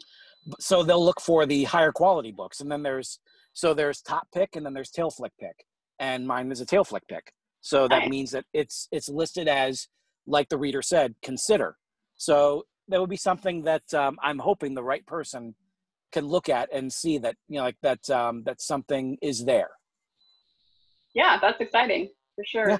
So 0.58 0.82
they'll 0.82 1.04
look 1.04 1.20
for 1.20 1.46
the 1.46 1.64
higher 1.64 1.92
quality 1.92 2.32
books, 2.32 2.60
and 2.60 2.70
then 2.70 2.82
there's 2.82 3.20
so 3.52 3.72
there's 3.72 4.00
top 4.00 4.26
pick, 4.34 4.56
and 4.56 4.66
then 4.66 4.74
there's 4.74 4.90
TaleFlick 4.90 5.30
pick, 5.38 5.64
and 5.98 6.26
mine 6.26 6.50
is 6.50 6.60
a 6.60 6.66
TaleFlick 6.66 7.06
pick. 7.08 7.32
So 7.64 7.88
that 7.88 8.00
right. 8.00 8.10
means 8.10 8.30
that 8.32 8.44
it's 8.52 8.88
it's 8.92 9.08
listed 9.08 9.48
as 9.48 9.88
like 10.26 10.50
the 10.50 10.58
reader 10.58 10.82
said, 10.82 11.14
consider. 11.22 11.78
So 12.14 12.64
that 12.88 13.00
would 13.00 13.08
be 13.08 13.16
something 13.16 13.62
that 13.62 13.94
um, 13.94 14.18
I'm 14.22 14.38
hoping 14.38 14.74
the 14.74 14.82
right 14.82 15.04
person 15.06 15.54
can 16.12 16.26
look 16.26 16.50
at 16.50 16.68
and 16.74 16.92
see 16.92 17.16
that 17.18 17.36
you 17.48 17.56
know 17.56 17.64
like 17.64 17.78
that 17.80 18.10
um, 18.10 18.42
that 18.44 18.60
something 18.60 19.16
is 19.22 19.46
there. 19.46 19.70
Yeah, 21.14 21.38
that's 21.40 21.58
exciting 21.58 22.10
for 22.34 22.44
sure. 22.44 22.68
Yeah. 22.68 22.78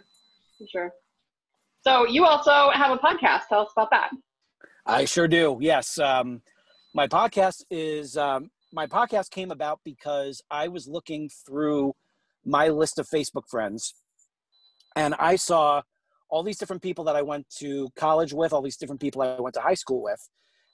For 0.58 0.66
sure. 0.70 0.92
So 1.86 2.06
you 2.06 2.26
also 2.26 2.70
have 2.74 2.90
a 2.90 2.98
podcast. 2.98 3.48
Tell 3.48 3.62
us 3.62 3.72
about 3.74 3.90
that. 3.90 4.10
I 4.84 5.06
sure 5.06 5.28
do. 5.28 5.56
Yes, 5.62 5.98
um, 5.98 6.42
my 6.94 7.08
podcast 7.08 7.62
is 7.70 8.18
um, 8.18 8.50
my 8.70 8.86
podcast 8.86 9.30
came 9.30 9.50
about 9.50 9.80
because 9.82 10.42
I 10.50 10.68
was 10.68 10.86
looking 10.86 11.30
through 11.46 11.94
my 12.44 12.68
list 12.68 12.98
of 12.98 13.08
Facebook 13.08 13.48
friends, 13.48 13.94
and 14.96 15.14
I 15.18 15.36
saw 15.36 15.82
all 16.30 16.42
these 16.42 16.58
different 16.58 16.82
people 16.82 17.04
that 17.04 17.16
I 17.16 17.22
went 17.22 17.48
to 17.58 17.88
college 17.96 18.32
with, 18.32 18.52
all 18.52 18.62
these 18.62 18.76
different 18.76 19.00
people 19.00 19.22
I 19.22 19.40
went 19.40 19.54
to 19.54 19.60
high 19.60 19.74
school 19.74 20.02
with, 20.02 20.20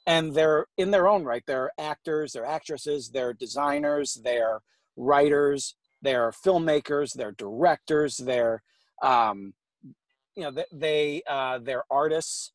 and 0.07 0.35
they're 0.35 0.67
in 0.79 0.91
their 0.91 1.09
own 1.09 1.25
right. 1.25 1.43
They're 1.47 1.71
actors 1.79 2.33
they're 2.33 2.47
actresses 2.47 3.11
they're 3.11 3.35
designers 3.35 4.21
they're 4.25 4.61
writers 4.97 5.77
they're 6.03 6.33
filmmakers 6.33 7.13
they're 7.15 7.33
directors 7.33 8.17
they're 8.17 8.63
um, 9.03 9.53
you 10.37 10.43
know 10.43 10.63
they 10.73 11.23
uh, 11.29 11.59
they're 11.59 11.85
artists 11.91 12.53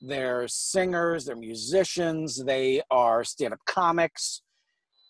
they're 0.00 0.46
singers 0.46 1.24
they're 1.24 1.36
musicians 1.36 2.44
they 2.44 2.82
are 2.90 3.24
stand-up 3.24 3.60
comics 3.66 4.42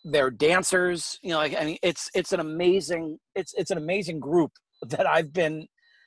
they're 0.04 0.30
dancers. 0.30 1.18
You 1.22 1.30
know 1.30 1.38
like 1.38 1.56
i 1.60 1.64
mean 1.64 1.78
it's 1.82 2.08
it's 2.14 2.32
an 2.32 2.38
amazing 2.38 3.18
it's 3.34 3.52
it's 3.54 3.72
an 3.72 3.78
amazing 3.78 4.20
group 4.20 4.52
that 4.82 5.06
i've 5.06 5.32
been 5.32 5.66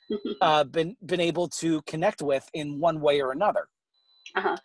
uh 0.42 0.64
been 0.76 0.96
been 1.06 1.20
able 1.20 1.48
to 1.48 1.82
connect 1.84 2.22
with 2.22 2.48
in 2.54 2.80
one 2.80 3.00
way 3.02 3.22
or 3.22 3.32
another 3.32 3.68
uh-huh 4.36 4.56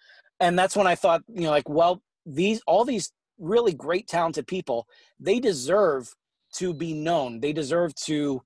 and 0.40 0.58
that's 0.58 0.76
when 0.76 0.86
I 0.86 0.94
thought, 0.94 1.22
you 1.28 1.42
know, 1.42 1.50
like, 1.50 1.68
well, 1.68 2.02
these 2.26 2.60
all 2.66 2.84
these 2.84 3.12
really 3.38 3.74
great 3.74 4.08
talented 4.08 4.46
people, 4.46 4.86
they 5.18 5.40
deserve 5.40 6.14
to 6.56 6.72
be 6.74 6.92
known. 6.92 7.40
They 7.40 7.52
deserve 7.52 7.94
to 8.06 8.42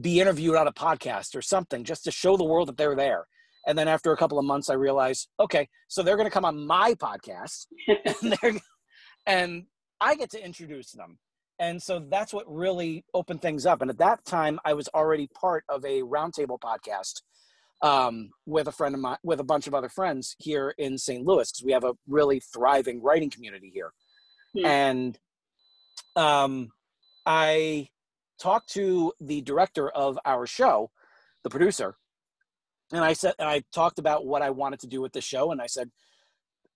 be 0.00 0.20
interviewed 0.20 0.56
on 0.56 0.68
a 0.68 0.72
podcast 0.72 1.34
or 1.34 1.42
something 1.42 1.84
just 1.84 2.04
to 2.04 2.10
show 2.10 2.36
the 2.36 2.44
world 2.44 2.68
that 2.68 2.76
they're 2.76 2.96
there. 2.96 3.26
And 3.66 3.76
then 3.76 3.88
after 3.88 4.12
a 4.12 4.16
couple 4.16 4.38
of 4.38 4.44
months, 4.44 4.70
I 4.70 4.74
realized, 4.74 5.28
okay, 5.38 5.68
so 5.88 6.02
they're 6.02 6.16
going 6.16 6.28
to 6.28 6.32
come 6.32 6.46
on 6.46 6.66
my 6.66 6.94
podcast, 6.94 7.66
and, 8.42 8.60
and 9.26 9.64
I 10.00 10.14
get 10.14 10.30
to 10.30 10.44
introduce 10.44 10.92
them. 10.92 11.18
And 11.60 11.80
so 11.80 12.02
that's 12.10 12.32
what 12.32 12.50
really 12.52 13.04
opened 13.12 13.42
things 13.42 13.66
up. 13.66 13.82
And 13.82 13.90
at 13.90 13.98
that 13.98 14.24
time, 14.24 14.58
I 14.64 14.72
was 14.72 14.88
already 14.88 15.28
part 15.28 15.62
of 15.68 15.84
a 15.84 16.00
roundtable 16.00 16.58
podcast 16.58 17.20
um, 17.82 18.30
with 18.46 18.66
a 18.66 18.72
friend 18.72 18.94
of 18.94 19.00
mine, 19.02 19.18
with 19.22 19.40
a 19.40 19.44
bunch 19.44 19.66
of 19.66 19.74
other 19.74 19.90
friends 19.90 20.34
here 20.38 20.74
in 20.78 20.96
St. 20.96 21.24
Louis, 21.24 21.52
because 21.52 21.64
we 21.64 21.72
have 21.72 21.84
a 21.84 21.92
really 22.08 22.40
thriving 22.40 23.02
writing 23.02 23.28
community 23.28 23.70
here. 23.72 23.92
Hmm. 24.54 24.64
And 24.64 25.18
um, 26.16 26.70
I 27.26 27.88
talked 28.40 28.70
to 28.70 29.12
the 29.20 29.42
director 29.42 29.90
of 29.90 30.18
our 30.24 30.46
show, 30.46 30.90
the 31.44 31.50
producer, 31.50 31.96
and 32.90 33.04
I 33.04 33.12
said, 33.12 33.34
and 33.38 33.48
I 33.48 33.62
talked 33.72 33.98
about 33.98 34.24
what 34.24 34.40
I 34.40 34.50
wanted 34.50 34.80
to 34.80 34.86
do 34.86 35.02
with 35.02 35.12
the 35.12 35.20
show, 35.20 35.52
and 35.52 35.60
I 35.60 35.66
said, 35.66 35.90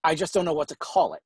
I 0.05 0.15
just 0.15 0.35
don't 0.35 0.45
know 0.45 0.53
what 0.53 0.69
to 0.69 0.77
call 0.77 1.15
it. 1.15 1.23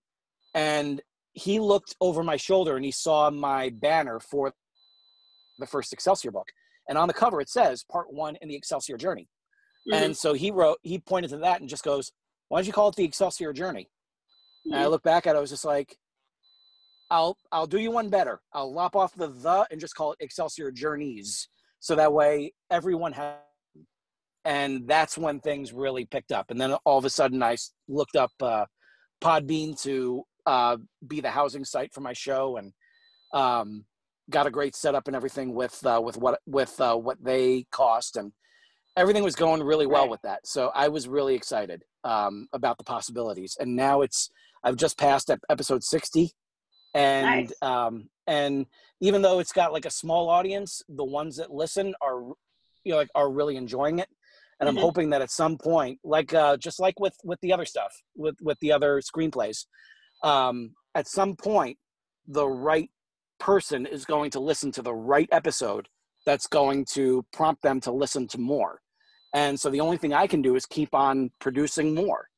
And 0.55 1.03
he 1.39 1.61
looked 1.61 1.97
over 2.01 2.23
my 2.23 2.37
shoulder 2.37 2.77
and 2.77 2.85
he 2.85 2.91
saw 2.91 3.31
my 3.31 3.71
banner 3.71 4.21
for 4.21 4.53
the 5.59 5.67
first 5.67 5.93
Excelsior 5.93 6.31
book. 6.31 6.49
And 6.89 6.97
on 6.97 7.09
the 7.09 7.15
cover, 7.15 7.41
it 7.41 7.49
says 7.49 7.85
part 7.91 8.13
one 8.13 8.37
in 8.41 8.49
the 8.49 8.57
Excelsior 8.57 8.97
journey. 8.97 9.29
Mm-hmm. 9.91 10.03
And 10.05 10.17
so 10.17 10.35
he 10.35 10.51
wrote, 10.51 10.79
he 10.83 10.99
pointed 10.99 11.31
to 11.31 11.39
that 11.39 11.61
and 11.61 11.69
just 11.69 11.85
goes, 11.85 12.13
why 12.49 12.59
don't 12.59 12.67
you 12.67 12.73
call 12.73 12.89
it 12.89 12.97
the 12.97 13.05
Excelsior 13.05 13.53
Journey? 13.53 13.89
Mm-hmm. 14.67 14.75
And 14.75 14.83
I 14.83 14.87
look 14.87 15.03
back 15.03 15.27
at 15.27 15.35
it, 15.35 15.39
I 15.39 15.41
was 15.41 15.51
just 15.51 15.65
like, 15.65 15.97
I'll 17.11 17.39
I'll 17.51 17.67
do 17.67 17.79
you 17.79 17.91
one 17.91 18.11
better. 18.11 18.41
I'll 18.53 18.73
lop 18.73 18.95
off 18.95 19.15
the 19.15 19.29
the 19.29 19.67
and 19.71 19.81
just 19.81 19.95
call 19.95 20.13
it 20.13 20.19
Excelsior 20.21 20.71
Journeys. 20.71 21.49
So 21.81 21.95
that 21.95 22.13
way 22.13 22.53
everyone 22.71 23.13
has 23.13 23.37
and 24.45 24.87
that's 24.87 25.17
when 25.17 25.41
things 25.41 25.73
really 25.73 26.05
picked 26.05 26.33
up. 26.33 26.51
And 26.51 26.61
then 26.61 26.73
all 26.85 26.99
of 26.99 27.05
a 27.05 27.11
sudden 27.11 27.43
I 27.43 27.57
looked 27.89 28.17
up 28.17 28.31
uh, 28.41 28.67
Podbean 29.23 29.81
to 29.83 30.25
uh, 30.49 30.79
be 31.07 31.21
the 31.21 31.31
housing 31.31 31.65
site 31.65 31.93
for 31.93 32.01
my 32.01 32.15
show 32.15 32.57
and 32.57 32.73
um, 33.35 33.85
got 34.31 34.47
a 34.47 34.51
great 34.51 34.75
setup 34.75 35.07
and 35.07 35.15
everything 35.15 35.55
with 35.55 35.85
uh, 35.85 36.01
with 36.03 36.17
what 36.17 36.41
with 36.47 36.81
uh, 36.81 36.97
what 36.97 37.23
they 37.23 37.67
cost 37.71 38.17
and 38.17 38.33
everything 38.97 39.23
was 39.23 39.37
going 39.37 39.63
really 39.63 39.87
well 39.87 40.05
right. 40.05 40.11
with 40.11 40.23
that. 40.23 40.47
So 40.47 40.73
I 40.75 40.89
was 40.89 41.07
really 41.07 41.35
excited 41.35 41.85
um, 42.03 42.49
about 42.55 42.79
the 42.79 42.85
possibilities. 42.85 43.59
And 43.61 43.77
now 43.77 44.01
it's 44.01 44.31
I've 44.65 44.77
just 44.77 44.99
passed 44.99 45.31
episode 45.51 45.85
sixty, 45.85 46.33
and 46.95 47.27
nice. 47.27 47.53
um, 47.61 48.09
and 48.27 48.65
even 49.01 49.21
though 49.21 49.41
it's 49.41 49.53
got 49.53 49.75
like 49.75 49.85
a 49.85 49.91
small 49.91 50.31
audience, 50.31 50.83
the 50.89 51.05
ones 51.05 51.37
that 51.37 51.53
listen 51.53 51.95
are 52.01 52.23
you 52.85 52.93
know 52.93 52.97
like 52.97 53.11
are 53.15 53.31
really 53.31 53.57
enjoying 53.57 53.99
it. 53.99 54.09
And 54.61 54.67
mm-hmm. 54.67 54.79
I'm 54.79 54.83
hoping 54.83 55.11
that 55.11 55.21
at 55.21 55.31
some 55.31 55.59
point, 55.59 55.99
like 56.03 56.33
uh, 56.33 56.57
just 56.57 56.81
like 56.81 56.99
with 56.99 57.15
with 57.23 57.39
the 57.43 57.53
other 57.53 57.67
stuff, 57.67 57.93
with 58.17 58.37
with 58.41 58.59
the 58.61 58.73
other 58.73 59.03
screenplays, 59.03 59.67
um, 60.23 60.75
at 60.95 61.07
some 61.07 61.37
point 61.37 61.79
the 62.27 62.47
right 62.47 62.91
person 63.39 63.87
is 63.87 64.05
going 64.05 64.31
to 64.31 64.41
listen 64.41 64.71
to 64.73 64.83
the 64.83 64.95
right 64.95 65.29
episode 65.33 65.89
that's 66.27 66.47
going 66.47 66.85
to 66.85 67.25
prompt 67.33 67.63
them 67.63 67.81
to 67.81 67.93
listen 67.93 68.27
to 68.29 68.39
more. 68.39 68.81
And 69.35 69.59
so 69.59 69.71
the 69.71 69.81
only 69.81 69.97
thing 69.97 70.13
I 70.13 70.27
can 70.27 70.43
do 70.43 70.57
is 70.57 70.67
keep 70.67 70.95
on 70.95 71.31
producing 71.39 71.95
more. 71.95 72.29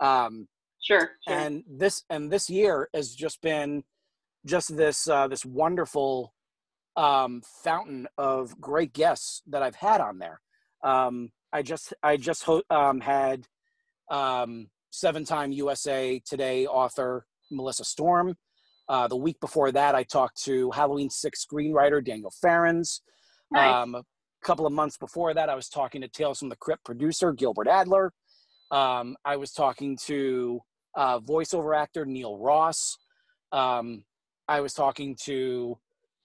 Um, 0.00 0.48
sure, 0.80 1.10
sure. 1.26 1.36
And 1.36 1.62
this 1.68 2.02
and 2.10 2.30
this 2.30 2.48
year 2.48 2.88
has 2.94 3.14
just 3.14 3.40
been 3.42 3.84
just 4.46 4.76
this 4.76 5.08
uh, 5.08 5.28
this 5.28 5.44
wonderful 5.44 6.32
um, 6.96 7.42
fountain 7.62 8.06
of 8.16 8.60
great 8.60 8.92
guests 8.92 9.42
that 9.48 9.62
I've 9.62 9.76
had 9.76 10.00
on 10.00 10.18
there. 10.18 10.40
Um, 10.84 11.30
I 11.52 11.62
just 11.62 11.92
I 12.02 12.16
just 12.16 12.44
ho- 12.44 12.62
um, 12.70 13.00
had 13.00 13.46
um, 14.10 14.68
seven-time 14.96 15.52
USA 15.52 16.18
Today 16.24 16.66
author 16.66 17.26
Melissa 17.50 17.84
Storm. 17.84 18.34
Uh, 18.88 19.06
the 19.06 19.16
week 19.16 19.38
before 19.40 19.70
that, 19.72 19.94
I 19.94 20.02
talked 20.02 20.42
to 20.44 20.70
Halloween 20.70 21.10
Six 21.10 21.44
screenwriter 21.44 22.02
Daniel 22.02 22.32
Farrands. 22.40 23.02
Nice. 23.50 23.74
Um, 23.74 23.94
a 23.94 24.02
couple 24.42 24.66
of 24.66 24.72
months 24.72 24.96
before 24.96 25.34
that, 25.34 25.50
I 25.50 25.54
was 25.54 25.68
talking 25.68 26.00
to 26.00 26.08
Tales 26.08 26.38
from 26.38 26.48
the 26.48 26.56
Crypt 26.56 26.82
producer 26.84 27.32
Gilbert 27.32 27.68
Adler. 27.68 28.12
Um, 28.70 29.16
I 29.24 29.36
was 29.36 29.52
talking 29.52 29.98
to 30.06 30.60
uh, 30.96 31.20
voiceover 31.20 31.76
actor 31.76 32.06
Neil 32.06 32.38
Ross. 32.38 32.96
Um, 33.52 34.02
I 34.48 34.60
was 34.60 34.72
talking 34.72 35.14
to 35.24 35.78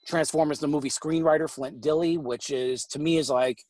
Transformers 0.07 0.59
the 0.59 0.67
movie 0.67 0.89
screenwriter 0.89 1.49
Flint 1.49 1.81
Dille, 1.81 2.17
which 2.17 2.51
is 2.51 2.85
to 2.85 2.99
me 2.99 3.17
is 3.17 3.29
like 3.29 3.65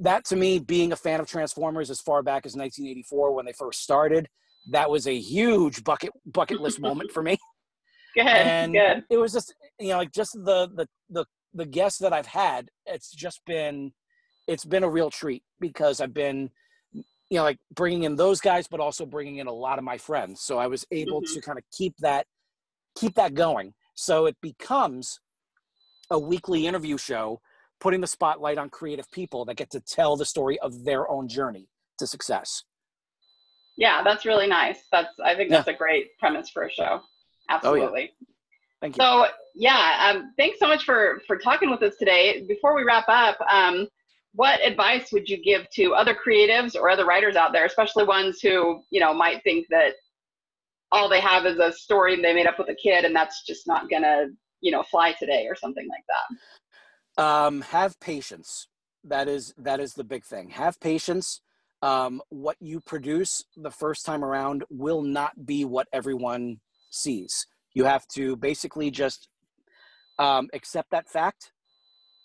that 0.00 0.24
to 0.26 0.36
me 0.36 0.58
being 0.58 0.92
a 0.92 0.96
fan 0.96 1.20
of 1.20 1.28
Transformers 1.28 1.90
as 1.90 2.00
far 2.00 2.22
back 2.22 2.46
as 2.46 2.54
1984 2.54 3.32
when 3.32 3.46
they 3.46 3.52
first 3.52 3.82
started. 3.82 4.28
That 4.70 4.90
was 4.90 5.06
a 5.06 5.16
huge 5.16 5.84
bucket 5.84 6.10
bucket 6.26 6.60
list 6.60 6.80
moment 6.88 7.12
for 7.12 7.22
me. 7.22 7.38
Good, 8.14 8.26
and 8.26 8.72
good. 8.72 9.04
It 9.10 9.18
was 9.18 9.32
just 9.32 9.54
you 9.78 9.88
know 9.88 9.98
like 9.98 10.12
just 10.12 10.32
the 10.32 10.68
the 10.74 10.88
the 11.10 11.24
the 11.54 11.66
guests 11.66 11.98
that 12.00 12.12
I've 12.12 12.26
had. 12.26 12.68
It's 12.84 13.12
just 13.12 13.40
been 13.46 13.92
it's 14.46 14.64
been 14.64 14.84
a 14.84 14.88
real 14.88 15.10
treat 15.10 15.42
because 15.60 16.00
I've 16.00 16.14
been 16.14 16.50
you 16.92 17.02
know 17.38 17.44
like 17.44 17.58
bringing 17.74 18.04
in 18.04 18.16
those 18.16 18.40
guys, 18.40 18.66
but 18.66 18.80
also 18.80 19.06
bringing 19.06 19.36
in 19.36 19.46
a 19.46 19.52
lot 19.52 19.78
of 19.78 19.84
my 19.84 19.98
friends. 19.98 20.40
So 20.40 20.58
I 20.58 20.66
was 20.66 20.84
able 20.90 21.22
mm-hmm. 21.22 21.34
to 21.34 21.40
kind 21.40 21.58
of 21.58 21.64
keep 21.72 21.94
that 21.98 22.26
keep 22.96 23.14
that 23.14 23.34
going. 23.34 23.74
So 23.94 24.26
it 24.26 24.36
becomes 24.42 25.20
a 26.10 26.18
weekly 26.18 26.66
interview 26.66 26.96
show 26.96 27.40
putting 27.80 28.00
the 28.00 28.06
spotlight 28.06 28.58
on 28.58 28.70
creative 28.70 29.10
people 29.10 29.44
that 29.44 29.56
get 29.56 29.70
to 29.70 29.80
tell 29.80 30.16
the 30.16 30.24
story 30.24 30.58
of 30.60 30.84
their 30.84 31.08
own 31.10 31.28
journey 31.28 31.68
to 31.98 32.06
success. 32.06 32.64
Yeah, 33.76 34.02
that's 34.02 34.24
really 34.24 34.46
nice. 34.46 34.78
That's 34.90 35.08
I 35.22 35.34
think 35.34 35.50
that's 35.50 35.66
yeah. 35.66 35.74
a 35.74 35.76
great 35.76 36.18
premise 36.18 36.48
for 36.48 36.64
a 36.64 36.70
show. 36.70 37.00
Absolutely. 37.50 38.10
Oh, 38.12 38.16
yeah. 38.20 38.26
Thank 38.80 38.96
you. 38.96 39.02
So 39.02 39.26
yeah, 39.54 40.10
um, 40.10 40.32
thanks 40.36 40.58
so 40.58 40.66
much 40.66 40.84
for 40.84 41.20
for 41.26 41.36
talking 41.36 41.70
with 41.70 41.82
us 41.82 41.96
today. 41.98 42.44
Before 42.48 42.74
we 42.74 42.84
wrap 42.84 43.08
up, 43.08 43.38
um, 43.50 43.86
what 44.32 44.60
advice 44.66 45.12
would 45.12 45.28
you 45.28 45.42
give 45.42 45.68
to 45.74 45.94
other 45.94 46.14
creatives 46.14 46.74
or 46.74 46.90
other 46.90 47.04
writers 47.04 47.36
out 47.36 47.52
there, 47.52 47.66
especially 47.66 48.04
ones 48.04 48.40
who 48.40 48.82
you 48.90 49.00
know 49.00 49.12
might 49.12 49.42
think 49.44 49.66
that 49.70 49.94
all 50.92 51.08
they 51.08 51.20
have 51.20 51.44
is 51.44 51.58
a 51.58 51.72
story 51.72 52.20
they 52.20 52.34
made 52.34 52.46
up 52.46 52.58
with 52.58 52.68
a 52.68 52.74
kid, 52.74 53.04
and 53.04 53.14
that's 53.14 53.44
just 53.44 53.66
not 53.66 53.90
gonna 53.90 54.26
you 54.62 54.72
know 54.72 54.82
fly 54.84 55.12
today 55.18 55.46
or 55.46 55.54
something 55.54 55.86
like 55.88 56.04
that 56.08 56.36
um, 57.16 57.62
have 57.62 57.98
patience. 58.00 58.68
That 59.04 59.28
is 59.28 59.54
that 59.58 59.80
is 59.80 59.94
the 59.94 60.04
big 60.04 60.24
thing. 60.24 60.50
Have 60.50 60.80
patience. 60.80 61.40
Um, 61.82 62.22
what 62.30 62.56
you 62.60 62.80
produce 62.80 63.44
the 63.56 63.70
first 63.70 64.06
time 64.06 64.24
around 64.24 64.64
will 64.70 65.02
not 65.02 65.46
be 65.46 65.64
what 65.64 65.88
everyone 65.92 66.60
sees. 66.90 67.46
You 67.74 67.84
have 67.84 68.06
to 68.14 68.36
basically 68.36 68.90
just 68.90 69.28
um, 70.18 70.48
accept 70.54 70.90
that 70.90 71.08
fact. 71.08 71.52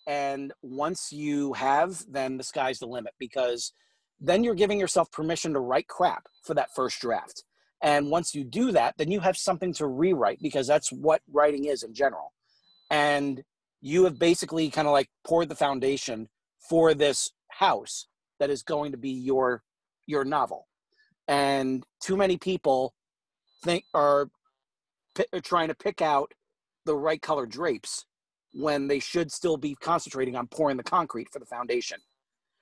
And 0.07 0.53
once 0.61 1.11
you 1.11 1.53
have 1.53 2.03
then 2.09 2.37
the 2.37 2.43
sky's 2.43 2.79
the 2.79 2.87
limit 2.87 3.13
because 3.19 3.73
then 4.19 4.43
you're 4.43 4.55
giving 4.55 4.79
yourself 4.79 5.11
permission 5.11 5.53
to 5.53 5.59
write 5.59 5.87
crap 5.87 6.23
for 6.43 6.53
that 6.53 6.69
first 6.75 6.99
draft. 6.99 7.43
And 7.83 8.09
once 8.09 8.35
you 8.35 8.43
do 8.43 8.71
that, 8.71 8.95
then 8.97 9.11
you 9.11 9.19
have 9.21 9.35
something 9.35 9.73
to 9.73 9.87
rewrite 9.87 10.39
because 10.41 10.67
that's 10.67 10.91
what 10.91 11.21
writing 11.31 11.65
is 11.65 11.83
in 11.83 11.93
general. 11.93 12.31
And 12.89 13.43
you 13.81 14.03
have 14.03 14.19
basically 14.19 14.69
kind 14.69 14.87
of 14.87 14.91
like 14.91 15.09
poured 15.25 15.49
the 15.49 15.55
foundation 15.55 16.29
for 16.69 16.93
this 16.93 17.31
house 17.49 18.07
that 18.39 18.49
is 18.49 18.63
going 18.63 18.91
to 18.91 18.97
be 18.97 19.09
your 19.09 19.63
your 20.07 20.23
novel. 20.23 20.67
And 21.27 21.83
too 22.01 22.17
many 22.17 22.37
people 22.37 22.93
think 23.63 23.85
are, 23.93 24.29
are 25.33 25.41
trying 25.41 25.67
to 25.69 25.75
pick 25.75 26.01
out 26.01 26.31
the 26.85 26.95
right 26.95 27.21
color 27.21 27.45
drapes 27.45 28.05
when 28.53 28.87
they 28.87 28.99
should 28.99 29.31
still 29.31 29.57
be 29.57 29.75
concentrating 29.75 30.35
on 30.35 30.47
pouring 30.47 30.77
the 30.77 30.83
concrete 30.83 31.29
for 31.31 31.39
the 31.39 31.45
foundation. 31.45 31.99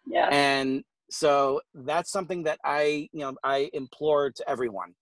Yeah. 0.05 0.27
And 0.31 0.83
so 1.09 1.61
that's 1.73 2.11
something 2.11 2.43
that 2.43 2.59
I, 2.63 3.09
you 3.11 3.21
know, 3.21 3.33
I 3.43 3.69
implore 3.73 4.31
to 4.31 4.49
everyone 4.49 4.93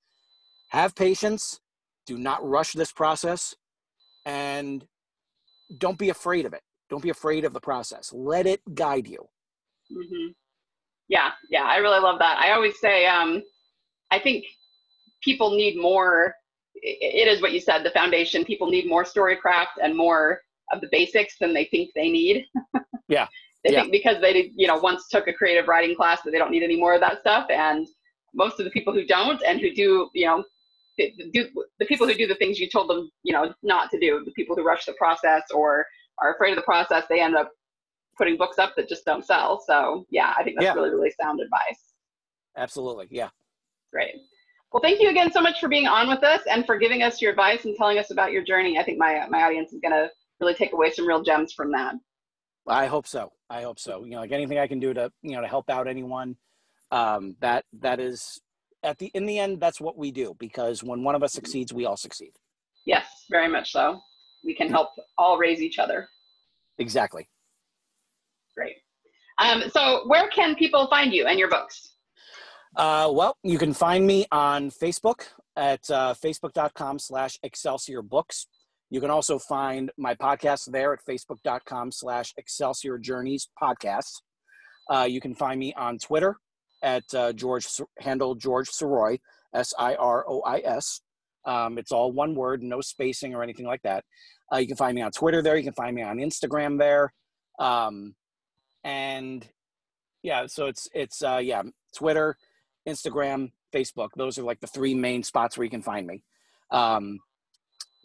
have 0.69 0.95
patience, 0.95 1.59
do 2.05 2.17
not 2.17 2.45
rush 2.47 2.73
this 2.73 2.91
process, 2.91 3.55
and 4.25 4.85
don't 5.77 5.97
be 5.97 6.09
afraid 6.09 6.45
of 6.45 6.53
it. 6.53 6.61
Don't 6.89 7.03
be 7.03 7.09
afraid 7.09 7.45
of 7.45 7.53
the 7.53 7.59
process. 7.59 8.13
Let 8.13 8.47
it 8.47 8.61
guide 8.73 9.07
you. 9.07 9.27
Mm-hmm. 9.91 10.31
Yeah, 11.09 11.31
yeah, 11.49 11.63
I 11.63 11.77
really 11.77 11.99
love 11.99 12.19
that. 12.19 12.37
I 12.37 12.51
always 12.51 12.79
say, 12.79 13.05
um, 13.05 13.41
I 14.11 14.19
think 14.19 14.45
people 15.21 15.55
need 15.55 15.79
more. 15.79 16.33
It 16.75 17.27
is 17.27 17.41
what 17.41 17.53
you 17.53 17.59
said, 17.59 17.83
the 17.83 17.91
foundation. 17.91 18.45
People 18.45 18.69
need 18.69 18.87
more 18.87 19.03
storycraft 19.03 19.81
and 19.81 19.95
more 19.95 20.41
of 20.71 20.81
the 20.81 20.89
basics 20.91 21.37
than 21.39 21.53
they 21.53 21.65
think 21.65 21.91
they 21.95 22.09
need. 22.09 22.45
yeah. 23.07 23.27
they 23.63 23.71
yeah. 23.71 23.81
think 23.81 23.91
because 23.91 24.21
they, 24.21 24.51
you 24.55 24.67
know, 24.67 24.77
once 24.77 25.07
took 25.09 25.27
a 25.27 25.33
creative 25.33 25.67
writing 25.67 25.95
class 25.95 26.21
that 26.23 26.31
they 26.31 26.37
don't 26.37 26.51
need 26.51 26.63
any 26.63 26.77
more 26.77 26.93
of 26.93 27.01
that 27.01 27.19
stuff. 27.21 27.47
And 27.49 27.87
most 28.35 28.59
of 28.59 28.65
the 28.65 28.71
people 28.71 28.93
who 28.93 29.05
don't 29.05 29.41
and 29.45 29.59
who 29.59 29.73
do, 29.73 30.09
you 30.13 30.25
know, 30.27 30.43
do, 30.97 31.47
the 31.79 31.85
people 31.85 32.07
who 32.07 32.13
do 32.13 32.27
the 32.27 32.35
things 32.35 32.59
you 32.59 32.69
told 32.69 32.89
them, 32.89 33.09
you 33.23 33.33
know, 33.33 33.53
not 33.63 33.91
to 33.91 33.99
do, 33.99 34.21
the 34.25 34.31
people 34.31 34.55
who 34.55 34.63
rush 34.63 34.85
the 34.85 34.93
process 34.93 35.43
or 35.53 35.85
are 36.19 36.33
afraid 36.33 36.51
of 36.51 36.55
the 36.55 36.63
process, 36.63 37.03
they 37.09 37.21
end 37.21 37.35
up 37.35 37.51
putting 38.17 38.37
books 38.37 38.57
up 38.57 38.73
that 38.75 38.89
just 38.89 39.05
don't 39.05 39.25
sell. 39.25 39.61
So 39.65 40.05
yeah, 40.09 40.33
I 40.37 40.43
think 40.43 40.57
that's 40.57 40.65
yeah. 40.65 40.73
really, 40.73 40.89
really 40.89 41.13
sound 41.19 41.39
advice. 41.39 41.93
Absolutely. 42.57 43.07
Yeah. 43.11 43.29
Great. 43.93 44.15
Well, 44.71 44.81
thank 44.81 44.99
you 44.99 45.09
again 45.09 45.31
so 45.31 45.41
much 45.41 45.59
for 45.59 45.69
being 45.69 45.87
on 45.87 46.09
with 46.09 46.23
us 46.23 46.41
and 46.49 46.65
for 46.65 46.77
giving 46.77 47.03
us 47.03 47.21
your 47.21 47.31
advice 47.31 47.65
and 47.65 47.75
telling 47.75 47.99
us 47.99 48.11
about 48.11 48.31
your 48.31 48.43
journey. 48.43 48.77
I 48.77 48.83
think 48.83 48.97
my 48.97 49.25
my 49.29 49.43
audience 49.43 49.71
is 49.71 49.79
going 49.79 49.93
to 49.93 50.09
really 50.41 50.55
take 50.55 50.73
away 50.73 50.91
some 50.91 51.07
real 51.07 51.23
gems 51.23 51.53
from 51.53 51.71
that. 51.71 51.95
I 52.67 52.87
hope 52.87 53.07
so. 53.07 53.31
I 53.49 53.61
hope 53.61 53.79
so. 53.79 54.03
You 54.03 54.11
know, 54.11 54.19
like 54.19 54.33
anything 54.33 54.59
I 54.59 54.67
can 54.67 54.79
do 54.79 54.93
to 54.93 55.11
you 55.21 55.35
know 55.35 55.41
to 55.41 55.47
help 55.47 55.69
out 55.69 55.87
anyone, 55.87 56.35
um, 56.91 57.35
that 57.39 57.63
that 57.79 57.99
is 58.01 58.41
at 58.83 58.97
the 58.97 59.07
in 59.13 59.25
the 59.25 59.39
end 59.39 59.59
that's 59.59 59.81
what 59.81 59.97
we 59.97 60.11
do 60.11 60.35
because 60.39 60.83
when 60.83 61.03
one 61.03 61.15
of 61.15 61.23
us 61.23 61.33
succeeds 61.33 61.73
we 61.73 61.85
all 61.85 61.97
succeed. 61.97 62.31
Yes 62.85 63.05
very 63.29 63.47
much 63.47 63.71
so. 63.71 63.99
We 64.43 64.55
can 64.55 64.69
help 64.69 64.89
all 65.17 65.37
raise 65.37 65.61
each 65.61 65.79
other. 65.79 66.07
Exactly. 66.77 67.27
Great. 68.55 68.75
Um, 69.39 69.63
so 69.69 70.03
where 70.07 70.29
can 70.29 70.55
people 70.55 70.87
find 70.87 71.13
you 71.13 71.25
and 71.25 71.37
your 71.39 71.49
books? 71.49 71.95
Uh, 72.75 73.09
well 73.11 73.37
you 73.43 73.57
can 73.57 73.73
find 73.73 74.05
me 74.05 74.25
on 74.31 74.69
facebook 74.69 75.27
at 75.55 75.89
uh, 75.89 76.13
facebook.com 76.13 76.99
slash 76.99 77.37
excelsior 77.43 78.01
books. 78.01 78.47
You 78.89 79.01
can 79.01 79.09
also 79.09 79.37
find 79.37 79.91
my 79.97 80.15
podcast 80.15 80.71
there 80.71 80.93
at 80.93 80.99
facebook.com 81.03 81.91
slash 81.91 82.33
excelsior 82.37 82.97
journeys 82.97 83.49
podcast 83.61 84.21
uh, 84.89 85.07
you 85.09 85.19
can 85.19 85.35
find 85.35 85.59
me 85.59 85.73
on 85.73 85.97
twitter 85.97 86.37
at 86.81 87.03
uh, 87.13 87.33
George 87.33 87.67
handle 87.99 88.35
George 88.35 88.69
Sirois, 88.69 89.19
S 89.53 89.73
I 89.77 89.95
R 89.95 90.25
O 90.27 90.41
I 90.41 90.59
S. 90.59 91.01
Um, 91.45 91.77
it's 91.77 91.91
all 91.91 92.11
one 92.11 92.35
word, 92.35 92.61
no 92.61 92.81
spacing 92.81 93.33
or 93.33 93.41
anything 93.41 93.65
like 93.65 93.81
that. 93.83 94.03
Uh, 94.51 94.57
you 94.57 94.67
can 94.67 94.75
find 94.75 94.95
me 94.95 95.01
on 95.01 95.11
Twitter 95.11 95.41
there. 95.41 95.57
You 95.57 95.63
can 95.63 95.73
find 95.73 95.95
me 95.95 96.01
on 96.01 96.17
Instagram 96.17 96.77
there, 96.77 97.13
um, 97.59 98.15
and 98.83 99.47
yeah, 100.23 100.45
so 100.47 100.65
it's 100.67 100.87
it's 100.93 101.21
uh, 101.23 101.39
yeah, 101.41 101.63
Twitter, 101.95 102.37
Instagram, 102.87 103.51
Facebook. 103.73 104.09
Those 104.15 104.37
are 104.37 104.43
like 104.43 104.59
the 104.59 104.67
three 104.67 104.93
main 104.93 105.23
spots 105.23 105.57
where 105.57 105.65
you 105.65 105.71
can 105.71 105.81
find 105.81 106.05
me. 106.07 106.23
Um, 106.71 107.19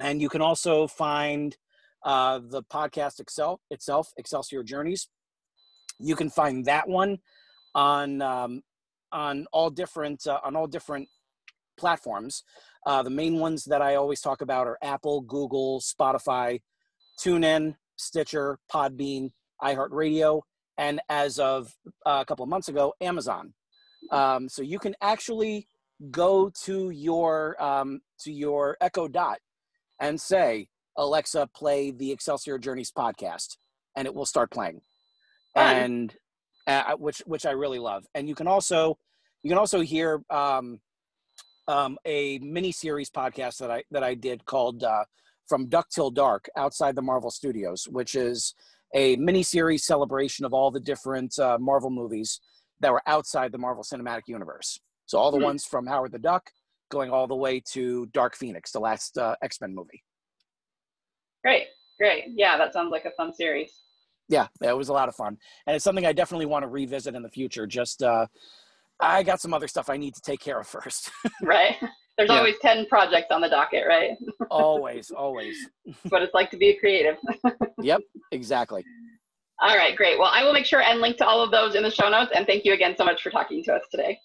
and 0.01 0.21
you 0.21 0.29
can 0.29 0.41
also 0.41 0.87
find 0.87 1.57
uh, 2.05 2.41
the 2.49 2.63
podcast 2.63 3.21
itself, 3.21 3.61
itself, 3.71 4.13
Excelsior 4.17 4.63
Journeys. 4.63 5.09
You 5.99 6.17
can 6.17 6.31
find 6.31 6.65
that 6.67 6.89
one 6.89 7.19
on 7.75 8.23
um, 8.23 8.63
on 9.13 9.47
all 9.53 9.71
different 9.71 10.27
uh, 10.27 10.41
on 10.45 10.57
all 10.57 10.67
different 10.67 11.09
platforms. 11.79 12.45
Uh, 12.87 13.03
the 13.03 13.11
main 13.11 13.39
ones 13.39 13.65
that 13.65 13.81
I 13.81 13.95
always 13.95 14.21
talk 14.21 14.41
about 14.41 14.67
are 14.67 14.79
Apple, 14.83 15.21
Google, 15.21 15.81
Spotify, 15.81 16.61
TuneIn, 17.21 17.77
Stitcher, 17.97 18.59
Podbean, 18.73 19.31
iHeartRadio, 19.63 20.43
and 20.79 21.01
as 21.09 21.39
of 21.39 21.73
uh, 22.07 22.19
a 22.21 22.25
couple 22.25 22.43
of 22.43 22.49
months 22.49 22.69
ago, 22.69 22.93
Amazon. 23.01 23.55
Um, 24.11 24.49
so 24.49 24.63
you 24.63 24.79
can 24.79 24.95
actually 25.01 25.69
go 26.11 26.51
to 26.65 26.91
your 26.91 27.63
um, 27.63 28.01
to 28.21 28.33
your 28.33 28.77
Echo 28.81 29.07
Dot 29.07 29.39
and 30.01 30.21
say, 30.21 30.69
Alexa, 30.97 31.49
play 31.55 31.93
the 31.93 32.11
Excelsior 32.11 32.59
Journeys 32.59 32.91
podcast, 32.91 33.57
and 33.97 34.07
it 34.07 34.15
will 34.15 34.27
start 34.27 34.51
playing. 34.51 34.81
Fun. 35.55 35.77
And 35.77 36.17
uh, 36.67 36.95
which 36.97 37.19
which 37.27 37.47
I 37.47 37.53
really 37.53 37.79
love. 37.79 38.05
And 38.15 38.29
you 38.29 38.35
can 38.35 38.47
also 38.47 38.99
you 39.43 39.51
can 39.51 39.59
also 39.59 39.81
hear 39.81 40.23
um, 40.31 40.81
um, 41.69 41.99
a 42.05 42.39
mini 42.39 42.73
series 42.73 43.11
podcast 43.11 43.59
that 43.59 43.71
I 43.71 43.83
that 43.91 44.03
I 44.03 44.15
did 44.15 44.45
called 44.45 44.85
uh, 44.85 45.05
"From 45.49 45.69
Duck 45.69 45.89
Till 45.91 46.11
Dark" 46.11 46.49
outside 46.57 46.95
the 46.97 47.03
Marvel 47.03 47.31
Studios, 47.31 47.87
which 47.91 48.15
is 48.15 48.55
a 48.95 49.17
mini 49.17 49.43
series 49.43 49.85
celebration 49.85 50.45
of 50.45 50.53
all 50.53 50.71
the 50.71 50.81
different 50.81 51.39
uh, 51.39 51.59
Marvel 51.59 51.91
movies 51.91 52.41
that 52.81 52.93
were 52.93 53.03
outside 53.07 53.53
the 53.53 53.59
Marvel 53.59 53.83
Cinematic 53.83 54.23
Universe. 54.27 54.81
So 55.07 55.19
all 55.19 55.31
the 55.31 55.39
Hmm. 55.39 55.45
ones 55.45 55.65
from 55.65 55.87
Howard 55.87 56.13
the 56.13 56.19
Duck, 56.19 56.51
going 56.91 57.11
all 57.11 57.27
the 57.27 57.37
way 57.37 57.61
to 57.73 58.07
Dark 58.13 58.37
Phoenix, 58.37 58.73
the 58.73 58.81
last 58.81 59.17
uh, 59.19 59.37
X 59.43 59.61
Men 59.61 59.75
movie. 59.75 60.03
Great, 61.43 61.69
great. 61.99 62.25
Yeah, 62.29 62.57
that 62.59 62.73
sounds 62.73 62.91
like 62.91 63.05
a 63.05 63.11
fun 63.13 63.33
series. 63.33 63.82
Yeah, 64.33 64.47
it 64.63 64.75
was 64.75 64.89
a 64.89 64.95
lot 64.95 65.11
of 65.11 65.15
fun, 65.15 65.37
and 65.67 65.77
it's 65.77 65.85
something 65.85 66.07
I 66.07 66.15
definitely 66.15 66.47
want 66.47 66.63
to 66.63 66.67
revisit 66.69 67.15
in 67.15 67.21
the 67.23 67.29
future. 67.29 67.67
Just 67.67 68.03
uh, 68.03 68.27
I 68.99 69.23
got 69.23 69.43
some 69.43 69.53
other 69.53 69.69
stuff 69.69 69.91
I 69.91 69.99
need 69.99 70.15
to 70.15 70.23
take 70.23 70.41
care 70.41 70.59
of 70.59 70.67
first. 70.67 71.11
Right? 71.43 71.77
There's 72.17 72.31
Yeah. 72.31 72.39
always 72.39 72.55
10 72.63 72.87
projects 72.87 73.27
on 73.31 73.43
the 73.43 73.51
docket, 73.51 73.85
right? 73.87 74.13
always, 74.51 75.11
always. 75.11 75.55
what 76.09 76.23
it's 76.23 76.33
like 76.33 76.51
to 76.53 76.57
be 76.57 76.71
a 76.71 76.79
creative. 76.79 77.17
Yep, 77.83 78.01
exactly. 78.31 78.85
All 79.61 79.77
right, 79.77 79.95
great. 79.97 80.19
Well, 80.19 80.31
I 80.33 80.45
will 80.45 80.53
make 80.55 80.65
sure 80.67 80.81
and 80.81 81.01
link 81.01 81.19
to 81.19 81.27
all 81.27 81.43
of 81.43 81.51
those 81.51 81.75
in 81.75 81.83
the 81.83 81.91
show 81.91 82.09
notes. 82.09 82.31
And 82.35 82.47
thank 82.47 82.65
you 82.65 82.73
again 82.73 82.95
so 82.97 83.05
much 83.05 83.23
for 83.23 83.31
talking 83.31 83.63
to 83.65 83.75
us 83.75 83.83
today. 83.91 84.19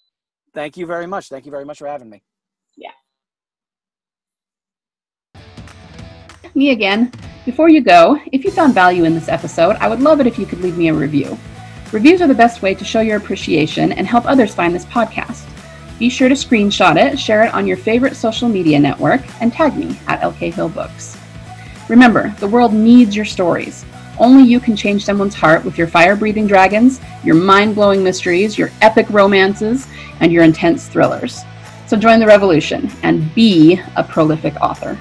Thank 0.53 0.77
you 0.77 0.85
very 0.85 1.07
much. 1.07 1.27
Thank 1.27 1.45
you 1.45 1.51
very 1.51 1.65
much 1.65 1.79
for 1.79 1.87
having 1.87 2.09
me. 2.09 2.23
Yeah. 2.77 2.91
Me 6.55 6.69
again. 6.71 7.11
Before 7.47 7.69
you 7.69 7.79
go, 7.79 8.19
if 8.33 8.43
you 8.43 8.51
found 8.51 8.73
value 8.73 9.05
in 9.05 9.13
this 9.13 9.29
episode, 9.29 9.77
I 9.77 9.87
would 9.87 10.01
love 10.01 10.19
it 10.19 10.27
if 10.27 10.37
you 10.37 10.45
could 10.45 10.59
leave 10.59 10.77
me 10.77 10.89
a 10.89 10.93
review. 10.93 11.39
Reviews 11.93 12.21
are 12.21 12.27
the 12.27 12.33
best 12.33 12.61
way 12.61 12.75
to 12.75 12.83
show 12.83 12.99
your 12.99 13.15
appreciation 13.15 13.93
and 13.93 14.05
help 14.05 14.25
others 14.25 14.53
find 14.53 14.75
this 14.75 14.83
podcast. 14.83 15.47
Be 15.97 16.09
sure 16.09 16.27
to 16.27 16.35
screenshot 16.35 16.97
it, 16.97 17.17
share 17.17 17.45
it 17.45 17.53
on 17.53 17.65
your 17.65 17.77
favorite 17.77 18.17
social 18.17 18.49
media 18.49 18.77
network, 18.77 19.21
and 19.41 19.53
tag 19.53 19.77
me 19.77 19.97
at 20.07 20.19
LK 20.19 20.55
Hill 20.55 20.67
Books. 20.67 21.15
Remember, 21.87 22.35
the 22.39 22.47
world 22.49 22.73
needs 22.73 23.15
your 23.15 23.23
stories. 23.23 23.85
Only 24.19 24.43
you 24.43 24.59
can 24.59 24.75
change 24.75 25.05
someone's 25.05 25.33
heart 25.33 25.63
with 25.63 25.77
your 25.77 25.87
fire 25.87 26.17
breathing 26.17 26.47
dragons, 26.47 26.99
your 27.23 27.35
mind 27.35 27.75
blowing 27.75 28.03
mysteries, 28.03 28.57
your 28.57 28.71
epic 28.81 29.09
romances, 29.09 29.87
and 30.19 30.33
your 30.33 30.43
intense 30.43 30.89
thrillers. 30.89 31.43
So 31.87 31.95
join 31.95 32.19
the 32.19 32.27
revolution 32.27 32.91
and 33.03 33.33
be 33.33 33.79
a 33.95 34.03
prolific 34.03 34.53
author. 34.57 34.99